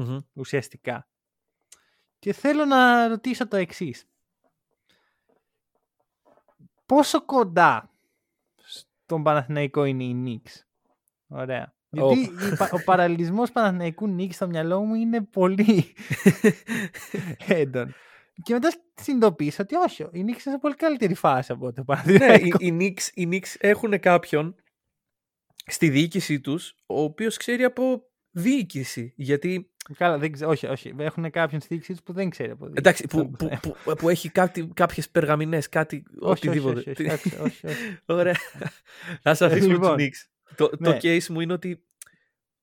Μμμ. 0.00 0.18
ουσιαστικά. 0.34 1.08
Και 2.18 2.32
θέλω 2.32 2.64
να 2.64 3.08
ρωτήσω 3.08 3.48
το 3.48 3.56
εξής. 3.56 4.04
Πόσο 6.86 7.24
κοντά 7.24 7.90
στον 9.04 9.22
Παναθηναϊκό 9.22 9.84
είναι 9.84 10.04
η 10.04 10.14
Νίξ. 10.14 10.66
Ωραία. 11.28 11.74
Γιατί 11.90 12.18
η 12.20 12.30
πα- 12.58 12.70
ο 12.72 12.82
παραλληλισμός 12.84 13.52
Παναθηναϊκού 13.52 14.06
Νίξ 14.08 14.34
στο 14.34 14.46
μυαλό 14.48 14.80
μου 14.84 14.94
είναι 14.94 15.22
πολύ 15.22 15.94
έντονο. 17.46 17.92
Και 18.42 18.52
μετά 18.52 18.72
συνειδητοποίησα 18.94 19.62
ότι 19.62 19.74
όχι, 19.74 20.06
η 20.12 20.22
Νίξ 20.22 20.44
είναι 20.44 20.54
σε 20.54 20.60
πολύ 20.60 20.74
καλύτερη 20.74 21.14
φάση 21.14 21.52
από 21.52 21.66
το 21.72 21.74
ναι, 21.78 21.84
Παναθηναϊκό. 21.84 22.56
οι, 22.60 22.66
οι, 22.66 22.76
Knicks, 22.96 23.10
οι 23.14 23.28
Knicks 23.32 23.54
έχουν 23.58 24.00
κάποιον 24.00 24.54
στη 25.66 25.88
διοίκησή 25.88 26.40
τους, 26.40 26.74
ο 26.86 27.02
οποίος 27.02 27.36
ξέρει 27.36 27.64
από 27.64 28.07
διοίκηση. 28.30 29.12
Γιατί, 29.16 29.70
Καλά, 29.96 30.18
δεν 30.18 30.32
ξέρω, 30.32 30.50
όχι, 30.50 30.66
όχι. 30.66 30.94
Έχουν 30.98 31.30
κάποιον 31.30 31.60
στη 31.60 31.74
διοίκηση 31.74 32.02
που 32.04 32.12
δεν 32.12 32.30
ξέρει 32.30 32.50
από 32.50 32.66
διοίκηση. 32.66 32.78
εντάξει, 32.78 33.02
Αυτό 33.06 33.16
που, 33.16 33.24
είναι 33.24 33.36
το 33.36 33.44
που, 33.44 33.68
θέμα. 33.70 33.76
που, 33.84 33.94
που 34.00 34.08
έχει 34.08 34.28
κάτι, 34.28 34.70
κάποιες 34.74 35.08
περγαμηνές, 35.08 35.68
κάτι, 35.68 36.02
όχι, 36.20 36.48
όχι, 36.48 36.58
οτιδήποτε. 36.58 36.78
όχι, 36.78 36.90
όχι, 36.90 37.02
εντάξει, 37.02 37.36
όχι, 37.40 37.66
όχι. 37.66 37.98
Ωραία. 38.06 38.36
Ας 39.22 39.42
αφήσουμε 39.42 39.72
Λοιπόν, 39.72 39.96
τους 39.96 40.06
Knicks. 40.06 40.54
Το, 40.56 40.68
το 40.68 40.90
ναι. 40.90 40.98
case 41.02 41.26
μου 41.26 41.40
είναι 41.40 41.52
ότι 41.52 41.82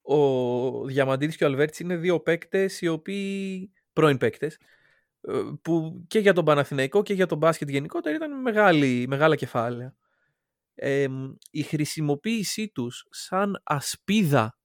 ο 0.02 0.86
Διαμαντίδης 0.86 1.36
και 1.36 1.44
ο 1.44 1.48
Αλβέρτης 1.48 1.80
είναι 1.80 1.96
δύο 1.96 2.20
παίκτες 2.20 2.82
οι 2.82 2.88
οποίοι, 2.88 3.72
πρώην 3.94 4.18
παίκτες, 4.18 4.58
ε, 5.22 5.42
που 5.62 6.04
και 6.08 6.20
για 6.20 6.34
τον 6.34 6.46
Παναθηναϊκό 6.46 7.04
και 7.04 7.14
για 7.14 7.26
τον 7.26 7.38
μπάσκετ 7.38 7.70
γενικότερα 7.70 8.16
ήταν 8.16 8.42
μεγάλη, 8.42 9.06
μεγάλα 9.08 9.36
κεφάλαια. 9.36 9.96
Ε, 10.76 11.08
μ, 11.08 11.34
η 11.52 11.62
χρησιμοποίησή 11.62 12.68
τους 12.68 13.08
σαν 13.10 13.62
ασπίδα 13.64 14.58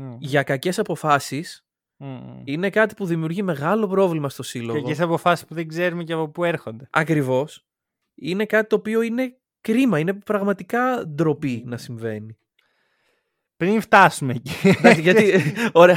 Μμ, 0.00 0.16
για 0.18 0.42
κακές 0.42 0.78
αποφάσεις 0.78 1.66
μμ, 1.96 2.06
μμ. 2.08 2.42
είναι 2.44 2.70
κάτι 2.70 2.94
που 2.94 3.06
δημιουργεί 3.06 3.42
μεγάλο 3.42 3.86
πρόβλημα 3.88 4.28
στο 4.28 4.42
σύλλογο. 4.42 4.82
Και 4.82 4.94
σε 4.94 5.02
αποφάσεις 5.02 5.46
που 5.46 5.54
δεν 5.54 5.68
ξέρουμε 5.68 6.04
και 6.04 6.12
από 6.12 6.28
πού 6.28 6.44
έρχονται. 6.44 6.86
Ακριβώς. 6.90 7.66
Είναι 8.14 8.46
κάτι 8.46 8.68
το 8.68 8.76
οποίο 8.76 9.02
είναι 9.02 9.36
κρίμα, 9.60 9.98
είναι 9.98 10.14
πραγματικά 10.14 11.06
ντροπή 11.08 11.62
να 11.66 11.76
συμβαίνει. 11.76 12.38
Πριν 13.56 13.80
φτάσουμε 13.80 14.32
εκεί. 14.32 14.52
Εντάξει, 14.68 15.00
γιατί. 15.00 15.42
Ωραία. 15.72 15.96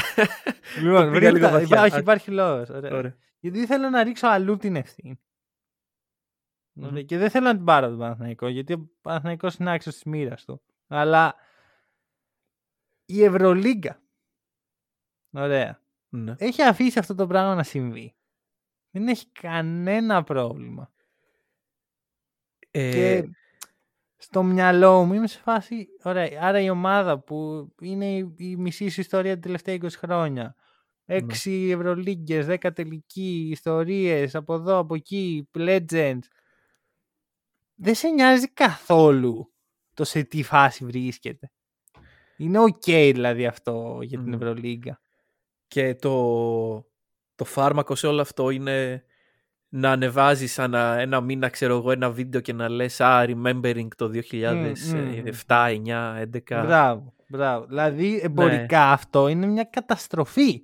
λοιπόν, 0.81 1.05
το 1.05 1.11
πήγα 1.11 1.19
πριν 1.19 1.33
λίγο 1.35 1.47
φτα- 1.47 1.51
βαθιά. 1.51 1.65
υπάρχει, 1.77 1.95
Α. 1.95 1.99
υπάρχει 1.99 2.31
λόγος. 2.31 2.69
Ωραία. 2.69 3.15
Γιατί 3.39 3.65
θέλω 3.65 3.89
να 3.89 4.03
ρίξω 4.03 4.27
αλλού 4.27 4.57
την 4.57 4.75
ευθύνη. 4.75 5.19
Μμμ. 6.73 6.85
Ωραία, 6.85 7.01
Και 7.03 7.17
δεν 7.17 7.29
θέλω 7.29 7.45
να 7.45 7.55
την 7.55 7.65
πάρω 7.65 7.87
τον 7.89 7.97
Παναθηναϊκό, 7.97 8.47
γιατί 8.47 8.73
ο 8.73 8.89
Παναθηναϊκός 9.01 9.55
είναι 9.55 9.71
άξιος 9.71 9.93
της 9.93 10.03
μοίρας 10.03 10.45
του. 10.45 10.61
Αλλά 10.87 11.35
η 13.17 13.23
Ευρωλίγκα, 13.23 14.01
ωραία, 15.31 15.81
Ναι. 16.09 16.35
έχει 16.37 16.61
αφήσει 16.61 16.99
αυτό 16.99 17.15
το 17.15 17.27
πράγμα 17.27 17.55
να 17.55 17.63
συμβεί. 17.63 18.15
Δεν 18.91 19.07
έχει 19.07 19.27
κανένα 19.31 20.23
πρόβλημα. 20.23 20.91
Ε, 22.71 22.91
Και 22.91 23.29
στο 24.17 24.43
μυαλό 24.43 25.03
μου 25.05 25.13
είμαι 25.13 25.27
σε 25.27 25.39
φάση, 25.39 25.87
ωραία, 26.03 26.39
άρα 26.41 26.61
η 26.61 26.69
ομάδα 26.69 27.19
που 27.19 27.67
είναι 27.81 28.05
η, 28.17 28.33
η 28.37 28.55
μισή 28.55 28.89
σου 28.89 29.01
ιστορία 29.01 29.33
τα 29.33 29.39
τελευταία 29.39 29.75
20 29.81 29.87
χρόνια. 29.97 30.55
Ναι. 31.05 31.15
Έξι 31.15 31.69
Ευρωλίγκες, 31.71 32.45
δέκα 32.45 32.73
τελική, 32.73 33.47
ιστορίες, 33.51 34.35
από 34.35 34.53
εδώ, 34.53 34.77
από 34.77 34.95
εκεί, 34.95 35.49
legends. 35.55 36.19
Δεν 37.75 37.95
σε 37.95 38.07
νοιάζει 38.09 38.47
καθόλου 38.53 39.53
το 39.93 40.03
σε 40.03 40.23
τι 40.23 40.43
φάση 40.43 40.85
βρίσκεται. 40.85 41.51
Είναι 42.43 42.59
οκ 42.59 42.83
δηλαδή 42.83 43.45
αυτό 43.45 43.99
για 44.01 44.17
την 44.17 44.27
Μμμ. 44.27 44.33
Ευρωλίγκα. 44.41 45.01
Και 45.67 45.95
το, 45.95 46.11
το 47.35 47.45
φάρμακο 47.45 47.95
σε 47.95 48.07
όλο 48.07 48.21
αυτό 48.21 48.49
είναι 48.49 49.03
να 49.69 49.91
ανεβάζεις 49.91 50.59
ανά 50.59 50.97
ένα 50.99 51.21
μήνα, 51.21 51.49
ξέρω 51.49 51.75
εγώ, 51.75 51.91
ένα 51.91 52.09
βίντεο 52.11 52.41
και 52.41 52.53
να 52.53 52.69
λες 52.69 53.01
«Α, 53.01 53.25
remembering 53.27 53.87
το 53.95 54.11
2007, 54.13 54.73
9, 55.47 56.21
11». 56.21 56.63
Μπράβο, 56.65 57.13
μπράβο. 57.27 57.65
Δηλαδή 57.65 58.09
Ναι. 58.09 58.17
εμπορικά 58.17 58.91
αυτό 58.91 59.27
είναι 59.27 59.45
μια 59.45 59.63
καταστροφή. 59.63 60.61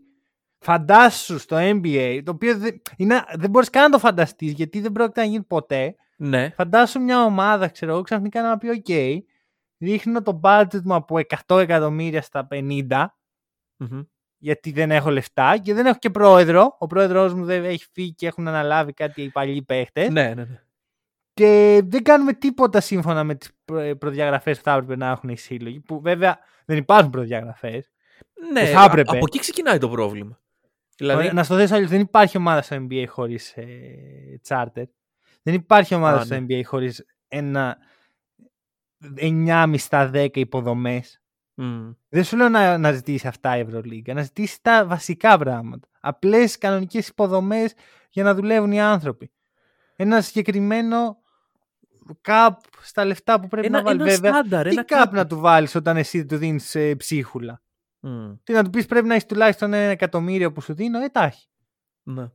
Φαντάσου 0.60 1.40
στο 1.40 1.58
NBA, 1.60 2.22
το 2.24 2.32
οποίο 2.32 2.58
δεν, 2.58 2.82
είναι, 2.98 3.24
δεν 3.36 3.50
μπορείς 3.50 3.70
καν 3.70 3.84
να 3.84 3.90
το 3.90 4.00
φανταστείς 4.00 4.52
γιατί 4.52 4.80
δεν 4.80 4.92
πρόκειται 4.92 5.22
να 5.22 5.28
γίνει 5.28 5.44
ποτέ. 5.44 5.96
Ναι, 6.18 6.50
Φαντάσου 6.50 7.02
μια 7.02 7.24
ομάδα, 7.24 7.68
ξέρω 7.68 7.92
εγώ, 7.92 8.02
ξαφνικά 8.02 8.42
να 8.42 8.58
πει 8.58 8.68
«OK, 8.70 8.86
ρίχνω 9.80 10.22
το 10.22 10.40
budget 10.44 10.82
μου 10.84 10.94
από 10.96 11.16
100 11.48 11.60
εκατομμύρια 11.60 12.22
στα 12.22 12.48
50 12.52 13.06
Μμμ. 13.78 14.02
γιατί 14.38 14.72
δεν 14.72 14.92
έχω 14.92 15.10
λεφτά 15.10 15.58
και 15.58 15.74
δεν 15.74 15.86
έχω 15.86 15.98
και 16.00 16.10
πρόεδρο. 16.10 16.76
Ο 16.80 16.88
πρόεδρος 16.88 17.34
μου 17.34 17.46
δεν 17.46 17.64
έχει 17.66 17.86
φύγει 17.92 18.14
και 18.14 18.28
έχουν 18.28 18.48
αναλάβει 18.48 18.94
κάτι 18.94 19.22
οι 19.22 19.30
παλιοί 19.30 19.62
παίχτες. 19.62 20.10
ναι, 20.10 20.34
ναι, 20.34 20.44
ναι. 20.46 20.62
Και 21.34 21.82
δεν 21.86 22.04
κάνουμε 22.04 22.34
τίποτα 22.34 22.80
σύμφωνα 22.82 23.24
με 23.24 23.36
τις 23.36 23.50
προ- 23.66 23.96
προδιαγραφές 23.98 24.58
που 24.58 24.64
θα 24.64 24.72
έπρεπε 24.74 24.96
να 24.96 25.10
έχουν 25.10 25.30
οι 25.30 25.38
σύλλογοι. 25.38 25.80
Που 25.80 26.02
βέβαια 26.02 26.40
δεν 26.66 26.78
υπάρχουν 26.78 27.10
προδιαγραφές. 27.10 27.92
Ναι, 28.54 28.66
θα 28.66 28.80
α- 28.82 28.86
έπρεπε. 28.86 29.10
από 29.16 29.26
εκεί 29.28 29.40
ξεκινάει 29.40 29.78
το 29.78 29.90
πρόβλημα. 29.90 30.40
Δηλαδή, 30.98 31.20
Ωραία, 31.20 31.34
Να 31.34 31.44
στο 31.44 31.56
θέσω 31.56 31.76
αλλιώς, 31.76 31.90
δεν 31.90 32.00
υπάρχει 32.00 32.38
ομάδα 32.38 32.62
στο 32.62 32.76
NBA 32.76 33.06
χωρίς 33.08 33.54
ε, 33.58 33.66
charter. 34.48 34.84
Δεν 35.44 35.54
υπάρχει 35.54 35.96
ομάδα 35.96 36.18
Α, 36.20 36.26
στο 36.26 36.40
ναι. 36.40 36.46
NBA 36.50 36.62
χωρίς 36.66 37.06
ένα 37.28 37.78
9,5 39.18 39.74
στα 39.78 40.10
10 40.14 40.30
υποδομές. 40.38 41.22
μμ, 41.54 41.92
Δεν 42.10 42.24
σου 42.24 42.38
λέω 42.38 42.50
να, 42.50 42.78
να 42.78 42.92
ζητήσεις 42.92 43.26
αυτά 43.26 43.58
η 43.58 43.60
Ευρωλίγκα, 43.60 44.14
να 44.14 44.22
ζητήσεις 44.22 44.62
τα 44.62 44.86
βασικά 44.86 45.38
πράγματα. 45.38 45.88
Απλές 46.00 46.58
κανονικές 46.58 47.08
υποδομές 47.08 47.74
για 48.10 48.24
να 48.24 48.34
δουλεύουν 48.36 48.72
οι 48.72 48.82
άνθρωποι. 48.82 49.32
Ένα 49.96 50.22
συγκεκριμένο 50.22 51.18
cap 52.28 52.50
στα 52.82 53.06
λεφτά 53.06 53.40
που 53.40 53.48
πρέπει 53.48 53.68
ένα, 53.68 53.78
να 53.78 53.84
βάλει. 53.84 54.02
ένα 54.02 54.10
Βέβαια, 54.10 54.32
στάνταρ, 54.34 54.64
τι 54.68 54.74
ένα 54.74 54.82
cap 54.82 54.86
κάτι. 54.88 55.16
να 55.16 55.28
του 55.28 55.40
βάλεις 55.40 55.76
όταν 55.76 55.98
εσύ 55.98 56.26
του 56.26 56.38
δίνεις 56.38 56.76
ψίχουλα; 56.98 57.62
Μμ, 58.00 58.34
Τι 58.44 58.54
να 58.54 58.64
του 58.64 58.70
πεις 58.70 58.86
πρέπει 58.86 59.08
να 59.08 59.14
έχεις 59.14 59.26
τουλάχιστον 59.26 59.74
ένα 59.74 59.92
εκατομμύριο 59.92 60.52
που 60.52 60.62
σου 60.62 60.74
δίνω, 60.74 61.00
ε, 61.00 61.08
τα 61.10 61.24
έχει. 61.24 61.48
ναι. 62.04 62.32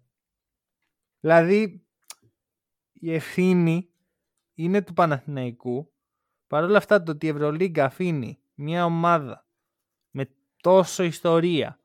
Δηλαδή, 1.21 1.87
η 2.93 3.15
ευθύνη 3.15 3.89
είναι 4.55 4.83
του 4.83 4.93
Παναθηναϊκού. 4.93 5.91
Παρ' 6.53 6.64
όλα 6.64 6.76
αυτά, 6.76 7.03
το 7.03 7.12
ότι 7.12 7.26
η 7.26 7.28
Ευρωλίγκα 7.28 7.84
αφήνει 7.84 8.38
μια 8.55 8.84
ομάδα 8.84 9.46
με 10.11 10.28
τόσο 10.61 11.03
ιστορία 11.03 11.78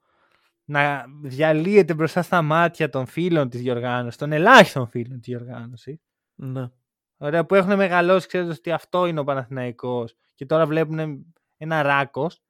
να 0.66 1.06
διαλύεται 1.24 1.94
μπροστά 1.94 2.22
στα 2.22 2.42
μάτια 2.42 2.90
των 2.90 3.06
φίλων 3.06 3.50
της 3.50 3.62
διοργάνωσης, 3.62 4.18
των 4.18 4.32
ελάχιστων 4.32 4.88
φίλων 4.88 5.20
της 5.20 5.28
διοργάνωσης, 5.28 5.98
ναι. 6.36 6.70
ωραία, 7.18 7.46
που 7.46 7.56
έχουν 7.56 7.76
μεγαλώσει 7.76 8.28
ξέροντας 8.28 8.58
ότι 8.58 8.72
αυτό 8.72 9.06
είναι 9.06 9.20
ο 9.20 9.24
Παναθηναϊκός 9.24 10.16
και 10.36 10.46
τώρα 10.46 10.66
βλέπουν 10.66 11.26
ένα 11.58 11.82
ράκος, 11.82 12.42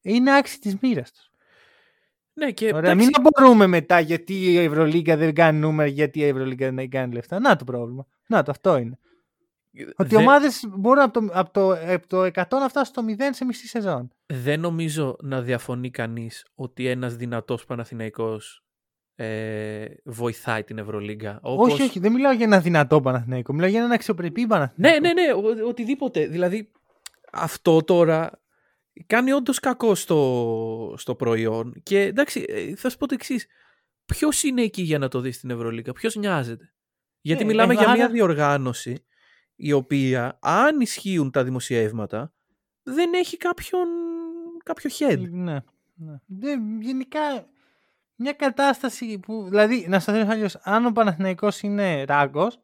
είναι 0.00 0.36
άξιοι 0.36 0.58
της 0.58 0.76
μοίρας 0.80 1.12
τους. 1.12 1.30
Ναι, 2.32 2.52
και 2.52 2.66
Ωραία, 2.74 2.90
εντάξει, 2.90 2.96
μην 2.96 3.26
απορούμε 3.26 3.66
μετά 3.66 4.00
γιατί 4.00 4.34
η 4.34 4.58
Ευρωλίγκα 4.58 5.16
δεν 5.16 5.34
κάνει 5.34 5.58
νούμερα, 5.58 5.88
γιατί 5.88 6.18
η 6.18 6.24
Ευρωλίγκα 6.24 6.72
δεν 6.72 6.90
κάνει 6.90 7.14
λεφτά. 7.14 7.40
Να 7.40 7.56
το 7.56 7.64
πρόβλημα. 7.64 8.06
Να 8.26 8.42
το, 8.42 8.50
αυτό 8.50 8.76
είναι. 8.76 8.98
Ότι 9.96 10.14
οι 10.14 10.16
ομάδες 10.16 10.64
μπορούν 10.68 11.02
από 11.02 11.12
το, 11.20 11.28
από, 11.32 11.50
το, 11.52 11.70
από 11.72 12.06
το 12.06 12.22
100 12.24 12.30
να 12.50 12.68
φτάσουν 12.68 12.84
στο 12.84 13.04
0 13.08 13.28
σε 13.30 13.44
μισή 13.44 13.66
σεζόν. 13.66 14.10
Δεν 14.26 14.60
νομίζω 14.60 15.16
να 15.22 15.42
διαφωνεί 15.42 15.90
κανείς 15.90 16.46
ότι 16.54 16.86
ένας 16.86 17.16
δυνατός 17.16 17.64
Παναθηναϊκός 17.64 18.64
ε, 19.14 19.84
βοηθάει 20.04 20.64
την 20.64 20.78
Ευρωλίγκα. 20.78 21.38
Όπως... 21.42 21.72
Όχι, 21.72 21.82
όχι, 21.82 21.98
δεν 21.98 22.12
μιλάω 22.12 22.32
για 22.32 22.44
ένα 22.44 22.60
δυνατό 22.60 23.00
Παναθηναϊκό. 23.00 23.52
Μιλάω 23.52 23.70
για 23.70 23.78
έναν 23.78 23.92
αξιοπρεπή 23.92 24.46
Παναθηναϊκό. 24.46 25.00
Ναι, 25.00 25.12
ναι, 25.12 25.22
ναι, 25.22 25.32
ο, 25.32 25.68
οτιδήποτε. 25.68 26.26
Δηλαδή, 26.26 26.70
αυτό 27.32 27.82
τώρα 27.82 28.42
κάνει 29.06 29.32
όντως 29.32 29.58
κακό 29.58 29.94
στο, 29.94 30.94
στο 30.96 31.14
προϊόν. 31.14 31.74
Και 31.82 32.00
εντάξει, 32.00 32.44
ε, 32.48 32.74
θα 32.76 32.90
σου 32.90 32.96
πω 32.96 33.06
το 33.06 33.14
εξής. 33.14 33.46
Ποιος 34.04 34.42
είναι 34.42 34.62
εκεί 34.62 34.82
για 34.82 34.98
να 34.98 35.08
το 35.08 35.20
δεις 35.20 35.36
στην 35.36 35.50
Ευρωλίγκα, 35.50 35.92
ποιος 35.92 36.14
νοιάζεται; 36.16 36.72
Γιατί 37.20 37.42
Ε, 37.42 37.46
μιλάμε 37.46 37.72
εγώ 37.72 37.82
για 37.82 37.92
μια 37.92 38.04
άρα- 38.04 38.12
διοργάνωση 38.12 39.04
η 39.62 39.72
οποία, 39.72 40.38
αν 40.40 40.80
ισχύουν 40.80 41.30
τα 41.30 41.44
δημοσιεύματα, 41.44 42.32
δεν 42.82 43.12
έχει 43.14 43.36
κάποιον, 43.36 43.88
κάποιο 44.64 44.90
head. 44.98 45.28
Ναι. 45.30 45.58
ναι. 45.94 46.20
Δεν- 46.26 46.80
γενικά 46.80 47.48
μια 48.14 48.32
κατάσταση 48.32 49.18
που. 49.18 49.44
Δηλαδή, 49.48 49.86
να 49.88 50.00
σας 50.00 50.14
θέσω 50.14 50.30
αλλιώς, 50.30 50.56
αν 50.62 50.86
ο 50.86 50.92
Παναθηναϊκός 50.92 51.60
είναι 51.60 52.04
ράγκος, 52.04 52.58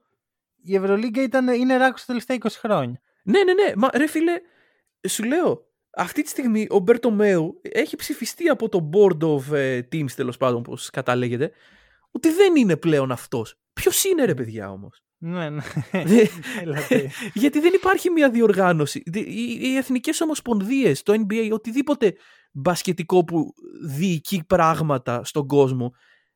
η 0.62 0.74
Ευρωλίγκα 0.74 1.22
ήταν, 1.22 1.48
είναι 1.48 1.76
ράγκος 1.76 2.00
τα 2.00 2.06
τελευταία 2.06 2.36
20 2.36 2.58
χρόνια. 2.58 3.00
Ναι, 3.22 3.44
ναι, 3.44 3.52
ναι. 3.52 3.72
Μα 3.76 3.90
ρε 3.94 4.06
φίλε, 4.06 4.40
σου 5.08 5.24
λέω, 5.24 5.66
αυτή 5.90 6.22
τη 6.22 6.28
στιγμή 6.28 6.66
ο 6.70 6.78
Μπέρτο 6.78 7.10
Μέου 7.10 7.60
έχει 7.62 7.96
ψηφιστεί 7.96 8.48
από 8.48 8.68
το 8.68 8.90
Board 8.92 9.22
of 9.22 9.52
ε, 9.52 9.78
Teams, 9.78 10.10
τέλος 10.16 10.36
πάντων, 10.36 10.58
όπως 10.58 10.90
καταλέγεται, 10.90 11.50
ότι 12.10 12.30
δεν 12.30 12.56
είναι 12.56 12.76
πλέον 12.76 13.12
αυτός. 13.12 13.58
Ποιος 13.72 14.04
είναι, 14.04 14.24
ρε 14.24 14.34
παιδιά, 14.34 14.70
όμως; 14.70 15.02
Ναι, 15.18 15.50
ναι. 15.50 15.62
Δε- 15.92 16.26
Έλατε. 16.62 17.10
Γιατί 17.34 17.60
δεν 17.60 17.72
υπάρχει 17.74 18.10
μια 18.10 18.30
διοργάνωση. 18.30 19.02
Δε- 19.06 19.18
Οι, 19.20 19.58
οι 19.60 19.76
εθνικές 19.76 20.20
ομοσπονδίες, 20.20 21.02
το 21.02 21.12
NBA, 21.26 21.48
οτιδήποτε 21.52 22.14
μπασκετικό 22.52 23.24
που 23.24 23.52
διοικεί 23.86 24.44
πράγματα 24.46 25.24
στον 25.24 25.46
κόσμο, 25.46 25.92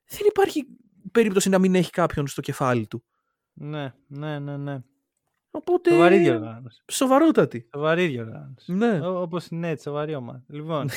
δεν 0.09 0.26
υπάρχει 0.28 0.66
περίπτωση 1.12 1.49
να 1.49 1.59
μην 1.59 1.74
έχει 1.74 1.91
κάποιον 1.91 2.26
στο 2.26 2.41
κεφάλι 2.41 2.87
του. 2.87 3.05
ναι, 3.53 3.95
ναι, 4.07 4.39
ναι, 4.39 4.57
ναι. 4.57 4.78
Οπότε. 5.51 5.91
Σοβαρή 5.91 6.18
διοργάνωση. 6.18 6.83
Σοβαρότατη. 6.91 7.68
Σοβαρή 7.74 8.07
διοργάνωση. 8.07 8.72
Ναι. 8.72 9.07
Όπως 9.07 9.47
είναι 9.47 9.68
έτσι, 9.68 9.83
σοβαρή 9.83 10.14
ομάδα. 10.14 10.45
Λοιπόν. 10.49 10.89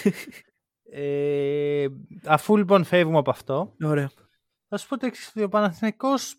ε, 0.91 1.85
αφού 2.25 2.57
λοιπόν 2.57 2.83
φεύγουμε 2.83 3.17
από 3.17 3.29
αυτό, 3.29 3.75
Ωραία. 3.83 4.11
θα 4.67 4.77
σου 4.77 4.87
πω 4.87 4.97
το 4.97 5.05
εξής: 5.05 5.27
ότι 5.29 5.43
Ο 5.43 5.49
Παναθηναϊκός 5.49 6.35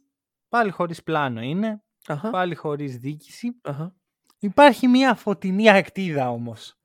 πάλι 0.54 0.70
χωρίς 0.70 1.02
πλάνο 1.02 1.40
είναι, 1.40 1.82
Αχα. 2.06 2.30
πάλι 2.30 2.54
χωρίς 2.54 2.96
διοίκηση. 2.98 3.56
Αχα. 3.62 3.94
Υπάρχει 4.38 4.88
μια 4.88 5.14
φωτεινή 5.14 5.70
ακτίδα 5.70 6.30
όμως. 6.30 6.78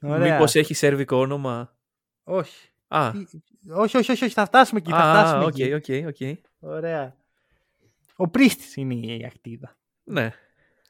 Μήπως 0.00 0.54
έχει 0.54 0.74
σερβικό 0.74 1.16
όνομα; 1.16 1.76
Όχι. 2.24 2.68
Α, 2.88 3.10
Τι- 3.10 3.18
Όχι, 3.72 3.96
όχι, 3.96 4.10
όχι, 4.12 4.24
όχι, 4.24 4.34
θα 4.34 4.44
φτάσουμε 4.44 4.80
εκεί. 4.80 4.90
Θα 4.90 4.96
α, 4.96 5.12
φτάσουμε 5.14 5.44
οκ, 5.44 5.58
εκεί. 5.58 6.04
OK, 6.04 6.06
OK. 6.08 6.38
Ωραία. 6.58 7.16
Ο 8.16 8.28
Πρίφτης 8.28 8.76
είναι 8.76 8.94
η 8.94 9.24
αχτίδα. 9.24 9.76
Ναι. 10.04 10.32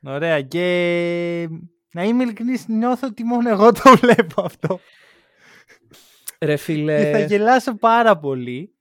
Ωραία. 0.03 0.43
Και 0.43 1.49
να 1.93 2.03
είμαι 2.05 2.23
ειλικρινής, 2.23 2.67
νιώθω 2.69 3.07
ότι 3.07 3.25
μόνο 3.25 3.49
εγώ 3.49 3.73
το 3.73 3.97
βλέπω 3.97 4.43
αυτό. 4.43 4.81
Ρε 6.41 6.47
Και 6.53 6.57
θα 6.57 6.63
φίλε. 6.63 7.25
γελάσω 7.29 7.75
πάρα 7.75 8.19
πολύ 8.19 8.75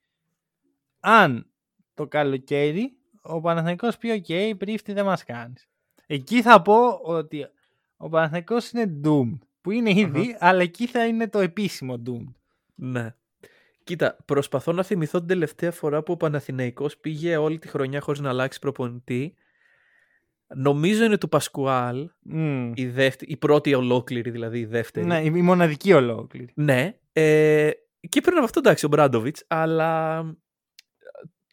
αν 0.99 1.51
το 1.97 2.07
καλοκαίρι 2.07 2.97
ο 3.21 3.41
Παναθηναϊκός 3.41 3.97
πει 3.97 4.09
«OK, 4.09 4.57
Πρίφτη 4.57 4.93
δεν 4.93 5.05
μας 5.05 5.23
κάνεις». 5.23 5.67
Εκεί 6.07 6.41
θα 6.41 6.61
πω 6.61 6.89
ότι 7.03 7.47
ο 7.97 8.09
Παναθηναϊκός 8.09 8.71
είναι 8.71 8.99
doomed. 9.03 9.37
Που 9.61 9.71
είναι 9.71 9.89
ήδη, 9.89 10.35
αλλά 10.39 10.61
εκεί 10.61 10.87
θα 10.87 11.05
είναι 11.05 11.27
το 11.27 11.39
επίσημο 11.39 12.01
doomed. 12.05 12.33
Ναι. 12.75 13.15
Κοίτα, 13.83 14.17
προσπαθώ 14.25 14.71
να 14.71 14.83
θυμηθώ 14.83 15.17
την 15.19 15.27
τελευταία 15.27 15.71
φορά 15.71 16.03
που 16.03 16.13
ο 16.13 16.17
Παναθηναϊκός 16.17 16.97
πήγε 16.97 17.37
όλη 17.37 17.59
τη 17.59 17.67
χρονιά 17.67 18.01
χωρίς 18.01 18.19
να 18.19 18.29
αλλάξει 18.29 18.59
προπονητή. 18.59 19.33
Νομίζω 20.55 21.03
είναι 21.03 21.17
του 21.17 21.29
Πασκουάλ, 21.29 22.09
Μμ. 22.19 22.71
η, 22.75 22.85
δεύτερη, 22.85 23.31
η 23.31 23.37
πρώτη 23.37 23.73
ολόκληρη, 23.73 24.29
δηλαδή 24.29 24.59
η 24.59 24.65
δεύτερη. 24.65 25.05
Ναι, 25.05 25.21
η 25.21 25.31
η 25.35 25.41
μοναδική 25.41 25.93
ολόκληρη. 25.93 26.51
Ναι. 26.55 26.97
Ε, 27.13 27.71
και 28.09 28.21
πριν 28.21 28.35
από 28.35 28.45
αυτό 28.45 28.59
εντάξει 28.59 28.85
ο 28.85 28.89
Μπράντοβιτς, 28.89 29.43
αλλά... 29.47 30.19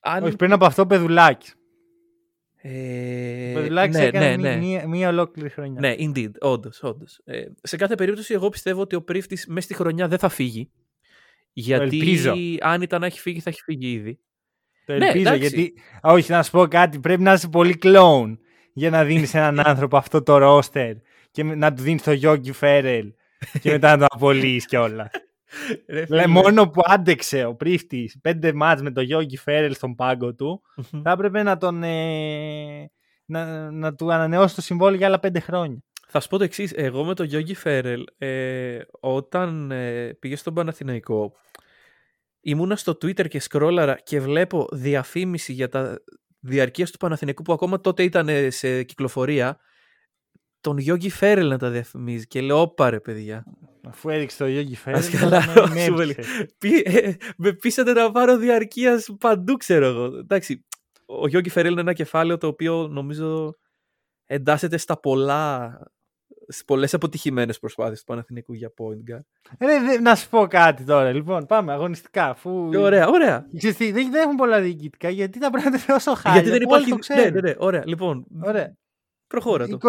Αν... 0.04 0.22
Όχι, 0.24 0.36
πριν 0.36 0.52
από 0.52 0.64
αυτό 0.64 0.86
Πεδουλάκης. 0.86 1.54
Ε, 2.56 3.50
Ο 3.50 3.54
Πεδουλάκης 3.54 3.96
ναι, 3.96 4.04
έκανε 4.04 4.36
ναι, 4.36 4.48
ναι. 4.50 4.56
Μία, 4.56 4.88
μία 4.88 5.08
ολόκληρη 5.08 5.48
χρονιά. 5.48 5.80
Ναι, 5.80 5.94
indeed, 5.98 6.30
όντως. 6.40 6.82
Όντως. 6.82 7.20
Ε, 7.24 7.44
σε 7.62 7.76
κάθε 7.76 7.94
περίπτωση, 7.94 8.34
εγώ 8.34 8.48
πιστεύω 8.48 8.80
ότι 8.80 8.94
ο 8.96 9.02
πρίφτης 9.02 9.46
μέσα 9.46 9.60
στη 9.66 9.74
χρονιά 9.74 10.08
δεν 10.08 10.18
θα 10.18 10.28
φύγει. 10.28 10.70
Γιατί 11.52 11.98
ελπίζω. 11.98 12.34
αν 12.60 12.82
ήταν 12.82 13.00
να 13.00 13.06
έχει 13.06 13.20
φύγει, 13.20 13.40
θα 13.40 13.50
έχει 13.50 13.62
φύγει 13.62 13.90
ήδη. 13.92 14.18
Το 14.84 14.92
Ναι, 14.96 15.06
ελπίζω 15.06 15.28
εντάξει. 15.34 15.48
γιατί. 15.48 15.72
Α, 16.06 16.12
Όχι, 16.12 16.30
να 16.30 16.42
σου 16.42 16.50
πω 16.50 16.66
κάτι. 16.66 16.98
Πρέπει 16.98 17.22
να 17.22 17.32
είσαι 17.32 17.48
πολύ 17.48 17.76
κλόουν 17.78 18.38
για 18.72 18.90
να 18.90 19.04
δίνεις 19.04 19.34
έναν 19.34 19.60
άνθρωπο 19.68 19.96
αυτό 19.96 20.22
το 20.22 20.38
ρόστερ 20.38 20.94
και 21.30 21.44
με- 21.44 21.54
να 21.54 21.72
του 21.74 21.82
δίνεις 21.82 22.02
το 22.02 22.12
Γιώργη 22.12 22.52
Φέρελ 22.52 23.12
και 23.60 23.70
μετά 23.70 23.90
να 23.90 23.98
το 23.98 24.06
απολύεις 24.08 24.66
κιόλας. 24.66 25.08
Λέει, 26.08 26.26
μόνο 26.26 26.68
που 26.68 26.82
άντεξε 26.84 27.44
ο 27.44 27.54
πρίφτης 27.54 28.18
πέντε 28.20 28.52
μάτς 28.52 28.82
με 28.82 28.90
το 28.90 29.00
Γιώργη 29.00 29.36
Φέρελ 29.36 29.74
στον 29.74 29.94
πάγκο 29.94 30.34
του, 30.34 30.62
Μμμ. 30.92 31.02
θα 31.02 31.10
έπρεπε 31.10 31.42
να, 31.42 31.56
τον, 31.56 31.82
ε, 31.82 32.90
να, 33.24 33.70
να 33.70 33.94
του 33.94 34.12
ανανεώσει 34.12 34.54
το 34.54 34.60
συμβόλαιο 34.60 34.96
για 34.96 35.06
άλλα 35.06 35.20
πέντε 35.20 35.40
χρόνια. 35.40 35.82
Θα 36.08 36.20
σου 36.20 36.28
πω 36.28 36.38
το 36.38 36.44
εξής. 36.44 36.72
Εγώ 36.76 37.04
με 37.04 37.14
τον 37.14 37.26
Γιώργη 37.26 37.54
Φέρελ, 37.54 38.04
ε, 38.18 38.78
όταν 39.00 39.70
ε, 39.70 40.14
πήγε 40.18 40.36
στον 40.36 40.54
Παναθηναϊκό, 40.54 41.32
ήμουνα 42.40 42.76
στο 42.76 42.92
Twitter 42.92 43.28
και 43.28 43.40
σκρόλαρα 43.40 43.94
και 43.94 44.20
βλέπω 44.20 44.68
διαφήμιση 44.72 45.52
για 45.52 45.68
τα 45.68 45.98
διαρκείας 46.40 46.90
του 46.90 46.98
Παναθηναϊκού 46.98 47.42
που 47.42 47.52
ακόμα 47.52 47.80
τότε 47.80 48.02
ήταν 48.02 48.28
ε, 48.28 48.50
σε 48.50 48.82
κυκλοφορία. 48.82 49.58
Τον 50.60 50.78
Γιώργη 50.78 51.10
Φέρελ 51.10 51.48
να 51.48 51.58
τα 51.58 51.70
διαφημίζει 51.70 52.26
και 52.26 52.40
λέω 52.40 52.60
όπα 52.60 52.90
ρε 52.90 53.00
παιδιά. 53.00 53.44
Αφού 53.88 54.08
έδειξε 54.08 54.36
το 54.38 54.46
Γιώργη 54.46 54.76
Φέρελ. 54.76 54.98
Ας 54.98 55.10
καλά, 55.10 55.42
με- 55.54 55.68
με 55.74 55.80
σου 55.84 56.00
έψησε. 56.00 56.48
Πή- 56.58 56.82
ε, 56.88 57.16
με 57.36 57.52
πείσατε 57.52 57.92
να 57.92 58.10
πάρω 58.10 58.36
διαρκείας 58.36 59.14
παντού, 59.20 59.56
ξέρω 59.56 59.86
εγώ. 59.86 60.04
Εντάξει, 60.04 60.64
ο 61.06 61.28
Γιώργη 61.28 61.48
Φερέλ 61.50 61.72
είναι 61.72 61.80
ένα 61.80 61.92
κεφάλαιο 61.92 62.38
το 62.38 62.46
οποίο 62.46 62.88
νομίζω 62.88 63.54
εντάσσεται 64.26 64.76
στα 64.76 65.00
πολλά, 65.00 65.78
στις 66.48 66.64
πολλές 66.64 66.94
αποτυχημένες 66.94 67.58
προσπάθειες 67.58 67.98
του 67.98 68.04
Παναθηνικού 68.04 68.52
για 68.52 68.72
point 68.78 69.10
guard. 69.14 69.20
Ρε, 69.60 69.80
δε- 69.80 70.00
να 70.00 70.14
σου 70.14 70.28
πω 70.28 70.46
κάτι 70.46 70.84
τώρα. 70.84 71.12
Λοιπόν, 71.12 71.46
πάμε 71.46 71.72
αγωνιστικά. 71.72 72.28
Αφού... 72.28 72.70
Ωραία, 72.76 73.08
ωραία. 73.08 73.46
Ξέρεις 73.56 73.76
τι, 73.76 73.92
δεν, 73.92 74.10
δεν 74.10 74.22
έχουν 74.22 74.36
πολλά 74.36 74.60
διοικητικά 74.60 75.08
γιατί 75.08 75.38
τα 75.38 75.50
πράγματα 75.50 75.82
είναι 75.86 75.96
όσο 75.96 76.14
χάρη. 76.14 76.34
Γιατί 76.34 76.50
δεν 76.50 76.62
υπάρχει... 76.62 76.88
Το 76.88 76.94
ναι, 76.94 77.00
ξέρουν. 77.00 77.32
ναι, 77.34 77.40
ναι, 77.40 77.54
ωραία. 77.58 77.82
Λοιπόν, 77.86 78.26
Ωραία. 78.42 78.76
προχώρα 79.26 79.68
το. 79.68 79.78
29 79.82 79.88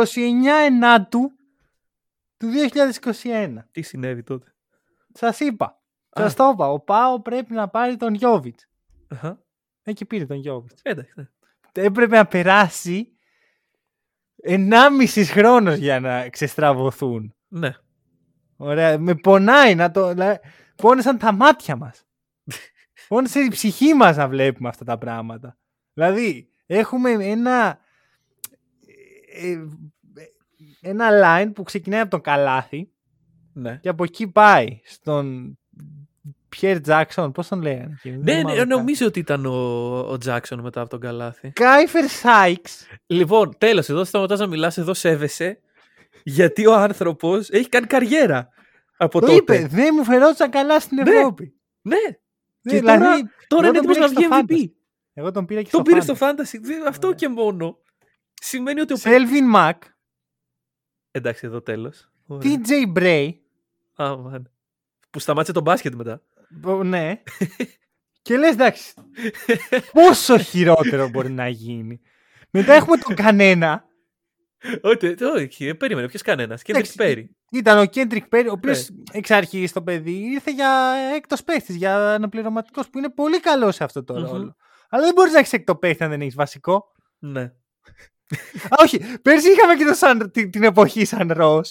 Ενάτου 0.66 1.32
του 2.38 2.48
2021. 3.24 3.56
Τι 3.72 3.82
συνέβη 3.82 4.24
τότε; 4.24 4.54
Σας 5.14 5.40
είπα. 5.40 5.66
Α. 5.66 6.22
Σας 6.22 6.34
το 6.34 6.50
είπα. 6.54 6.72
Ο 6.72 6.80
Πάο 6.80 7.22
πρέπει 7.22 7.54
να 7.54 7.68
πάρει 7.68 7.98
τον 7.98 8.14
Γιώβιτς. 8.14 8.68
Αχα. 9.08 9.44
Εκεί 9.84 10.06
πήρε 10.06 10.26
τον 10.26 10.38
Γιώβιτς. 10.38 10.82
Εντάξει, 10.84 11.14
ναι. 11.16 11.26
Έπρεπε 11.72 12.16
να 12.16 12.26
περάσει 12.26 13.18
1,5 14.48 15.24
χρόνος 15.26 15.78
για 15.78 16.00
να 16.00 16.30
ξεστραβωθούν. 16.30 17.36
ναι. 17.48 17.74
Ωραία. 18.58 18.98
Με 19.00 19.16
πονάει 19.16 19.76
να 19.76 19.92
το. 19.92 20.14
δηλαδή, 20.14 20.40
Πόνεσαν 20.76 21.18
τα 21.18 21.32
μάτια 21.34 21.76
μας. 21.76 22.06
Πόνεσε 23.08 23.40
η 23.40 23.48
ψυχή 23.48 23.94
μας 23.94 24.18
να 24.18 24.28
βλέπουμε 24.28 24.70
αυτά 24.70 24.86
τα 24.86 24.98
πράγματα. 24.98 25.58
Δηλαδή, 25.94 26.50
έχουμε 26.66 27.10
ένα. 27.12 27.80
Ε, 30.82 30.88
ε, 30.88 30.90
Ένα 30.90 31.10
line 31.24 31.52
που 31.54 31.64
ξεκινάει 31.64 32.00
από 32.00 32.10
τον 32.10 32.22
καλάθι 32.22 32.90
Ναι. 33.54 33.80
και 33.82 33.90
από 33.90 34.04
εκεί 34.04 34.28
πάει 34.28 34.80
στον 34.84 35.58
Πιέρ 36.50 36.82
Τζάξον. 36.82 37.32
Πώς 37.32 37.48
τον 37.48 37.62
λέγανε. 37.62 37.96
εκείνο, 37.98 38.16
δεν 38.16 38.24
Ναι, 38.24 38.32
θυμάμαι 38.40 38.52
ναι, 38.54 38.58
καν. 38.60 38.68
νομίζω 38.68 39.06
ότι 39.06 39.20
ήταν 39.20 39.46
ο, 39.46 39.56
ο 40.12 40.18
Τζάξον 40.18 40.60
μετά 40.60 40.82
από 40.82 40.90
τον 40.90 41.00
Καλάθι. 41.00 41.50
Κάιφερ 41.52 42.08
Σάιξ. 42.10 42.88
Λοιπόν, 43.06 43.56
τέλος, 43.58 43.90
εδώ 43.90 44.04
σταματάς 44.04 44.40
να 44.40 44.48
μιλάς, 44.48 44.78
εδώ 44.78 44.94
σέβεσαι, 44.94 45.60
γιατί 46.24 46.66
ο 46.68 46.74
άνθρωπος 46.76 47.50
έχει 47.50 47.70
κάνει 47.70 47.88
καριέρα 47.88 48.50
από 48.98 49.20
Το 49.20 49.26
τότε. 49.28 49.38
είπε. 49.58 49.68
Δεν 49.72 49.90
μου 49.98 50.04
φερόντουσαν 50.04 50.50
καλά 50.50 50.80
στην 50.80 50.98
Ναι. 51.04 51.16
Ευρώπη. 51.16 51.54
Ναι, 51.82 51.96
Ναι, 52.62 52.72
και 52.72 52.80
δηλαδή, 52.80 53.00
τώρα, 53.04 53.32
τώρα 53.48 53.68
είναι 53.68 53.78
εγώ 53.78 53.86
τον 53.86 53.92
έτοιμος 53.92 53.98
να 53.98 54.08
πήρα 54.08 54.44
βγει 54.44 54.58
και 54.58 54.66
στο 54.66 54.72
MVP. 54.72 54.72
εγώ 55.14 55.32
τον 55.32 55.46
πήρα 55.46 55.62
και 55.62 55.70
Τον 55.72 55.82
στο 55.86 55.92
πήρε 55.92 56.02
στο 56.02 56.16
Fantasy. 56.20 56.56
Fantasy. 56.56 56.60
Δε- 56.62 56.88
Αυτό 56.88 57.08
Ωραία. 57.08 57.20
και 57.20 57.30
μόνο 57.30 57.78
σημαίνει 58.34 58.80
ότι 58.82 58.94
ο 58.94 58.96
Σέλβιν 58.96 59.46
Μακ, 59.46 59.84
Εντάξει, 61.16 61.46
εδώ 61.46 61.62
τέλος. 61.62 62.10
Ωραία. 62.28 62.52
TJ 62.68 62.98
Bray, 62.98 63.30
Α, 63.96 64.18
μάνα. 64.18 64.52
Που 65.10 65.20
σταμάτησε 65.20 65.52
το 65.54 65.62
μπάσκετ 65.62 65.94
μετά. 65.94 66.22
Ω, 66.64 66.84
ναι. 66.84 67.22
και 68.22 68.38
λες 68.38 68.52
εντάξει, 68.52 68.94
πόσο 69.92 70.38
χειρότερο 70.38 71.10
μπορεί 71.10 71.32
να 71.32 71.48
γίνει. 71.48 72.02
Μετά 72.50 72.74
έχουμε 72.74 72.98
τον 72.98 73.16
κανένα, 73.16 73.86
Όχι, 74.82 75.16
όχι, 75.24 75.68
ε, 75.68 75.74
περίμενε. 75.74 76.08
Ποιος 76.08 76.22
κανένας. 76.22 76.62
Κέντρικ 76.62 76.86
Εντάξει, 76.86 76.98
Πέρι. 77.14 77.30
Ήταν 77.52 77.78
ο 77.80 77.86
Κέντρικ 77.86 78.28
Πέρι, 78.28 78.48
ο 78.48 78.52
οποίος 78.52 78.90
Ναι. 78.90 78.96
εξ 79.12 79.32
αρχής 79.32 79.72
το 79.72 79.82
παιδί 79.82 80.12
ήρθε 80.12 80.52
για 80.52 80.94
έκτος 81.16 81.44
παίχτης, 81.44 81.76
για 81.76 82.14
αναπληρωματικός 82.14 82.90
που 82.90 82.98
είναι 82.98 83.10
πολύ 83.10 83.40
καλό 83.40 83.72
σε 83.72 83.84
αυτό 83.84 84.04
το 84.04 84.14
Μμμ. 84.20 84.26
ρόλο. 84.32 84.56
Αλλά 84.90 85.04
δεν 85.04 85.14
μπορείς 85.14 85.34
να 85.34 85.40
έχεις 85.40 85.54
έκτο 85.54 85.76
παίχτη 85.76 86.04
αν 86.04 86.10
δεν 86.10 86.22
έχεις 86.22 86.36
βασικό. 86.36 86.86
Ναι. 87.20 87.52
Α, 88.70 88.76
όχι, 88.84 89.00
πέρσι 89.22 89.52
είχαμε 89.52 89.76
και 89.76 89.86
το 89.86 89.94
σαν, 89.94 90.32
την, 90.32 90.52
την 90.52 90.64
εποχή 90.64 91.06
Σαντ-Ρος. 91.06 91.62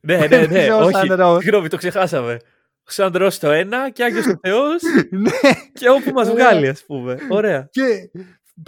Ναι, 0.00 0.26
ναι, 0.26 0.46
ναι. 0.46 0.72
Ο 0.72 0.78
όχι. 0.78 0.92
Σαντ-Ρος. 0.92 1.42
Συγγνώμη, 1.42 1.68
το 1.68 1.76
ξεχάσαμε. 1.76 2.36
Ο 2.84 2.90
Σαντ-Ρος 2.90 3.32
το 3.40 3.50
ένα 3.50 3.90
και 3.90 4.04
Άγιος 4.04 4.26
ο 4.26 4.38
Θεός 4.42 4.82
ναι, 5.10 5.50
και 5.72 5.88
όπου 5.88 6.10
μας 6.12 6.28
Ωραία. 6.28 6.46
βγάλει, 6.46 6.68
ας 6.68 6.84
πούμε. 6.84 7.16
Ωραία. 7.30 7.68
και 7.70 8.10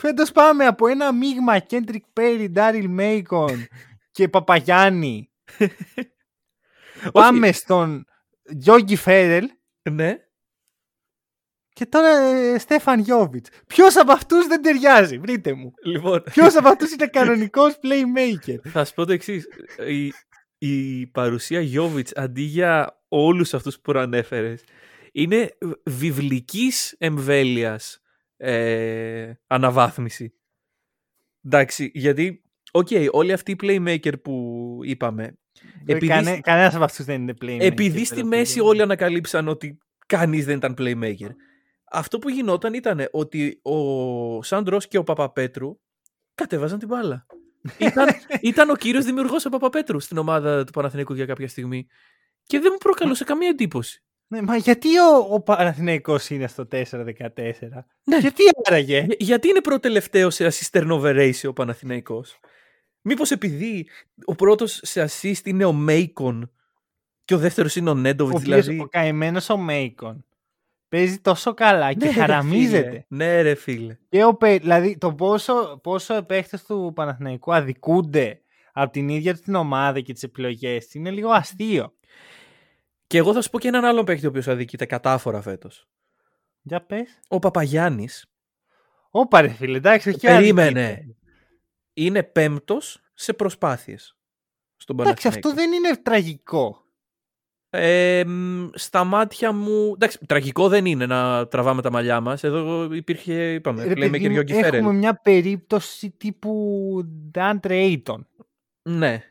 φέτος 0.00 0.32
πάμε 0.32 0.66
από 0.66 0.86
ένα 0.86 1.12
μείγμα 1.12 1.58
Κέντρικ 1.58 2.04
Πέρι, 2.12 2.48
Ντάριλ 2.50 2.88
Μέικον 2.88 3.66
και 4.10 4.28
Παπαγιάννη. 4.28 5.30
Πάμε 7.12 7.52
στον 7.52 8.06
Γιώργη 8.42 8.96
Φέρελ 8.96 9.48
Ναι. 9.90 10.18
Και 11.74 11.86
τώρα 11.86 12.08
ε, 12.08 12.58
Στέφαν 12.58 13.00
Γιώβιτς. 13.00 13.48
Ποιος 13.66 13.96
από 13.96 14.12
αυτούς 14.12 14.46
δεν 14.46 14.62
ταιριάζει, 14.62 15.18
βρείτε 15.18 15.52
μου. 15.52 15.72
Λοιπόν, 15.84 16.22
Ποιος 16.22 16.56
από 16.56 16.68
αυτούς 16.68 16.92
είναι 16.92 17.06
κανονικός 17.06 17.78
playmaker. 17.82 18.56
θα 18.68 18.84
σου 18.84 18.94
πω 18.94 19.04
το 19.06 19.12
εξής. 19.12 19.46
Η, 19.88 20.12
η 20.68 21.06
παρουσία 21.06 21.60
Γιώβιτς 21.60 22.12
αντί 22.16 22.42
για 22.42 23.02
όλους 23.08 23.54
αυτούς 23.54 23.74
που 23.74 23.80
προανέφερες 23.80 24.64
είναι 25.12 25.50
βιβλικής 25.84 26.94
εμβέλειας 26.98 28.00
ε, 28.36 29.32
αναβάθμιση. 29.46 30.34
Εντάξει, 31.44 31.90
γιατί, 31.94 32.42
οκ, 32.72 32.88
όλοι 33.10 33.32
αυτοί 33.32 33.50
οι 33.52 33.56
playmaker 33.62 34.12
που 34.22 34.78
είπαμε, 34.84 35.38
Επειδή- 35.86 36.06
Κανε, 36.06 36.40
Κανένας 36.40 36.74
από 36.74 36.84
αυτούς 36.84 37.04
δεν 37.04 37.20
είναι 37.22 37.34
playmaker. 37.42 37.58
επειδή 37.60 38.04
στη 38.04 38.14
θέλω 38.14 38.26
μέση 38.26 38.56
να 38.56 38.62
πω. 38.62 38.68
όλοι 38.68 38.82
ανακαλύψαν 38.82 39.48
ότι 39.48 39.78
κανείς 40.06 40.44
δεν 40.44 40.56
ήταν 40.56 40.74
playmaker. 40.78 41.30
Αυτό 41.94 42.18
που 42.18 42.28
γινόταν 42.28 42.74
ήταν 42.74 43.08
ότι 43.10 43.60
ο 43.62 44.42
Σαντ-Ρος 44.42 44.88
και 44.88 44.98
ο 44.98 45.04
Παπαπέτρου 45.04 45.78
κατέβαζαν 46.34 46.78
την 46.78 46.88
μπάλα. 46.88 47.26
ήταν, 47.78 48.06
ήταν 48.50 48.70
ο 48.70 48.74
κύριος 48.76 49.04
δημιουργός 49.04 49.44
ο 49.44 49.48
Παπαπέτρου 49.50 50.00
στην 50.00 50.18
ομάδα 50.18 50.64
του 50.64 50.72
Παναθηναϊκού 50.72 51.14
για 51.14 51.26
κάποια 51.26 51.48
στιγμή. 51.48 51.86
Και 52.42 52.58
δεν 52.58 52.68
μου 52.72 52.78
προκαλούσε 52.78 53.24
καμία 53.24 53.48
εντύπωση. 53.48 54.02
Ναι, 54.26 54.42
μα 54.42 54.56
γιατί 54.56 54.88
ο, 54.98 55.16
ο 55.30 55.40
Παναθηναϊκός 55.40 56.30
είναι 56.30 56.46
στο 56.48 56.68
4-14. 56.72 56.82
Ναι. 58.04 58.18
Γιατί 58.18 58.42
άραγε; 58.64 58.98
Για- 58.98 59.16
γιατί 59.18 59.48
είναι 59.48 59.60
προτελευταίο 59.60 60.30
σε 60.30 60.46
assist 60.46 60.78
turnover 60.80 61.16
ratio 61.16 61.48
ο 61.48 61.52
Παναθηναϊκός; 61.52 62.38
Μήπως 63.02 63.30
επειδή 63.30 63.88
ο 64.24 64.34
πρώτος 64.34 64.80
σε 64.82 65.04
assist 65.08 65.44
είναι 65.46 65.64
ο 65.64 65.72
Μέικον 65.72 66.50
και 67.24 67.34
ο 67.34 67.38
δεύτερος 67.38 67.76
είναι 67.76 67.88
ο 67.88 67.92
Ο 67.92 67.96
Νέντοβιτς. 67.96 68.40
οποίος 68.42 68.64
Δηλαδή... 68.64 68.82
ο 68.82 68.88
καημένο 68.88 69.40
ο 69.50 69.56
Μέικον 69.56 70.24
παίζει 70.96 71.18
τόσο 71.18 71.54
καλά 71.54 71.92
και 71.92 72.04
Ναι, 72.06 72.12
ρε 72.12 72.18
χαραμίζεται. 72.20 72.88
φίλε. 72.88 73.04
Ναι 73.08 73.42
ρε 73.42 73.54
φίλε. 73.54 73.96
Και 74.08 74.24
ο, 74.24 74.34
Πε- 74.34 74.60
δηλαδή 74.60 74.98
το 74.98 75.14
πόσο, 75.14 75.80
πόσο 75.82 76.16
οι 76.16 76.22
παίχτες 76.22 76.64
του 76.64 76.92
Παναθηναϊκού 76.94 77.54
αδικούνται 77.54 78.40
από 78.72 78.92
την 78.92 79.08
ίδια 79.08 79.34
του 79.34 79.40
την 79.40 79.54
ομάδα 79.54 80.00
και 80.00 80.12
τις 80.12 80.22
επιλογές 80.22 80.84
της 80.84 80.94
είναι 80.94 81.10
λίγο 81.10 81.30
αστείο. 81.30 81.94
Και 83.06 83.18
εγώ 83.18 83.32
θα 83.32 83.40
σου 83.42 83.50
πω 83.50 83.58
και 83.58 83.68
έναν 83.68 83.84
άλλον 83.84 84.04
παίκτη 84.04 84.26
ο 84.26 84.28
οποίος 84.28 84.48
αδικείται 84.48 84.86
κατάφορα 84.86 85.40
φέτος. 85.42 85.88
Για 86.62 86.80
πες. 86.86 87.18
Ο 87.28 87.38
Παπαγιάννης 87.38 88.26
Όπα 89.10 89.40
ρε 89.40 89.48
φίλε, 89.48 89.76
εντάξει, 89.76 90.08
όχι 90.08 90.18
Περίμενε. 90.18 90.84
αδικείται. 90.86 91.16
είναι 91.94 92.22
πέμπτος 92.22 93.00
σε 93.14 93.32
προσπάθειες 93.32 94.16
στον 94.76 95.00
Εντάξει, 95.00 95.22
Παναθηναϊκό. 95.22 95.48
αυτό 95.48 95.60
δεν 95.62 95.72
είναι 95.72 95.96
τραγικό. 95.96 96.83
Ε, 97.76 98.24
μ, 98.26 98.66
στα 98.74 99.04
μάτια 99.04 99.52
μου. 99.52 99.92
Εντάξει, 99.94 100.18
τραγικό 100.26 100.68
δεν 100.68 100.86
είναι 100.86 101.06
να 101.06 101.46
τραβάμε 101.48 101.82
τα 101.82 101.90
μαλλιά 101.90 102.20
μας. 102.20 102.44
Εδώ 102.44 102.92
υπήρχε, 102.92 103.52
είπαμε, 103.52 103.84
Ρε 103.84 103.92
playmaker 103.92 104.10
παιδί 104.10 104.26
μου, 104.26 104.32
Γιώργη 104.32 104.52
έχουμε 104.52 104.70
Φέρελ. 104.70 104.94
μια 104.94 105.14
περίπτωση 105.22 106.10
τύπου 106.10 106.52
Ντάντρε 107.30 107.76
Ayton. 107.88 108.18
Ναι. 108.82 109.22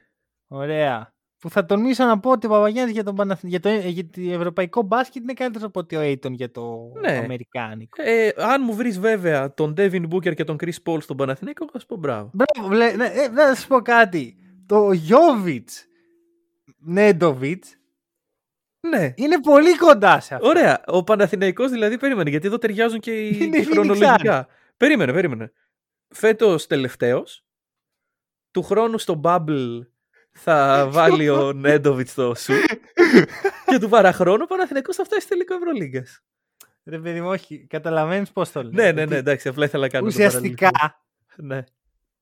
Ωραία. 0.48 1.12
Που 1.40 1.50
θα 1.50 1.66
τολμήσω 1.66 2.06
να 2.06 2.20
πω 2.20 2.32
ότι 2.32 2.46
ο 2.46 2.50
Παπαγιάννης 2.50 2.94
για, 2.94 3.04
τον 3.04 3.16
Παναθ... 3.16 3.44
για, 3.44 3.60
το... 3.60 3.70
για 3.70 4.04
το 4.10 4.22
ευρωπαϊκό 4.22 4.82
μπάσκετ 4.82 5.24
είναι 5.24 5.34
καλύτερος 5.34 5.68
από 5.68 5.80
ότι 5.80 5.96
ο 5.96 6.02
Ayton 6.02 6.32
για 6.32 6.52
το 6.52 6.92
Ναι. 7.02 7.18
αμερικάνικο. 7.24 8.02
Ε, 8.04 8.30
αν 8.38 8.62
μου 8.66 8.74
βρεις 8.76 9.00
βέβαια 9.00 9.54
τον 9.54 9.74
Devin 9.78 10.08
Booker 10.12 10.36
και 10.36 10.44
τον 10.44 10.56
Chris 10.64 10.76
Paul 10.86 11.02
στον 11.02 11.18
Παναθηναϊκό, 11.18 11.66
θα 11.72 11.80
σου 11.80 11.86
πω 11.86 11.96
μπράβο. 11.96 12.32
Μπράβο, 12.34 12.74
βλέ... 12.76 12.92
ναι, 12.92 13.06
ε, 13.06 13.28
να 13.28 13.56
σου 13.56 13.68
πω 13.68 13.82
κάτι. 13.82 14.38
Το 14.66 14.92
Γιώβιτς 14.92 15.86
Νέντοβιτς 16.78 17.78
Ναι. 18.88 19.14
είναι 19.16 19.40
πολύ 19.42 19.78
κοντά 19.78 20.20
σε 20.20 20.36
αυτό. 20.36 20.48
Ωραία. 20.48 20.84
Ο 20.88 21.04
Παναθηναϊκός 21.04 21.72
δηλαδή 21.72 21.98
περίμενε, 21.98 22.30
γιατί 22.30 22.48
εδώ 22.48 22.58
ταιριάζουν 22.58 23.00
και 23.00 23.12
οι, 23.28 23.38
Είναι 23.42 23.58
οι 23.58 23.62
η 23.62 23.64
Phoenix 23.68 23.72
χρονολογικά. 23.72 24.48
Περίμενε, 24.78 25.14
περίμενε. 25.14 25.52
Φέτος 26.08 26.68
τελευταίος. 26.68 27.46
Του 28.52 28.64
χρόνου 28.64 28.98
στο 28.98 29.22
Bubble 29.24 29.80
θα 30.32 30.88
βάλει 30.92 31.30
ο 31.30 31.54
Νέντοβιτς 31.54 32.14
το 32.14 32.36
σου. 32.36 32.54
και 33.66 33.80
του 33.80 33.90
παραχρόνου 33.90 34.42
ο 34.44 34.48
Παναθηναϊκός 34.48 34.96
θα 34.96 35.04
φτάσει 35.04 35.28
τελικό 35.28 35.54
Ευρωλίγκας. 35.56 36.22
Ρε 36.86 37.00
παιδί 37.00 37.22
μου, 37.22 37.28
όχι. 37.30 37.66
Καταλαβαίνεις 37.70 38.32
πώς 38.32 38.52
το 38.52 38.62
λέω. 38.64 38.72
Ναι, 38.74 38.92
ναι, 38.92 39.02
Ότι 39.02 39.10
ναι, 39.10 39.16
εντάξει, 39.18 39.48
απλά 39.48 39.66
ήθελα 39.66 39.84
να 39.84 39.90
κάνω. 39.90 40.04
το 40.04 40.10
Ουσιαστικά 40.10 40.72
παραλληλισμό. 40.72 41.56
Ναι. 41.56 41.64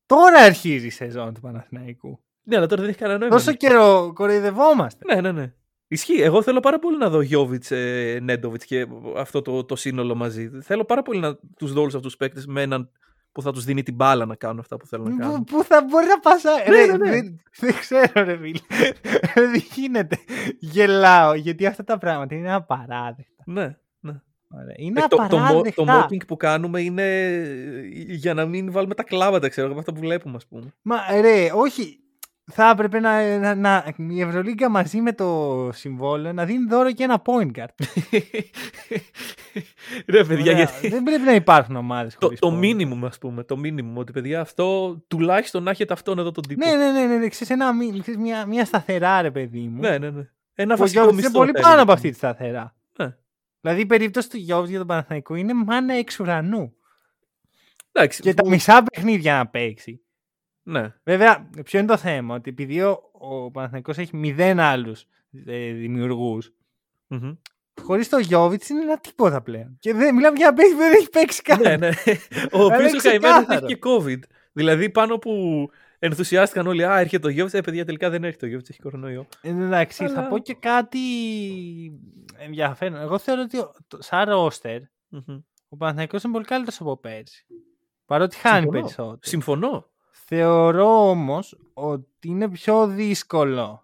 τώρα 0.05 0.39
αρχίζει 0.39 0.85
η 0.85 0.89
σεζόν 0.89 1.33
του 1.33 1.41
Παναθηναϊκού. 1.41 2.23
ναι, 2.43 2.55
αλλά 2.57 2.65
τώρα 2.67 2.81
δεν 2.81 2.89
έχει 2.89 2.99
κανένα 2.99 3.19
νόημα. 3.19 3.35
Τόσο 3.35 3.53
καιρό 3.53 4.11
κοροϊδευόμαστε. 4.15 5.13
Ναι, 5.13 5.21
ναι, 5.21 5.31
ναι. 5.31 5.53
Ισχύει. 5.93 6.21
Εγώ 6.21 6.41
θέλω 6.41 6.59
πάρα 6.59 6.79
πολύ 6.79 6.97
να 6.97 7.09
δω 7.09 7.21
Γιώβιτς, 7.21 7.71
ε, 7.71 8.19
Νέντοβιτς 8.21 8.65
και 8.65 8.87
αυτό 9.17 9.41
το, 9.41 9.63
το 9.63 9.75
σύνολο 9.75 10.15
μαζί. 10.15 10.49
Θέλω 10.61 10.83
πάρα 10.85 11.01
πολύ 11.01 11.19
να 11.19 11.37
τους 11.57 11.73
δω 11.73 11.81
όλους 11.81 11.93
αυτούς 11.95 12.07
τους 12.11 12.17
παίκτες 12.17 12.45
με 12.45 12.61
έναν 12.61 12.89
που 13.31 13.41
θα 13.41 13.51
τους 13.51 13.63
δίνει 13.63 13.83
την 13.83 13.93
μπάλα 13.95 14.25
να 14.25 14.35
κάνουν 14.35 14.59
αυτά 14.59 14.77
που 14.77 14.85
θέλουν 14.87 15.05
να 15.09 15.15
Πού, 15.15 15.21
κάνουν. 15.21 15.43
πού 15.43 15.63
θα 15.63 15.85
μπορεί 15.89 16.05
να 16.05 16.19
πασάει. 16.19 16.69
Ναι, 16.69 16.75
ρε, 16.75 16.85
ναι, 16.85 16.97
ναι. 16.97 17.09
Δεν, 17.09 17.41
δεν 17.59 17.73
ξέρω, 17.79 18.11
ρε 18.15 18.37
φίλε. 18.37 18.59
δεν 19.33 19.63
γίνεται. 19.73 20.17
Γελάω 20.59 21.33
γιατί 21.33 21.65
αυτά 21.65 21.83
τα 21.83 21.97
πράγματα 21.97 22.35
είναι 22.35 22.53
απαράδεκτα. 22.53 23.43
Ναι, 23.45 23.75
ναι. 23.99 24.21
Ωραία. 24.53 24.75
Είναι 24.77 24.99
Ε, 24.99 25.07
το, 25.07 25.15
το, 25.15 25.23
mo- 25.23 25.25
απαράδεκτα. 25.25 25.83
το 25.85 26.07
mocking 26.09 26.25
που 26.27 26.37
κάνουμε 26.37 26.81
είναι 26.81 27.03
ε, 27.03 27.81
για 28.07 28.33
να 28.33 28.45
μην 28.45 28.71
βάλουμε 28.71 28.93
τα 28.93 29.03
κλάματα, 29.03 29.47
ξέρω 29.49 29.65
εγώ, 29.65 29.75
με 29.75 29.79
αυτά 29.81 29.93
που 29.93 29.99
βλέπουμε, 29.99 30.35
ας 30.35 30.47
πούμε. 30.47 30.73
Μα 30.81 30.97
ρε, 31.21 31.51
όχι. 31.53 31.99
Θα 32.53 32.69
έπρεπε 32.69 32.99
να, 32.99 33.37
να, 33.37 33.55
να- 33.55 33.93
η 34.09 34.21
Ευρωλίγκα 34.21 34.69
μαζί 34.69 35.01
με 35.01 35.13
το 35.13 35.69
συμβόλαιο 35.73 36.33
να 36.33 36.45
δίνει 36.45 36.65
δώρο 36.69 36.91
και 36.91 37.03
ένα 37.03 37.21
point 37.25 37.51
guard. 37.57 37.85
Ρε, 40.07 40.23
παιδιά, 40.23 40.51
Ωραία. 40.51 40.55
γιατί. 40.65 40.87
Δεν 40.89 41.03
πρέπει 41.03 41.21
να 41.23 41.33
υπάρχουν 41.35 41.75
ομάδες 41.75 42.13
Το, 42.13 42.19
χωρίς 42.25 42.39
το 42.39 42.47
point 42.49 42.59
guard. 42.65 42.81
minimum, 42.81 42.99
ας 43.03 43.17
πούμε. 43.17 43.43
Το 43.43 43.59
minimum. 43.63 43.93
Ότι 43.93 44.11
παιδιά, 44.11 44.41
αυτό 44.41 44.95
τουλάχιστον 45.07 45.63
να 45.63 45.71
έχετε 45.71 45.93
αυτόν 45.93 46.19
εδώ 46.19 46.31
τον 46.31 46.47
τύπο. 46.47 46.65
Ναι, 46.65 46.75
ναι, 46.75 46.91
ναι, 46.91 47.05
ναι, 47.05 47.17
ναι. 47.17 47.27
Ξέρεις, 47.27 47.49
ένα, 47.53 47.73
μη- 47.73 48.01
ξέρεις, 48.01 48.19
μια, 48.19 48.45
μια 48.45 48.65
σταθερά, 48.65 49.21
ρε 49.21 49.31
παιδί 49.31 49.59
μου. 49.59 49.79
ναι, 49.79 49.97
ναι, 49.97 50.09
ναι. 50.09 50.29
Ένα 50.53 50.73
Ο 50.73 50.77
βασικό 50.77 51.01
Γιώβιτς 51.03 51.23
μισθό. 51.23 51.37
είναι 51.43 51.45
πολύ 51.45 51.51
θα 51.51 51.61
πάνω 51.61 51.67
έλεγα. 51.67 51.81
από 51.83 51.91
αυτή 51.91 52.09
τη 52.09 52.15
σταθερά. 52.17 52.75
Ναι. 52.97 53.15
Δηλαδή 53.61 53.81
η 53.81 53.85
περίπτωση 53.85 54.29
του 54.29 54.37
Γιώβιτς 54.37 54.69
για 54.69 54.77
τον 54.79 54.87
Παναθηναϊκό 54.87 55.35
είναι 55.35 55.53
μάνα 55.53 55.93
εξ 55.93 56.19
ουρανού. 56.19 56.73
Εντάξει. 57.91 58.21
Και 58.21 58.33
τα 58.33 58.47
μισά 58.47 58.83
παιχνίδια 58.83 59.35
να 59.37 59.47
παίξει. 59.47 60.01
Ναι. 60.63 60.93
Βέβαια, 61.03 61.49
ποιο 61.63 61.79
είναι 61.79 61.87
το 61.87 61.97
θέμα, 61.97 62.35
ότι 62.35 62.49
επειδή 62.49 62.81
ο, 62.81 62.99
ο 63.11 63.51
Παναθηναϊκός 63.51 63.97
έχει 63.97 64.15
μηδέν 64.17 64.59
άλλους 64.59 65.05
ε, 65.45 65.71
δημιουργούς, 65.71 66.51
Μμμ. 67.07 67.31
χωρίς 67.81 68.09
το 68.09 68.17
Γιώβιτς 68.17 68.69
είναι 68.69 68.81
ένα 68.81 68.97
τίποτα 68.99 69.41
πλέον. 69.41 69.77
Και 69.79 69.93
δεν, 69.93 70.15
μιλάμε 70.15 70.37
για 70.37 70.47
ένα 70.47 70.55
παίκτη 70.55 70.71
που 70.73 70.77
δεν 70.79 70.91
έχει 70.91 71.09
παίξει 71.09 71.41
καν. 71.41 71.61
ναι, 71.61 71.77
ναι. 71.77 71.89
Ο 72.51 72.63
οποίος 72.63 72.89
είναι 72.89 72.97
ο 72.97 73.01
καημένο 73.01 73.35
έχει 73.35 73.45
ξεκάθαρο. 73.45 73.65
και 73.67 73.79
COVID. 73.85 74.19
Δηλαδή 74.51 74.89
πάνω 74.89 75.17
που 75.17 75.67
ενθουσιάστηκαν 75.99 76.67
όλοι, 76.67 76.85
Α, 76.85 76.99
έρχεται 76.99 77.27
ο 77.27 77.29
Γιώβιτς. 77.29 77.53
Ε, 77.57 77.61
παιδιά, 77.61 77.85
τελικά 77.85 78.09
δεν 78.09 78.23
έρχεται 78.23 78.45
ο 78.45 78.47
Γιώβιτς, 78.49 78.69
έχει 78.69 78.79
κορονοϊό. 78.79 79.27
Ε, 79.41 79.49
Εντάξει, 79.49 80.07
θα 80.07 80.19
Αλλά- 80.19 80.27
πω 80.27 80.37
και 80.39 80.53
κάτι 80.53 80.99
ενδιαφέρον. 82.37 82.99
Εγώ 83.01 83.17
θεωρώ 83.17 83.41
ότι 83.41 83.57
ο- 83.57 83.71
το- 83.87 84.01
σαν 84.01 84.29
ρόστερ 84.29 84.79
Μμμ. 85.07 85.39
ο 85.69 85.77
Παναθηναϊκός 85.77 86.23
είναι 86.23 86.33
πολύ 86.33 86.45
καλύτερος 86.45 86.81
από 86.81 86.97
πέρσι. 86.97 87.45
Παρότι 88.05 88.35
χάνει 88.35 88.55
Συμφωνώ. 88.61 88.79
περισσότερο. 88.79 89.17
Συμφωνώ. 89.21 89.89
Θεωρώ 90.33 91.09
όμως 91.09 91.57
ότι 91.73 92.27
είναι 92.27 92.49
πιο 92.49 92.87
δύσκολο 92.87 93.83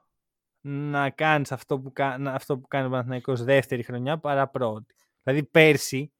να 0.61 1.09
κάνεις 1.09 1.51
αυτό 1.51 1.79
που, 1.79 1.91
κα- 1.93 2.17
να- 2.17 2.31
αυτό 2.31 2.57
που 2.57 2.67
κάνει 2.67 2.85
ο 2.85 2.89
Παναθηναϊκός 2.89 3.43
δεύτερη 3.43 3.83
χρονιά 3.83 4.17
παρά 4.17 4.47
πρώτη. 4.47 4.95
Δηλαδή 5.23 5.43
πέρσι 5.43 6.11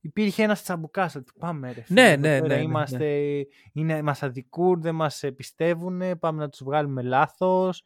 υπήρχε 0.00 0.42
ένας 0.42 0.62
τσαμπουκάς 0.62 1.14
ότι 1.14 1.32
πάμε 1.38 1.72
ρε 1.72 1.80
φίλε, 1.82 2.02
Ναι, 2.02 2.10
εδώ 2.10 2.20
ναι, 2.20 2.40
πέρα 2.40 2.46
ναι, 2.46 2.54
ναι, 2.56 2.60
είμαστε, 2.62 3.46
Είναι, 3.72 4.02
μας 4.02 4.22
αδικούν, 4.22 4.80
δεν 4.80 4.94
μας 4.94 5.24
πιστεύουν, 5.36 6.18
πάμε 6.18 6.40
να 6.42 6.48
τους 6.48 6.62
βγάλουμε 6.62 7.02
λάθος. 7.02 7.84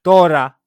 Τώρα 0.00 0.60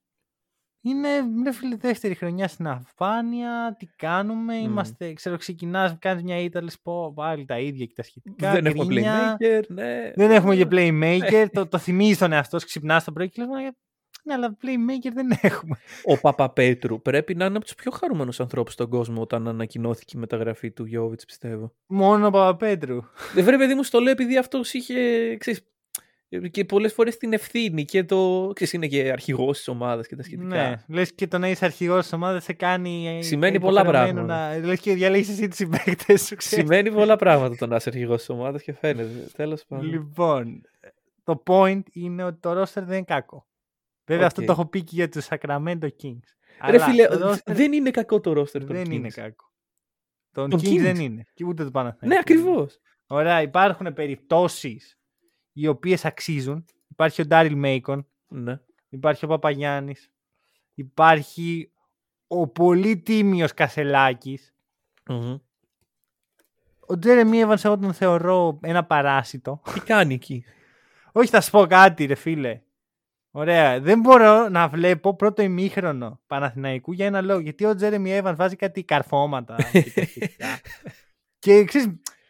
είναι 0.87 1.21
μια 1.21 1.51
φίλη 1.51 1.75
δεύτερη 1.75 2.15
χρονιά 2.15 2.47
στην 2.47 2.67
Αφάνεια. 2.67 3.75
Τι 3.79 3.85
κάνουμε, 3.95 4.55
Μμ. 4.59 4.63
είμαστε, 4.63 5.13
ξέρω, 5.13 5.37
ξεκινάς, 5.37 5.95
κάνεις 5.99 6.23
μια 6.23 6.39
ήττα, 6.39 6.63
λες 6.63 6.79
πω 6.79 7.13
πάλι 7.15 7.45
τα 7.45 7.59
ίδια 7.59 7.85
και 7.85 7.93
τα 7.95 8.03
σχετικά. 8.03 8.51
Δεν 8.51 8.65
έχουμε 8.65 8.85
γκρίνια. 8.85 9.37
playmaker, 9.39 9.61
ναι. 9.67 10.11
Δεν 10.15 10.31
έχουμε 10.31 10.55
και 10.55 10.67
playmaker. 10.71 11.45
το, 11.51 11.67
το 11.67 11.77
θυμίζει 11.77 12.17
τον 12.17 12.31
εαυτό 12.31 12.59
σου, 12.59 12.65
ξυπνάς 12.65 13.03
το 13.03 13.11
πρωί 13.11 13.29
και 13.29 13.41
λες, 13.41 13.49
«Μα, 13.49 13.71
ναι, 14.23 14.33
αλλά 14.33 14.57
playmaker 14.61 15.11
δεν 15.13 15.27
έχουμε. 15.41 15.77
Ο 16.03 16.19
Παπαπέτρου 16.19 17.01
πρέπει 17.01 17.35
να 17.35 17.45
είναι 17.45 17.55
από 17.57 17.65
τους 17.65 17.75
πιο 17.75 17.91
χαρούμενους 17.91 18.39
ανθρώπους 18.39 18.73
στον 18.73 18.89
κόσμο 18.89 19.21
όταν 19.21 19.47
ανακοινώθηκε 19.47 20.17
η 20.17 20.19
μεταγραφή 20.19 20.71
του 20.71 20.85
Γιώβιτς, 20.85 21.25
πιστεύω. 21.25 21.73
Μόνο 21.87 22.27
ο 22.27 22.29
Παπαπέτρου. 22.29 22.99
Δεν 23.33 23.43
βρε, 23.43 23.57
παιδί 23.57 23.73
μου, 23.73 23.83
στο 23.83 23.99
λέω 23.99 24.11
επειδή 24.11 24.37
αυτός 24.37 24.73
είχε. 24.73 24.93
Ξέρεις, 25.37 25.61
και 26.51 26.65
πολλές 26.65 26.93
φορές 26.93 27.17
την 27.17 27.33
ευθύνη 27.33 27.85
και 27.85 28.03
το. 28.03 28.51
Ξέρεις, 28.53 28.73
είναι 28.73 28.87
και 28.87 29.11
αρχηγός 29.11 29.57
της 29.57 29.67
ομάδας 29.67 30.07
και 30.07 30.15
τα 30.15 30.23
σχετικά. 30.23 30.45
Ναι, 30.69 30.75
λες 30.87 31.13
και 31.13 31.27
το 31.27 31.37
να 31.37 31.49
είσαι 31.49 31.65
αρχηγός 31.65 32.01
της 32.01 32.13
ομάδας 32.13 32.43
σε 32.43 32.53
κάνει. 32.53 33.07
ε, 33.17 33.21
Σημαίνει 33.21 33.59
πολλά 33.59 33.81
υποχρεωμένο 33.81 34.25
πράγματα. 34.25 34.57
Να... 34.59 34.65
Λες 34.65 34.79
και 34.79 34.93
διαλέγεις 34.93 35.29
εσύ 35.29 35.47
τους 35.47 35.57
συμπαίκτες 35.57 36.25
σου, 36.25 36.35
ξέρεις. 36.35 36.65
Σημαίνει 36.67 36.91
πολλά 36.91 37.15
πράγματα 37.15 37.55
το 37.55 37.67
να 37.67 37.75
είσαι 37.75 37.89
αρχηγός 37.89 38.17
της 38.17 38.29
ομάδας 38.29 38.61
και 38.63 38.73
φαίνεται. 38.73 39.27
Τέλος 39.35 39.63
πάντων. 39.67 39.85
Λοιπόν, 39.85 40.61
το 41.23 41.43
point 41.45 41.81
είναι 41.91 42.23
ότι 42.23 42.39
το 42.39 42.61
roster 42.61 42.65
δεν 42.83 42.95
είναι 42.95 43.03
κακό. 43.07 43.47
Βέβαια, 44.05 44.25
αυτό 44.27 44.41
Οκ. 44.41 44.47
το 44.47 44.53
έχω 44.53 44.65
πει 44.65 44.83
και 44.83 44.91
για 44.93 45.09
τους 45.09 45.27
Sacramento 45.29 45.83
Kings. 45.83 46.27
Ρε 46.65 46.77
Αλλά 46.77 46.79
φίλε, 46.79 47.07
το 47.07 47.29
roster 47.31 47.53
δεν 47.53 47.73
είναι 47.73 47.91
κακό 47.91 48.19
το 48.19 48.31
roster 48.31 48.49
των 48.51 48.65
δεν 48.67 48.85
Kings. 48.87 48.91
είναι 48.91 49.09
κακό. 49.09 49.51
Τον 50.31 50.49
Των 50.49 50.59
Kings, 50.59 50.67
Kings. 50.67 50.81
δεν 50.81 50.95
είναι. 50.95 51.25
Και 51.33 51.45
ούτε 51.45 51.63
το 51.63 51.71
Παναθηναϊκό. 51.71 52.07
Ναι, 52.07 52.19
ακριβώς. 52.19 52.79
Ωραία, 53.07 53.41
υπάρχουν 53.41 53.93
περιπτώσεις 53.93 54.96
οι 55.59 55.67
οποίες 55.67 56.05
αξίζουν. 56.05 56.65
Υπάρχει 56.87 57.21
ο 57.21 57.25
Ντάριλ 57.25 57.55
Μέικον, 57.55 58.07
Ναι. 58.27 58.59
υπάρχει 58.89 59.25
ο 59.25 59.27
Παπαγιάννης, 59.27 60.11
υπάρχει 60.73 61.71
ο 62.27 62.47
πολύ 62.47 62.97
τίμιος 62.97 63.53
Κασελάκης. 63.53 64.53
Μμμ. 65.09 65.37
Ο 66.79 66.97
Τζέρεμι 66.99 67.41
Evans 67.45 67.63
εγώ 67.63 67.77
τον 67.77 67.93
θεωρώ 67.93 68.59
ένα 68.61 68.85
παράσιτο. 68.85 69.61
Τι 69.73 69.79
κάνει 69.79 70.13
εκεί; 70.13 70.43
Όχι, 71.11 71.29
θα 71.29 71.41
σου 71.41 71.51
πω 71.51 71.65
κάτι, 71.65 72.05
ρε 72.05 72.15
φίλε. 72.15 72.61
Ωραία. 73.31 73.79
Δεν 73.79 73.99
μπορώ 73.99 74.49
να 74.49 74.67
βλέπω 74.67 75.15
πρώτο 75.15 75.41
ημίχρονο 75.41 76.19
Παναθηναϊκού 76.27 76.91
για 76.91 77.05
ένα 77.05 77.21
λόγο. 77.21 77.39
Γιατί 77.39 77.65
ο 77.65 77.75
Τζέρεμι 77.75 78.19
Evans 78.21 78.33
βάζει 78.35 78.55
κάτι 78.55 78.83
καρφώματα. 78.83 79.55
και 79.71 79.91
τα 79.95 80.05
σχετικά. 80.05 80.59
και 81.39 81.63
ξέρεις, 81.63 81.87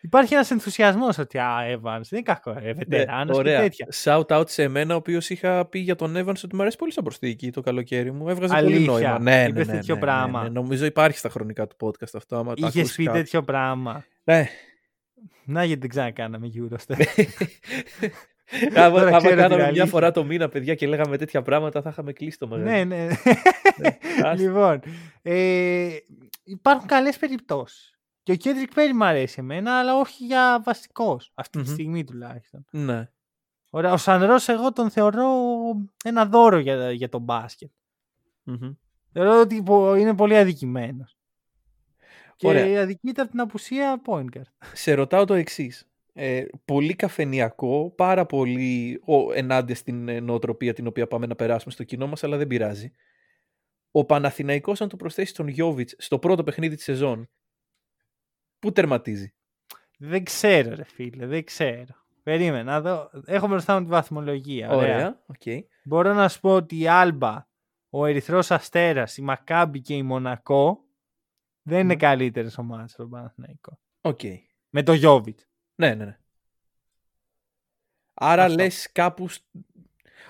υπάρχει 0.08 0.34
ένας 0.34 0.52
ενθουσιασμός 0.52 1.18
ότι 1.18 1.38
α, 1.38 1.58
Evans 1.72 1.82
δεν 1.82 2.08
είναι 2.12 2.22
κακό. 2.22 2.56
Ε, 2.62 2.74
βετεράνος 2.74 3.38
και 3.38 3.44
Ναι, 3.44 3.50
ωραία. 3.50 3.62
τέτοια. 3.62 3.88
Shout 4.04 4.26
out 4.40 4.50
σε 4.50 4.68
μένα, 4.68 4.94
ο 4.94 4.98
οποίος 4.98 5.30
είχα 5.30 5.66
πει 5.66 5.80
για 5.80 5.96
τον 5.96 6.14
Evans 6.18 6.42
ότι 6.44 6.56
μου 6.56 6.62
αρέσει 6.62 6.78
πολύ 6.78 6.92
σαν 6.92 7.04
προσθήκη 7.04 7.52
το 7.52 7.62
καλοκαίρι 7.62 8.12
μου. 8.12 8.30
Έβγαζε 8.30 8.54
πολύ 8.54 8.66
Αλήθεια. 8.76 8.92
νόημα. 8.92 9.20
Ναι, 9.20 9.42
ναι, 9.42 9.48
Είπες 9.50 9.68
ναι, 9.68 9.74
τέτοιο 9.74 9.94
ναι, 9.96 10.00
ναι, 10.00 10.06
πράγμα. 10.06 10.44
ναι. 10.44 10.50
Νομίζω 10.50 10.86
υπάρχει 10.86 11.18
στα 11.18 11.30
χρονικά 11.30 11.68
του 11.68 11.76
podcast 11.80 12.14
αυτό. 12.14 12.36
Άμα 12.36 12.54
τα 12.54 12.68
Είχες 12.68 12.76
ακούσεις 12.76 12.96
πει 12.96 13.04
κάπου. 13.04 13.18
τέτοιο 13.18 13.44
πράγμα. 13.44 14.06
Ναι. 14.24 14.48
Να 15.46 15.64
γιατί 15.64 15.80
δεν 15.82 15.90
ξανακάναμε 15.90 16.50
Eurostep. 16.56 17.04
άμα 18.76 18.90
Τώρα 19.00 19.08
άμα 19.08 19.18
ξέρω 19.18 19.20
την 19.34 19.36
κάναμε 19.38 19.56
μια 19.56 19.66
αλήθεια. 19.66 19.86
φορά 19.86 20.12
το 20.12 20.24
μήνα, 20.24 20.50
παιδιά, 20.50 20.76
και 20.76 20.88
λέγαμε 20.88 21.18
τέτοια 21.18 21.42
πράγματα, 21.42 21.82
θα 21.82 21.90
είχαμε 21.90 22.14
κλείσει 22.14 22.38
το 22.38 22.46
ναι, 22.46 22.58
μαγαζί. 22.58 22.86
ναι. 22.86 23.08
άστα. 24.24 24.34
λοιπόν, 24.36 24.80
ε, 25.22 25.88
υπάρχουν 26.44 26.88
καλές 26.88 27.18
περιπτώσεις. 27.18 27.97
Και 28.28 28.34
ο 28.34 28.36
Κέντρικ 28.36 28.74
Πέρι 28.74 28.94
μου 28.94 29.04
αρέσει 29.06 29.36
εμένα, 29.40 29.80
αλλά 29.80 29.96
όχι 29.96 30.26
για 30.26 30.62
βασικός. 30.66 31.32
Αυτή 31.36 31.58
τη 31.62 31.68
Μμμ. 31.68 31.74
στιγμή 31.74 32.04
τουλάχιστον. 32.04 32.66
ναι. 32.72 33.10
Ωραία, 33.70 33.94
ο 33.94 33.98
Σανρός 33.98 34.48
εγώ 34.50 34.72
τον 34.74 34.90
θεωρώ 34.90 35.28
ένα 36.04 36.26
δώρο 36.26 36.58
για, 36.60 36.92
για 36.92 37.10
τον 37.10 37.22
μπάσκετ. 37.22 37.70
Μμμ. 38.44 38.72
Θεωρώ 39.14 39.40
ότι 39.40 39.62
πο- 39.64 39.96
είναι 39.96 40.16
πολύ 40.16 40.38
αδικημένος. 40.38 41.18
Και 42.36 42.48
Ωραία. 42.48 42.82
αδικείται 42.82 43.22
από 43.22 43.32
την 43.32 43.40
απουσία 43.40 44.02
point 44.06 44.26
guard. 44.38 44.68
Σε 44.74 44.94
ρωτάω 44.94 45.26
το 45.26 45.34
εξής. 45.34 45.88
Ε, 46.14 46.46
πολύ 46.66 46.96
καφενιακό, 46.96 47.94
πάρα 47.96 48.26
πολύ 48.26 49.02
ο, 49.06 49.34
ενάντια 49.34 49.76
στην 49.76 50.08
ε, 50.08 50.20
νοοτροπία 50.20 50.74
την 50.74 50.88
οποία 50.88 51.08
πάμε 51.08 51.26
να 51.26 51.36
περάσουμε 51.36 51.72
στο 51.74 51.84
κοινό 51.84 52.08
μας, 52.08 52.24
αλλά 52.24 52.38
δεν 52.38 52.48
πειράζει. 52.48 52.92
Ο 53.92 54.06
Παναθηναϊκός 54.06 54.82
αν 54.82 54.90
του 54.90 54.98
προσθέσει 54.98 55.34
τον 55.34 55.48
Γιώβιτς 55.48 55.96
στο 55.98 56.20
πρώτο 56.20 56.44
παιχνίδι 56.44 56.76
της 56.76 56.84
σεζόν, 56.84 57.30
πού 58.60 58.72
τερματίζει; 58.72 59.34
Δεν 59.98 60.24
ξέρω 60.24 60.76
ρε 60.76 60.84
φίλε, 60.84 61.26
δεν 61.26 61.44
ξέρω. 61.44 61.96
Περίμενα 62.24 62.64
να 62.72 62.82
δω. 62.82 63.10
Έχω 63.26 63.48
μπροστά 63.48 63.78
μου 63.80 63.84
τη 63.86 63.90
βαθμολογία. 63.92 64.70
Ωραία. 64.70 64.96
Ωραία, 64.96 65.22
οκ. 65.26 65.64
Μπορώ 65.84 66.14
να 66.14 66.30
σου 66.30 66.40
πω 66.40 66.54
ότι 66.56 66.80
η 66.80 66.88
Άλμπα, 66.88 67.48
ο 67.90 68.06
Ερυθρός 68.06 68.52
Αστέρας, 68.52 69.18
η 69.18 69.22
Μακάμπι 69.22 69.82
και 69.82 69.94
η 69.94 70.04
Μονακό 70.04 70.84
δεν 71.62 71.80
είναι 71.80 71.94
Μμ. 71.94 71.98
καλύτερες 71.98 72.58
ομάδες 72.58 72.92
στον 72.92 73.10
Παναθηναϊκό. 73.10 73.80
Οκ. 74.02 74.20
Με 74.70 74.84
το 74.84 74.94
Γιώβιτς. 74.94 75.40
Ναι, 75.76 75.96
ναι, 75.96 76.06
ναι. 76.06 76.18
Άρα 78.14 78.44
Αυτό. 78.44 78.56
λες 78.56 78.92
κάπου... 78.92 79.28
σ- 79.28 79.44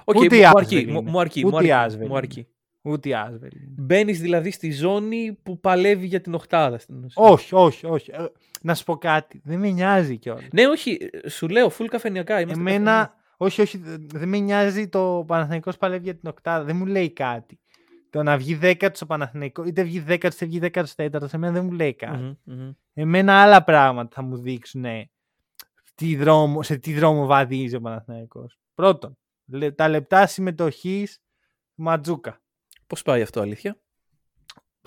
Οκ, 0.04 0.16
Ούτε 0.16 0.36
η 0.38 0.40
μου, 0.40 0.46
μου 0.46 0.58
Άσβελ 0.58 0.64
αρκεί, 0.78 0.92
μου, 0.92 1.00
είναι. 1.00 1.10
μου 1.12 1.20
αρκεί, 1.20 1.46
Ούτε 1.46 1.56
μου 1.56 2.14
η 2.16 2.18
αρκεί, 2.18 2.48
Άσβελ 2.90 3.00
μου 3.04 3.10
είναι. 3.10 3.10
αρκεί. 3.10 3.10
Ούτε 3.10 3.10
η 3.10 3.14
Άσβελ. 3.14 3.50
είναι. 3.56 3.74
Μπαίνεις 3.78 4.20
δηλαδή 4.22 4.52
στη 4.52 4.72
ζώνη 4.72 5.40
που 5.44 5.60
παλεύει 5.60 6.06
για 6.06 6.22
την 6.22 6.34
οχτάδα 6.34 6.78
στην 6.78 7.04
ουσία. 7.04 7.24
όχι, 7.24 7.56
όχι, 7.56 7.86
όχι. 7.86 8.12
Ε, 8.14 8.26
Να 8.62 8.76
σου 8.76 8.84
πω 8.84 8.98
κάτι. 8.98 9.42
Δεν 9.44 9.60
με 9.60 9.70
νοιάζει 9.70 10.18
κιόλας. 10.18 10.44
Ναι, 10.52 10.68
όχι, 10.68 10.98
σου 11.28 11.48
λέω, 11.48 11.72
full 11.80 11.86
καφενιακά. 11.90 12.40
Είμαστε 12.42 12.60
Εμένα, 12.62 13.14
όχι, 13.38 13.62
όχι, 13.62 13.78
δε- 13.78 13.98
δεν 14.00 14.30
με 14.30 14.38
νοιάζει 14.38 14.88
το 14.90 15.24
Παναθηναϊκός 15.28 15.78
παλεύει 15.78 16.04
για 16.04 16.16
την 16.16 16.30
οκτάδα. 16.30 16.64
Δεν 16.64 16.76
μου 16.76 16.86
λέει 16.86 17.12
κάτι. 17.12 17.60
Το 18.10 18.24
να 18.24 18.38
βγει 18.38 18.56
δέκατος 18.56 19.02
ο 19.02 19.06
Παναθηναϊκός, 19.06 19.68
είτε 19.68 19.84
βγει 19.84 20.00
δέκατος 20.00 20.36
είτε 20.38 20.46
βγει 20.46 20.60
δέκατος 20.60 20.96
τέταρτος, 20.96 21.34
εμένα 21.34 21.54
δεν 21.54 21.66
μου 21.66 21.72
λέει 21.72 21.94
κάτι. 21.96 22.18
καφενιακός. 22.18 22.36
Μμμ, 22.44 22.56
μμμ. 22.64 22.72
Εμένα 22.94 23.42
άλλα 23.42 23.64
πράγματα 23.64 24.10
θα 24.16 24.22
μου 24.22 24.38
δείξουν 24.38 24.86
τι 25.96 26.16
δρόμο, 26.16 26.64
σε 26.64 26.78
τι 26.78 26.94
δρόμο 26.94 27.26
βαδίζει 27.26 27.76
ο 27.76 27.82
Παναθηναϊκός. 27.82 28.58
Πρώτον, 28.76 29.18
λε- 29.46 29.72
τα 29.76 29.88
λεπτά 29.90 30.28
συμμετοχής 30.28 31.20
του 31.76 31.82
Ματζούκα. 31.84 32.42
Πώς 32.88 33.02
πάει 33.02 33.22
αυτό, 33.22 33.42
αλήθεια; 33.42 33.78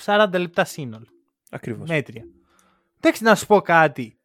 40 0.05 0.29
λεπτά 0.33 0.65
σύνολο. 0.65 1.07
Ακριβώς. 1.51 1.89
Μέτρια. 1.89 2.25
Εντάξει, 2.97 3.23
να 3.23 3.35
σου 3.35 3.47
πω 3.47 3.61
κάτι. 3.61 4.19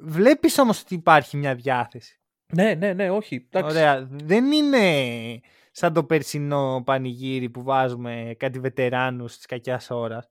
Βλέπεις 0.00 0.58
όμως 0.58 0.80
ότι 0.80 0.94
υπάρχει 0.94 1.36
μια 1.36 1.54
διάθεση. 1.54 2.20
Ναι, 2.52 2.74
ναι, 2.74 2.92
ναι, 2.92 3.10
όχι. 3.10 3.46
εντάξει. 3.50 3.76
Ωραία. 3.76 4.08
Δεν 4.10 4.52
είναι 4.52 5.40
σαν 5.70 5.92
το 5.92 6.04
περσινό 6.04 6.82
πανηγύρι 6.84 7.50
που 7.50 7.62
βάζουμε 7.62 8.34
κάτι 8.38 8.58
βετεράνους 8.58 9.36
της 9.36 9.46
κακιάς 9.46 9.90
ώρας. 9.90 10.30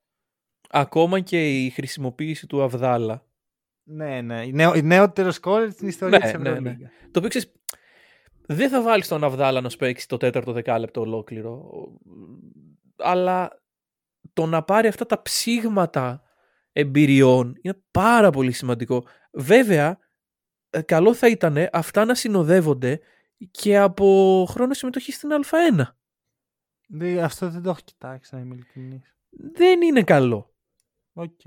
Ακόμα 0.70 1.20
και 1.20 1.64
η 1.66 1.70
χρησιμοποίηση 1.70 2.48
του 2.48 2.64
Αβδάλα. 2.64 3.26
Ναι, 3.84 4.22
ναι. 4.22 4.46
Η, 4.46 4.52
νεο, 4.52 4.76
η 4.76 4.82
νεότερος 4.82 5.36
σκόρερ 5.36 5.72
στην 5.72 5.88
ιστορία 5.88 6.18
Ναι, 6.18 6.24
της 6.24 6.34
ναι, 6.34 6.40
ναι. 6.40 6.50
Ευρωλίγκα. 6.50 6.90
Το 7.12 7.20
οποίο 7.20 7.30
ξέρεις, 7.30 7.52
δεν 8.48 8.70
θα 8.70 8.82
βάλεις 8.82 9.08
τον 9.08 9.24
Αβδάλα 9.24 9.62
να 9.62 9.70
σου 9.70 9.78
παίξει 9.78 10.08
το 10.08 10.18
τέταρτο 10.18 10.52
δεκάλεπτο 10.52 11.02
ολόκληρο. 11.02 11.72
Αλλά 12.98 13.62
το 14.34 14.46
να 14.46 14.64
πάρει 14.64 14.88
αυτά 14.88 15.06
τα 15.06 15.22
ψήγματα 15.22 16.22
εμπειριών 16.72 17.58
είναι 17.62 17.82
πάρα 17.92 18.30
πολύ 18.30 18.52
σημαντικό. 18.52 19.06
Βέβαια, 19.32 19.98
ε, 20.70 20.82
καλό 20.82 21.14
θα 21.14 21.28
ήταν 21.28 21.58
αυτά 21.72 22.06
να 22.06 22.16
συνοδεύονται 22.16 23.00
και 23.52 23.78
από 23.78 24.46
χρόνο 24.50 24.74
συμμετοχής 24.74 25.12
στην 25.12 25.30
Α1. 25.32 25.96
Δεν- 26.88 27.24
Αυτό 27.24 27.50
δεν 27.50 27.62
το 27.62 27.70
έχω 27.70 27.80
κοιτάξει, 27.84 28.36
να 28.36 28.42
είμαι 28.42 28.56
ειλικρινής. 28.56 29.16
Δεν 29.30 29.82
είναι 29.82 30.04
καλό. 30.04 30.54
Οκ. 31.14 31.40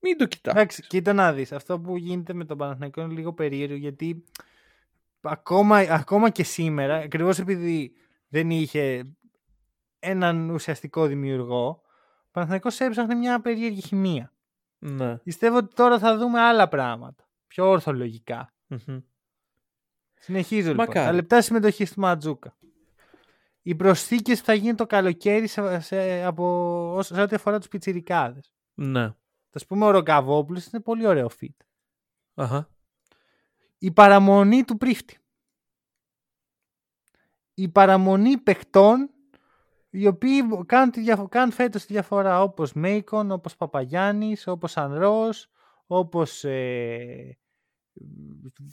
Μην 0.00 0.16
το 0.16 0.26
κοιτάς. 0.26 0.54
Εντάξει, 0.54 0.82
κοίτα 0.86 1.12
να 1.12 1.32
δεις. 1.32 1.52
Αυτό 1.52 1.80
που 1.80 1.96
γίνεται 1.96 2.32
με 2.32 2.44
τον 2.44 2.58
Παναθηναϊκό 2.58 3.00
είναι 3.02 3.12
λίγο 3.14 3.32
περίεργο 3.32 3.74
γιατί 3.76 4.24
ακόμα, 5.20 5.76
ακόμα 5.78 6.30
και 6.30 6.44
σήμερα, 6.44 6.96
ακριβώς 6.96 7.38
επειδή 7.38 7.92
δεν 8.28 8.50
είχε 8.50 9.14
έναν 10.04 10.50
ουσιαστικό 10.50 11.06
δημιουργό, 11.06 11.68
ο 11.68 12.28
Παναθηναϊκός 12.30 12.80
έψαχνε 12.80 13.14
μια 13.14 13.40
περίεργη 13.40 13.80
χημεία. 13.80 14.32
Ναι. 14.78 15.16
Πιστεύω 15.18 15.56
ότι 15.56 15.74
τώρα 15.74 15.98
θα 15.98 16.16
δούμε 16.16 16.40
άλλα 16.40 16.68
πράγματα. 16.68 17.28
Πιο 17.46 17.68
ορθολογικά. 17.68 18.52
Μμμ. 18.66 19.00
Συνεχίζω 20.14 20.70
λοιπόν. 20.70 20.86
Μακάρι. 20.86 21.06
Τα 21.06 21.12
λεπτά 21.12 21.42
συμμετοχής 21.42 21.92
του 21.92 22.00
Ματζούκα. 22.00 22.56
Οι 23.62 23.74
προσθήκες 23.74 24.38
που 24.38 24.44
θα 24.44 24.54
γίνει 24.54 24.74
το 24.74 24.86
καλοκαίρι 24.86 25.46
σε, 25.46 25.80
σε, 25.80 26.22
από, 26.24 26.44
όσο- 26.96 27.14
σε 27.14 27.20
ό,τι 27.22 27.34
αφορά 27.34 27.58
τους 27.58 27.68
πιτσιρικάδες. 27.68 28.52
Ναι. 28.74 29.14
Θα 29.50 29.60
πούμε 29.68 29.84
ο 29.84 29.90
Ρογκαβόπουλος 29.90 30.66
είναι 30.66 30.82
πολύ 30.82 31.06
ωραίο 31.06 31.30
fit. 31.40 31.56
Αχα. 32.34 32.70
Η 33.78 33.90
παραμονή 33.90 34.64
του 34.64 34.76
πρίφτη. 34.76 35.18
Η 37.54 37.68
παραμονή 37.68 38.38
παιχτών 38.38 39.10
οι 39.94 40.06
οποίοι 40.06 40.42
κάνουν, 40.66 40.90
τη 40.90 41.00
διαφο- 41.00 41.28
κάνουν 41.28 41.52
φέτος 41.52 41.86
τη 41.86 41.92
διαφορά 41.92 42.42
όπως 42.42 42.72
Μέικον, 42.72 43.30
όπως 43.30 43.56
Παπαγιάννης, 43.56 44.46
όπως 44.46 44.76
Ανρός, 44.76 45.50
όπως 45.86 46.44
ε, 46.44 47.38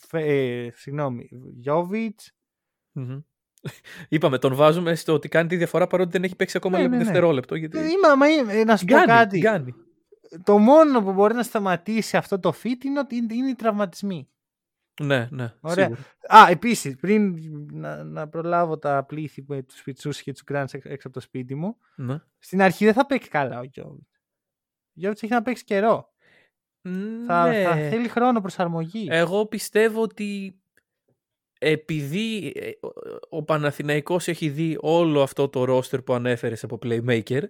φε- 0.08 0.26
ε, 0.28 0.70
συγγνώμη, 0.76 1.30
Γιώβιτς. 1.56 2.32
Μμμ. 2.92 3.20
Είπαμε, 4.10 4.38
τον 4.38 4.56
βάζουμε 4.56 4.96
στο 4.96 5.14
ότι 5.14 5.28
κάνει 5.30 5.48
τη 5.50 5.56
διαφορά 5.56 5.88
παρότι 5.88 6.12
δεν 6.12 6.24
έχει 6.24 6.36
παίξει 6.36 6.58
ακόμα 6.58 6.78
Ναι, 6.78 6.84
ναι, 6.84 6.90
ναι, 6.90 6.98
ναι. 6.98 7.04
δευτερόλεπτο. 7.04 7.56
Γιατί... 7.56 7.78
Ε, 7.78 7.82
Είμαι, 7.82 8.16
μα 8.18 8.30
είμαι- 8.30 8.64
να 8.64 8.78
σου 8.78 8.86
πω 8.86 8.94
Γκάνει, 8.94 9.06
κάτι. 9.08 9.38
γκάνει. 9.40 9.74
Το 10.44 10.58
μόνο 10.58 11.04
που 11.04 11.14
μπορεί 11.14 11.34
να 11.34 11.44
σταματήσει 11.44 12.18
αυτό 12.18 12.40
το 12.40 12.54
fit 12.64 12.84
είναι 12.86 13.00
ότι 13.00 13.16
είναι, 13.16 13.34
είναι 13.34 13.50
οι 13.50 13.56
τραυματισμοί. 13.56 14.30
Ναι, 15.00 15.28
ναι. 15.32 15.54
Ωραία. 15.62 15.86
σίγουρα. 15.86 16.02
Α, 16.44 16.50
επίσης, 16.50 16.96
πριν 16.96 17.36
να, 17.74 18.04
να 18.04 18.28
προλάβω 18.28 18.78
τα 18.78 19.04
πλήθη 19.04 19.44
με 19.48 19.62
τους 19.64 19.82
πιτσού 19.84 20.10
και 20.10 20.32
τους 20.32 20.44
γκράντ 20.44 20.70
έξω 20.74 21.08
από 21.08 21.12
το 21.12 21.20
σπίτι 21.20 21.56
μου, 21.56 21.78
Ναι. 21.96 22.20
στην 22.40 22.62
αρχή 22.62 22.86
δεν 22.86 22.94
θα 22.94 23.06
παίξει 23.06 23.30
καλά 23.30 23.60
ο 23.60 23.64
Γιώβιτς. 23.64 24.12
Ο 24.88 24.92
Γιώβιτς 24.94 25.24
έχει 25.24 25.34
να 25.34 25.42
παίξει 25.42 25.64
καιρό. 25.64 26.14
Θα, 27.26 27.48
Ναι. 27.48 27.64
θα 27.64 27.76
θέλει 27.76 28.08
χρόνο 28.08 28.42
προσαρμογής. 28.42 29.08
Εγώ 29.10 29.46
πιστεύω 29.46 30.02
ότι 30.02 30.60
επειδή 31.60 32.54
ε, 32.56 32.70
ο- 32.88 32.94
ο 33.38 33.44
Παναθηναϊκός 33.44 34.28
έχει 34.28 34.50
δει 34.50 34.78
όλο 34.80 35.22
αυτό 35.22 35.50
το 35.50 35.62
roster 35.78 36.04
που 36.06 36.14
ανέφερες 36.14 36.64
από 36.64 36.80
Playmaker 36.84 37.42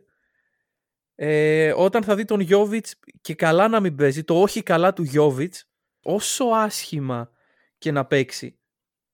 ε, 1.16 1.74
όταν 1.78 2.04
θα 2.04 2.16
δει 2.16 2.26
τον 2.26 2.40
Γιώβιτς 2.40 2.96
και 3.22 3.36
καλά 3.36 3.68
να 3.68 3.80
μην 3.80 3.96
παίζει, 3.96 4.24
το 4.24 4.42
όχι 4.42 4.64
καλά 4.64 4.94
του 4.94 5.04
Γιώβιτς 5.04 5.70
όσο 6.02 6.46
άσχημα 6.46 7.32
και 7.80 7.92
να 7.92 8.06
παίξει 8.06 8.60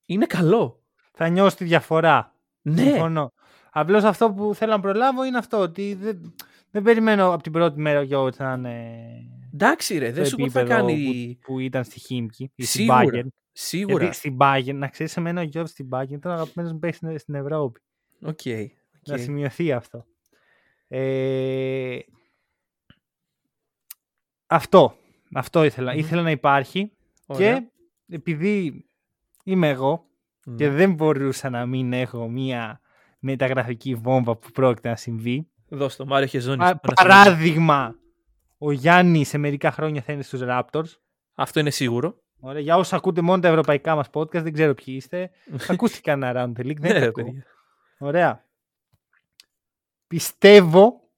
είναι 0.05 0.25
καλό. 0.25 0.83
Θα 1.13 1.27
νιώσει 1.27 1.55
τη 1.55 1.63
διαφορά. 1.63 2.35
Ναι, 2.61 2.81
Συμφωνώ. 2.81 3.31
Απλώς 3.71 4.03
αυτό 4.03 4.31
που 4.33 4.53
θέλω 4.55 4.71
να 4.71 4.79
προλάβω 4.79 5.23
είναι 5.23 5.37
αυτό. 5.37 5.57
Ότι 5.59 5.93
δεν, 5.93 6.35
δεν 6.71 6.83
περιμένω 6.83 7.33
από 7.33 7.43
την 7.43 7.51
πρώτη 7.51 7.79
μέρα 7.79 7.99
ο 7.99 8.01
Γιώβιτς 8.01 8.39
να 8.39 8.53
είναι. 8.53 8.99
εντάξει 9.53 9.97
ρε, 9.97 10.11
δεν 10.11 10.25
στο 10.25 10.37
σου 10.37 10.43
πω 10.45 10.49
θα 10.49 10.59
επίπεδο 10.59 10.79
κάνει... 10.81 11.37
Που, 11.41 11.47
που 11.53 11.59
ήταν 11.59 11.83
στη 11.83 11.99
Χίμκι 11.99 12.51
ή 12.55 12.63
στην 12.63 12.81
Σίγουρα. 12.85 13.09
Bayern. 13.23 13.27
Σίγουρα. 13.51 14.03
Γιατί 14.03 14.15
στην 14.17 14.37
Bayern, 14.39 14.73
να 14.73 14.87
ξέρεις, 14.87 15.17
εμένα 15.17 15.41
ο 15.41 15.43
Γιώβιτς 15.43 15.71
στην 15.71 15.89
Bayern 15.91 16.09
ήταν 16.11 16.31
ο 16.31 16.35
αγαπημένος 16.35 16.71
μου 16.71 16.79
παίκτης 16.79 16.97
στην- 16.99 17.19
στην 17.19 17.35
Ευρώπη. 17.35 17.79
OK. 18.21 18.27
OK. 18.29 19.07
Να 19.07 19.17
σημειωθεί 19.17 19.71
αυτό. 19.71 20.05
Ε, 20.87 21.99
αυτό. 24.47 24.97
Αυτό 25.33 25.63
ήθελα. 25.63 25.91
Μμμ. 25.91 25.99
Ήθελα 25.99 26.21
να 26.21 26.31
υπάρχει 26.31 26.91
Ωραία. 27.25 27.59
και 27.59 27.67
επειδή 28.09 28.85
είμαι 29.43 29.69
εγώ 29.69 30.05
Μμ. 30.45 30.55
και 30.55 30.69
δεν 30.69 30.93
μπορούσα 30.93 31.49
να 31.49 31.65
μην 31.65 31.93
έχω 31.93 32.29
μία 32.29 32.81
μεταγραφική 33.19 33.95
βόμβα 33.95 34.35
που 34.37 34.51
πρόκειται 34.51 34.89
να 34.89 34.95
συμβεί. 34.95 35.49
Δώσ' 35.69 35.95
το 35.95 36.05
Μάριο 36.05 36.27
Χεζόνης. 36.27 36.57
Πα- 36.57 36.79
Ανασύμβαση. 36.83 37.07
παράδειγμα, 37.07 37.95
ο 38.57 38.71
Γιάννης 38.71 39.27
σε 39.29 39.37
μερικά 39.37 39.71
χρόνια 39.71 40.01
θα 40.01 40.13
είναι 40.13 40.21
στους 40.23 40.39
Raptors. 40.43 40.87
Αυτό 41.33 41.59
είναι 41.59 41.69
σίγουρο. 41.69 42.19
Ωραία, 42.39 42.61
για 42.61 42.75
όσους 42.77 42.93
ακούτε 42.93 43.21
μόνο 43.21 43.41
τα 43.41 43.47
ευρωπαϊκά 43.47 43.95
μας 43.95 44.07
podcast, 44.13 44.41
δεν 44.43 44.53
ξέρω 44.53 44.73
ποιοι 44.73 44.93
είστε. 44.97 45.31
Ακούστηκε 45.69 46.11
ένα 46.11 46.31
Around 46.35 46.59
the 46.59 46.65
League, 46.65 46.79
δεν 46.79 46.91
Ναι, 46.93 46.99
ρε, 46.99 47.05
ακούω. 47.05 47.23
παιδιά. 47.23 47.45
Ωραία. 47.97 48.45
Πιστεύω 50.07 51.09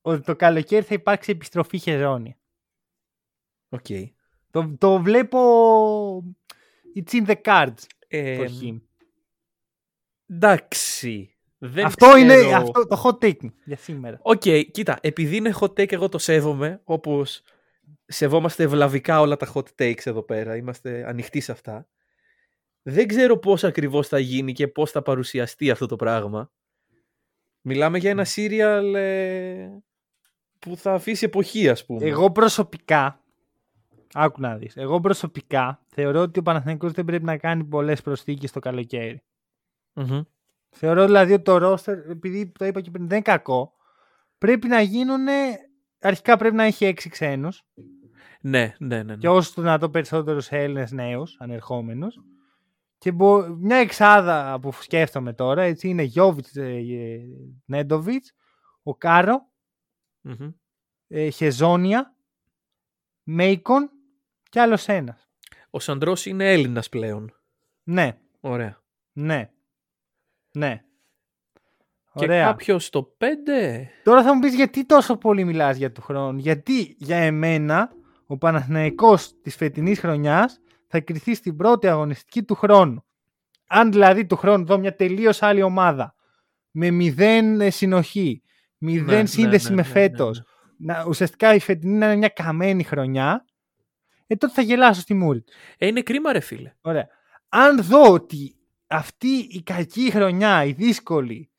ότι 0.00 0.22
το 0.22 0.36
καλοκαίρι 0.36 0.84
θα 0.84 0.94
υπάρξει 0.94 1.30
επιστροφή 1.30 1.78
χεζόνια. 1.78 2.36
Οκ. 3.68 3.86
Το, 4.50 4.74
το 4.78 5.00
βλέπω 5.02 5.38
it's 6.96 7.12
in 7.12 7.26
the 7.26 7.36
cards 7.42 7.84
Ε, 8.08 8.38
for 8.40 8.46
him. 8.62 8.80
εντάξει. 10.26 11.34
Δεν 11.58 11.84
αυτό 11.84 12.06
ξέρω. 12.06 12.18
είναι 12.18 12.54
αυτό, 12.54 12.86
το 12.86 13.02
hot 13.04 13.24
take 13.24 13.40
μου 13.42 13.52
για 13.64 13.76
σήμερα. 13.76 14.18
Οκ, 14.22 14.42
κοίτα, 14.70 14.98
επειδή 15.00 15.36
είναι 15.36 15.54
hot 15.60 15.66
take 15.70 15.92
εγώ 15.92 16.08
το 16.08 16.18
σέβομαι, 16.18 16.80
όπως 16.84 17.42
σεβόμαστε 18.06 18.62
ευλαβικά 18.62 19.20
όλα 19.20 19.36
τα 19.36 19.52
hot 19.54 19.64
takes 19.78 20.06
εδώ 20.06 20.22
πέρα, 20.22 20.56
είμαστε 20.56 21.04
ανοιχτοί 21.08 21.40
σε 21.40 21.52
αυτά. 21.52 21.86
Δεν 22.82 23.06
ξέρω 23.06 23.38
πώς 23.38 23.64
ακριβώς 23.64 24.08
θα 24.08 24.18
γίνει 24.18 24.52
και 24.52 24.68
πώς 24.68 24.90
θα 24.90 25.02
παρουσιαστεί 25.02 25.70
αυτό 25.70 25.86
το 25.86 25.96
πράγμα. 25.96 26.52
Μιλάμε 27.60 27.98
για 27.98 28.10
ένα 28.10 28.26
serial 28.36 28.92
ε, 28.94 29.68
που 30.58 30.76
θα 30.76 30.92
αφήσει 30.92 31.24
εποχή, 31.24 31.68
ας 31.68 31.84
πούμε. 31.86 32.06
Εγώ 32.06 32.30
προσωπικά, 32.30 33.19
άκου 34.14 34.40
να 34.40 34.56
δεις, 34.56 34.76
εγώ 34.76 35.00
προσωπικά 35.00 35.80
θεωρώ 35.88 36.20
ότι 36.20 36.38
ο 36.38 36.42
Παναθηναϊκός 36.42 36.92
δεν 36.92 37.04
πρέπει 37.04 37.24
να 37.24 37.36
κάνει 37.36 37.64
πολλές 37.64 38.02
προσθήκες 38.02 38.52
το 38.52 38.60
καλοκαίρι. 38.60 39.22
Μμμ. 39.92 40.20
Θεωρώ 40.70 41.04
δηλαδή 41.04 41.32
ότι 41.32 41.42
το 41.42 41.56
roster, 41.72 41.96
επειδή 42.08 42.46
το 42.58 42.64
είπα 42.64 42.80
και 42.80 42.90
πριν, 42.90 43.06
δεν 43.08 43.16
είναι 43.16 43.24
κακό, 43.26 43.72
πρέπει 44.38 44.68
να 44.68 44.80
γίνουν, 44.80 45.26
αρχικά 46.00 46.36
πρέπει 46.36 46.54
να 46.56 46.64
έχει 46.64 46.84
έξι 46.84 47.08
ξένους 47.08 47.64
Ναι, 48.40 48.74
ναι, 48.78 48.96
ναι. 48.96 49.02
ναι. 49.02 49.16
και 49.16 49.28
όσο 49.28 49.54
το 49.54 49.62
δυνατό 49.62 49.90
περισσότερους 49.90 50.48
Έλληνες 50.50 50.92
νέους, 50.92 51.36
ανερχόμενους. 51.38 52.18
Και 52.98 53.12
μπο- 53.12 53.48
μια 53.48 53.76
εξάδα 53.76 54.58
που 54.60 54.72
σκέφτομαι 54.72 55.32
τώρα, 55.32 55.62
έτσι 55.62 55.88
είναι 55.88 56.02
Γιώβιτς, 56.02 56.56
ε, 56.56 56.62
ε, 56.76 57.20
Νέντοβιτς, 57.64 58.32
ο 58.82 58.94
Κάρο, 58.96 59.46
Μμμ. 60.20 60.50
ε, 61.08 61.28
Χεζόνια, 61.30 62.14
Μέικον 63.22 63.90
και 64.50 64.60
άλλος 64.60 64.88
ένας. 64.88 65.28
Ο 65.70 65.80
Σαντρός 65.80 66.26
είναι 66.26 66.52
Έλληνας 66.52 66.88
πλέον. 66.88 67.34
Ναι, 67.82 68.16
Ωραία. 68.40 68.82
ναι, 69.12 69.50
ναι. 70.52 70.82
Και 72.14 72.24
Ωραία. 72.24 72.44
κάποιος 72.44 72.90
το 72.90 73.16
5. 73.18 73.24
Τώρα 74.04 74.22
θα 74.22 74.34
μου 74.34 74.40
πεις 74.40 74.54
γιατί 74.54 74.86
τόσο 74.86 75.16
πολύ 75.16 75.44
μιλάς 75.44 75.76
για 75.76 75.92
του 75.92 76.02
χρόνου. 76.02 76.38
Γιατί 76.38 76.96
για 76.98 77.16
εμένα 77.16 77.90
ο 78.26 78.36
Παναθηναϊκός 78.38 79.40
της 79.40 79.56
φετινής 79.56 80.00
χρονιάς 80.00 80.60
θα 80.86 81.00
κριθεί 81.00 81.34
στην 81.34 81.56
πρώτη 81.56 81.88
αγωνιστική 81.88 82.42
του 82.42 82.54
χρόνου. 82.54 83.04
Αν 83.66 83.92
δηλαδή 83.92 84.26
του 84.26 84.36
χρόνου 84.36 84.64
δω 84.64 84.78
μια 84.78 84.94
τελείως 84.96 85.42
άλλη 85.42 85.62
ομάδα 85.62 86.14
με 86.70 86.90
μηδέν 86.90 87.60
ε, 87.60 87.70
συνοχή, 87.70 88.42
μηδέν 88.78 89.20
Ναι, 89.20 89.26
σύνδεση 89.26 89.68
ναι, 89.68 89.74
με 89.74 89.82
ναι, 89.82 89.88
ναι, 89.88 89.94
φέτος, 89.94 90.42
ναι. 90.76 90.94
Να, 90.94 91.04
ουσιαστικά 91.04 91.54
η 91.54 91.58
φετινή 91.58 91.98
να 91.98 92.06
είναι 92.06 92.16
μια 92.16 92.28
καμένη 92.28 92.82
χρονιά, 92.82 93.44
ε, 94.32 94.36
τότε 94.36 94.52
θα 94.52 94.62
γελάσω 94.62 95.00
στη 95.00 95.14
μούρη 95.14 95.40
του. 95.42 95.52
Ε, 95.78 95.86
είναι 95.86 96.02
κρίμα 96.02 96.32
ρε 96.32 96.40
φίλε. 96.40 96.72
Ωραία. 96.80 97.08
Αν 97.48 97.82
δω 97.82 98.12
ότι 98.12 98.56
αυτή 98.86 99.28
η 99.50 99.62
κακή 99.62 100.10
χρονιά, 100.10 100.64
η 100.64 100.72
δύσκολη, 100.72 101.50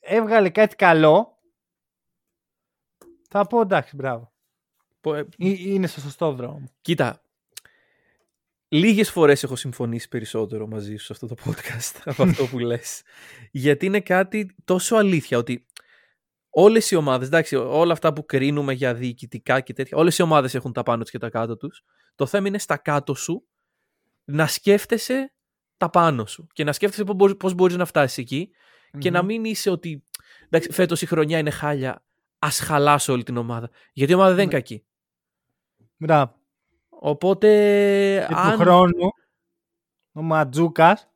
έβγαλε 0.00 0.50
κάτι 0.50 0.76
καλό, 0.76 1.38
θα 3.28 3.46
πω 3.46 3.60
εντάξει, 3.60 3.96
μπράβο. 3.96 4.32
Πο- 5.00 5.14
ε, 5.14 5.20
Ε- 5.20 5.26
Είναι 5.38 5.86
στο 5.86 6.00
σωστό 6.00 6.32
δρόμο. 6.32 6.70
Κοίτα, 6.80 7.22
λίγες 8.68 9.10
φορές 9.10 9.42
έχω 9.42 9.56
συμφωνήσει 9.56 10.08
περισσότερο 10.08 10.66
μαζί 10.66 10.96
σου 10.96 11.04
σε 11.04 11.12
αυτό 11.12 11.26
το 11.26 11.34
podcast 11.44 12.00
από 12.10 12.22
αυτό 12.22 12.46
που 12.46 12.58
λες. 12.58 13.02
Γιατί 13.50 13.86
είναι 13.86 14.00
κάτι 14.00 14.54
τόσο 14.64 14.96
αλήθεια 14.96 15.38
ότι 15.38 15.66
όλες 16.50 16.90
οι 16.90 16.94
ομάδες, 16.96 17.26
εντάξει, 17.26 17.56
όλα 17.56 17.92
αυτά 17.92 18.12
που 18.12 18.24
κρίνουμε 18.26 18.72
για 18.72 18.94
διοικητικά 18.94 19.60
και 19.60 19.72
τέτοια, 19.72 19.96
όλες 19.96 20.18
οι 20.18 20.22
ομάδες 20.22 20.54
έχουν 20.54 20.72
τα 20.72 20.82
πάνω 20.82 21.02
τους 21.02 21.10
και 21.10 21.18
τα 21.18 21.30
κάτω 21.30 21.56
τους. 21.56 21.82
Το 22.14 22.26
θέμα 22.26 22.48
είναι 22.48 22.58
στα 22.58 22.76
κάτω 22.76 23.14
σου 23.14 23.44
να 24.24 24.46
σκέφτεσαι 24.46 25.32
τα 25.76 25.90
πάνω 25.90 26.26
σου 26.26 26.46
και 26.52 26.64
να 26.64 26.72
σκέφτεσαι 26.72 27.04
πώς 27.04 27.14
μπορείς, 27.16 27.36
πώς 27.36 27.54
μπορείς 27.54 27.76
να 27.76 27.84
φτάσεις 27.84 28.18
εκεί 28.18 28.50
και 28.98 29.10
να 29.10 29.20
Μμμ. 29.20 29.26
μην 29.26 29.44
είσαι 29.44 29.70
ότι 29.70 30.04
εντάξει, 30.44 30.72
φέτος 30.72 31.02
η 31.02 31.06
χρονιά 31.06 31.38
είναι 31.38 31.50
χάλια, 31.50 32.04
ας 32.38 32.58
χαλάσω 32.60 33.12
όλη 33.12 33.22
την 33.22 33.36
ομάδα. 33.36 33.70
Γιατί 33.92 34.12
η 34.12 34.14
ομάδα 34.14 34.34
δεν 34.34 34.44
είναι 34.44 34.52
Ναι. 34.52 34.58
κακή. 34.58 34.84
Μπράβο. 35.96 36.34
Οπότε. 36.88 37.48
Και 38.28 38.34
αν... 38.36 38.52
του 38.52 38.58
χρόνου 38.58 39.08
ο 40.12 40.22
Ματζούκας 40.22 41.08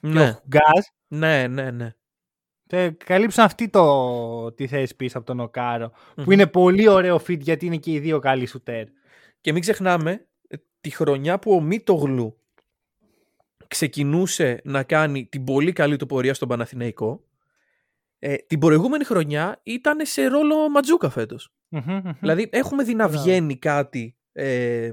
και 0.00 0.06
ο 0.06 0.10
Ναι, 0.10 0.32
Χουγκάς 0.32 0.92
ναι, 1.08 1.46
ναι. 1.46 1.70
ναι. 1.70 1.94
θα 2.66 2.90
καλύψουν 3.04 3.44
αυτή 3.44 3.68
το, 3.68 4.52
τη 4.52 4.66
θέση 4.66 4.96
πίσω 4.96 5.18
από 5.18 5.26
τον 5.26 5.40
Οκάρο. 5.40 5.92
Μμμ. 6.16 6.24
Που 6.24 6.32
είναι 6.32 6.46
πολύ 6.46 6.88
ωραίο 6.88 7.16
fit 7.16 7.38
γιατί 7.40 7.66
είναι 7.66 7.76
και 7.76 7.90
οι 7.92 7.98
δύο 7.98 8.18
καλοί 8.18 8.46
σουτέρ. 8.46 8.86
Και 9.40 9.52
μην 9.52 9.60
ξεχνάμε 9.60 10.28
ε, 10.48 10.56
τη 10.80 10.90
χρονιά 10.90 11.38
που 11.38 11.52
ο 11.52 11.60
Μίτογλου 11.60 12.42
ξεκινούσε 13.68 14.60
να 14.64 14.82
κάνει 14.82 15.26
την 15.26 15.44
πολύ 15.44 15.72
καλή 15.72 15.96
του 15.96 16.06
πορεία 16.06 16.34
στον 16.34 16.48
Παναθηναϊκό. 16.48 17.24
Ε, 18.18 18.36
την 18.36 18.58
προηγούμενη 18.58 19.04
χρονιά 19.04 19.60
ήταν 19.62 20.06
σε 20.06 20.26
ρόλο 20.26 20.68
Ματζούκα 20.68 21.10
φέτος. 21.10 21.52
Μμμ, 21.68 21.82
μμμ. 21.86 22.12
Δηλαδή 22.20 22.48
έχουμε 22.52 22.84
δει 22.84 22.94
να 22.94 23.08
Μπράβο. 23.08 23.22
βγαίνει 23.22 23.56
κάτι 23.56 24.16
ε, 24.32 24.92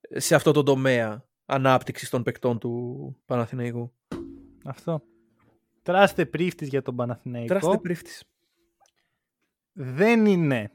σε 0.00 0.34
αυτό 0.34 0.52
το 0.52 0.62
τομέα 0.62 1.28
ανάπτυξης 1.44 2.10
των 2.10 2.22
παικτών 2.22 2.58
του 2.58 3.16
Παναθηναϊκού. 3.26 3.92
Αυτό. 4.64 5.02
Τράστε 5.82 6.26
πρίφτης 6.26 6.68
για 6.68 6.82
τον 6.82 6.96
Παναθηναϊκό. 6.96 7.46
Τράστε 7.46 7.78
πρίφτης. 7.78 8.24
Δεν 9.72 10.26
είναι 10.26 10.72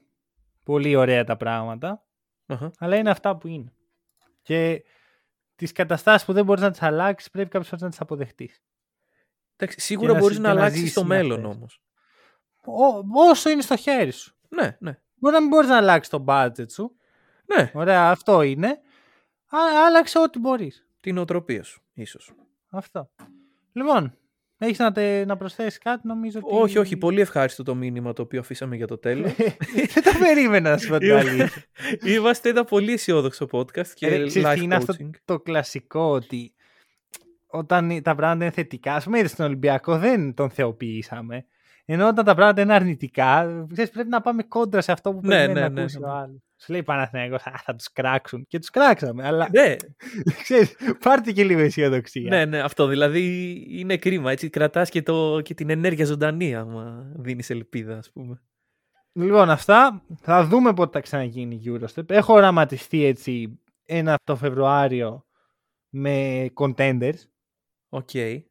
πολύ 0.64 0.96
ωραία 0.96 1.24
τα 1.24 1.38
πράγματα, 1.38 2.05
Αχα. 2.46 2.72
αλλά 2.80 2.96
είναι 2.96 3.10
αυτά 3.10 3.38
που 3.38 3.48
είναι. 3.48 3.74
Και 4.42 4.84
τις 5.56 5.72
καταστάσεις 5.72 6.26
που 6.26 6.34
δεν 6.34 6.46
μπορείς 6.46 6.62
να 6.62 6.72
τις 6.72 6.82
αλλάξεις 6.82 7.30
πρέπει 7.30 7.50
κάποιες 7.50 7.68
φορές 7.70 7.84
να 7.84 7.90
τις 7.90 8.02
αποδεχτείς. 8.02 8.62
Εντάξει, 9.58 9.80
σίγουρα 9.80 10.14
να 10.14 10.20
μπορείς 10.20 10.36
συ- 10.36 10.44
να 10.46 10.50
και 10.50 10.56
να 10.56 10.62
αλλάξεις 10.62 10.80
ζήσεις 10.82 10.96
το 10.96 11.06
με 11.06 11.16
μέλλον 11.16 11.40
αυτές. 11.46 11.56
όμως. 11.56 11.82
Ό, 12.66 13.04
όσο 13.30 13.50
είναι 13.50 13.62
στο 13.62 13.76
χέρι 13.76 14.12
σου. 14.12 14.36
Ναι, 14.50 14.78
ναι. 14.80 15.00
Μπορεί 15.16 15.34
να 15.34 15.40
μην 15.42 15.50
μπορείς 15.50 15.70
να 15.70 15.78
αλλάξεις 15.78 16.10
το 16.12 16.24
budget 16.28 16.72
σου. 16.72 16.96
Ναι, 17.56 17.72
Ωραία, 17.74 18.10
αυτό 18.10 18.42
είναι. 18.42 18.68
Α, 19.48 19.58
άλλαξε 19.86 20.20
ό,τι 20.20 20.40
μπορείς. 20.40 20.88
την 21.00 21.18
οτροπία 21.18 21.64
σου, 21.64 21.82
ίσως. 21.94 22.32
Αυτό. 22.70 23.10
Λοιπόν, 23.72 24.18
έχεις 24.58 24.78
να, 24.78 24.92
τε, 24.92 25.26
να 25.26 25.38
προσθέσεις 25.38 25.78
κάτι, 25.78 26.08
νομίζω. 26.08 26.40
Ότι... 26.44 26.56
Όχι, 26.56 26.78
όχι. 26.78 26.98
Πολύ 26.98 27.22
ευχάριστο 27.22 27.64
το 27.64 27.76
μήνυμα 27.76 28.14
το 28.14 28.22
οποίο 28.22 28.40
αφήσαμε 28.40 28.76
για 28.76 28.88
το 28.88 28.98
τέλος. 28.98 29.34
Δεν 29.94 30.04
το 30.04 30.12
περίμενα 30.20 30.70
να 30.70 30.78
σου 30.78 30.90
πω 30.90 30.98
Είμαστε 32.16 32.50
ένα 32.50 32.64
πολύ 32.64 32.94
αισιόδοξο 32.94 33.48
podcast 33.52 33.88
και 33.94 34.08
Ρε, 34.08 34.24
life 34.28 34.62
είναι 34.62 34.76
αυτό 34.76 34.96
το 35.26 35.40
κλασικό 35.40 36.02
ότι 36.02 36.54
όταν 37.48 38.02
τα 38.02 38.16
πράγματα 38.16 38.44
είναι 38.44 38.54
θετικά, 38.54 38.96
ας 38.96 39.04
πούμε, 39.04 39.24
στον 39.24 39.46
Ολυμπιακό 39.46 39.98
δεν 39.98 40.34
τον 40.34 40.50
θεοποιήσαμε. 40.50 41.46
Ενώ 41.86 42.08
όταν 42.08 42.26
τα 42.26 42.36
πράγματα 42.36 42.62
είναι 42.62 42.74
αρνητικά, 42.74 43.66
ξέρεις, 43.72 43.92
πρέπει 43.92 44.10
να 44.10 44.22
πάμε 44.22 44.44
κόντρα 44.44 44.82
σε 44.82 44.92
αυτό 44.92 45.14
που 45.14 45.20
ναι, 45.24 45.36
πρέπει 45.36 45.54
ναι, 45.54 45.60
να 45.60 45.70
ναι, 45.70 45.82
ακούσει 45.82 46.00
ναι. 46.00 46.06
ο 46.06 46.10
άλλος. 46.10 46.45
Σου 46.58 46.72
λέει 46.72 46.84
Παναθηναϊκός, 46.84 47.42
θα 47.42 47.76
τους 47.76 47.92
κράξουν. 47.92 48.46
Και 48.48 48.60
τους 48.60 48.70
κράξαμε, 48.70 49.28
αλλά 49.28 49.50
ναι. 49.52 49.76
ξέρεις, 50.44 50.76
πάρτε 51.00 51.32
και 51.32 51.44
λίγο 51.44 51.60
αισιοδοξία. 51.60 52.30
Ναι, 52.30 52.46
ναι, 52.46 52.60
αυτό 52.60 52.88
δηλαδή 52.88 53.54
είναι 53.70 53.98
κρίμα. 53.98 54.32
Έτσι 54.32 54.50
κρατάς 54.50 54.90
και, 54.90 55.02
το, 55.02 55.42
και 55.42 55.54
την 55.54 55.70
ενέργεια 55.70 56.06
ζωντανή, 56.06 56.56
άμα 56.56 57.12
δίνεις 57.16 57.50
ελπίδα, 57.50 57.98
ας 57.98 58.12
πούμε. 58.12 58.42
Λοιπόν, 59.12 59.50
αυτά. 59.50 60.06
Θα 60.22 60.46
δούμε 60.46 60.74
πότε 60.74 60.92
θα 60.92 61.00
ξαναγίνει 61.00 61.56
η 61.56 61.62
Eurostep. 61.66 62.10
Έχω 62.10 62.34
οραματιστεί 62.34 63.04
έτσι 63.04 63.60
ένα 63.86 64.16
το 64.24 64.36
Φεβρουάριο 64.36 65.26
με 65.90 66.46
contenders. 66.54 67.20
OK. 67.90 68.10
Okay. 68.14 68.44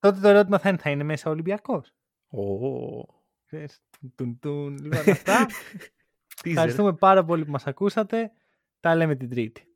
Τότε 0.00 0.20
το 0.20 0.28
ερώτημα 0.28 0.58
θα 0.58 0.68
είναι, 0.68 0.78
θα 0.78 0.90
είναι 0.90 1.04
μέσα 1.04 1.28
ο 1.28 1.32
Ολυμπιακός. 1.32 1.94
Oh. 2.30 3.20
Λοιπόν, 4.80 5.10
αυτά. 5.10 5.46
Ευχαριστούμε 6.44 6.92
πάρα 6.92 7.24
πολύ 7.24 7.44
που 7.44 7.50
μας 7.50 7.66
ακούσατε. 7.66 8.30
Τα 8.80 8.94
λέμε 8.94 9.14
την 9.14 9.28
Τρίτη. 9.28 9.71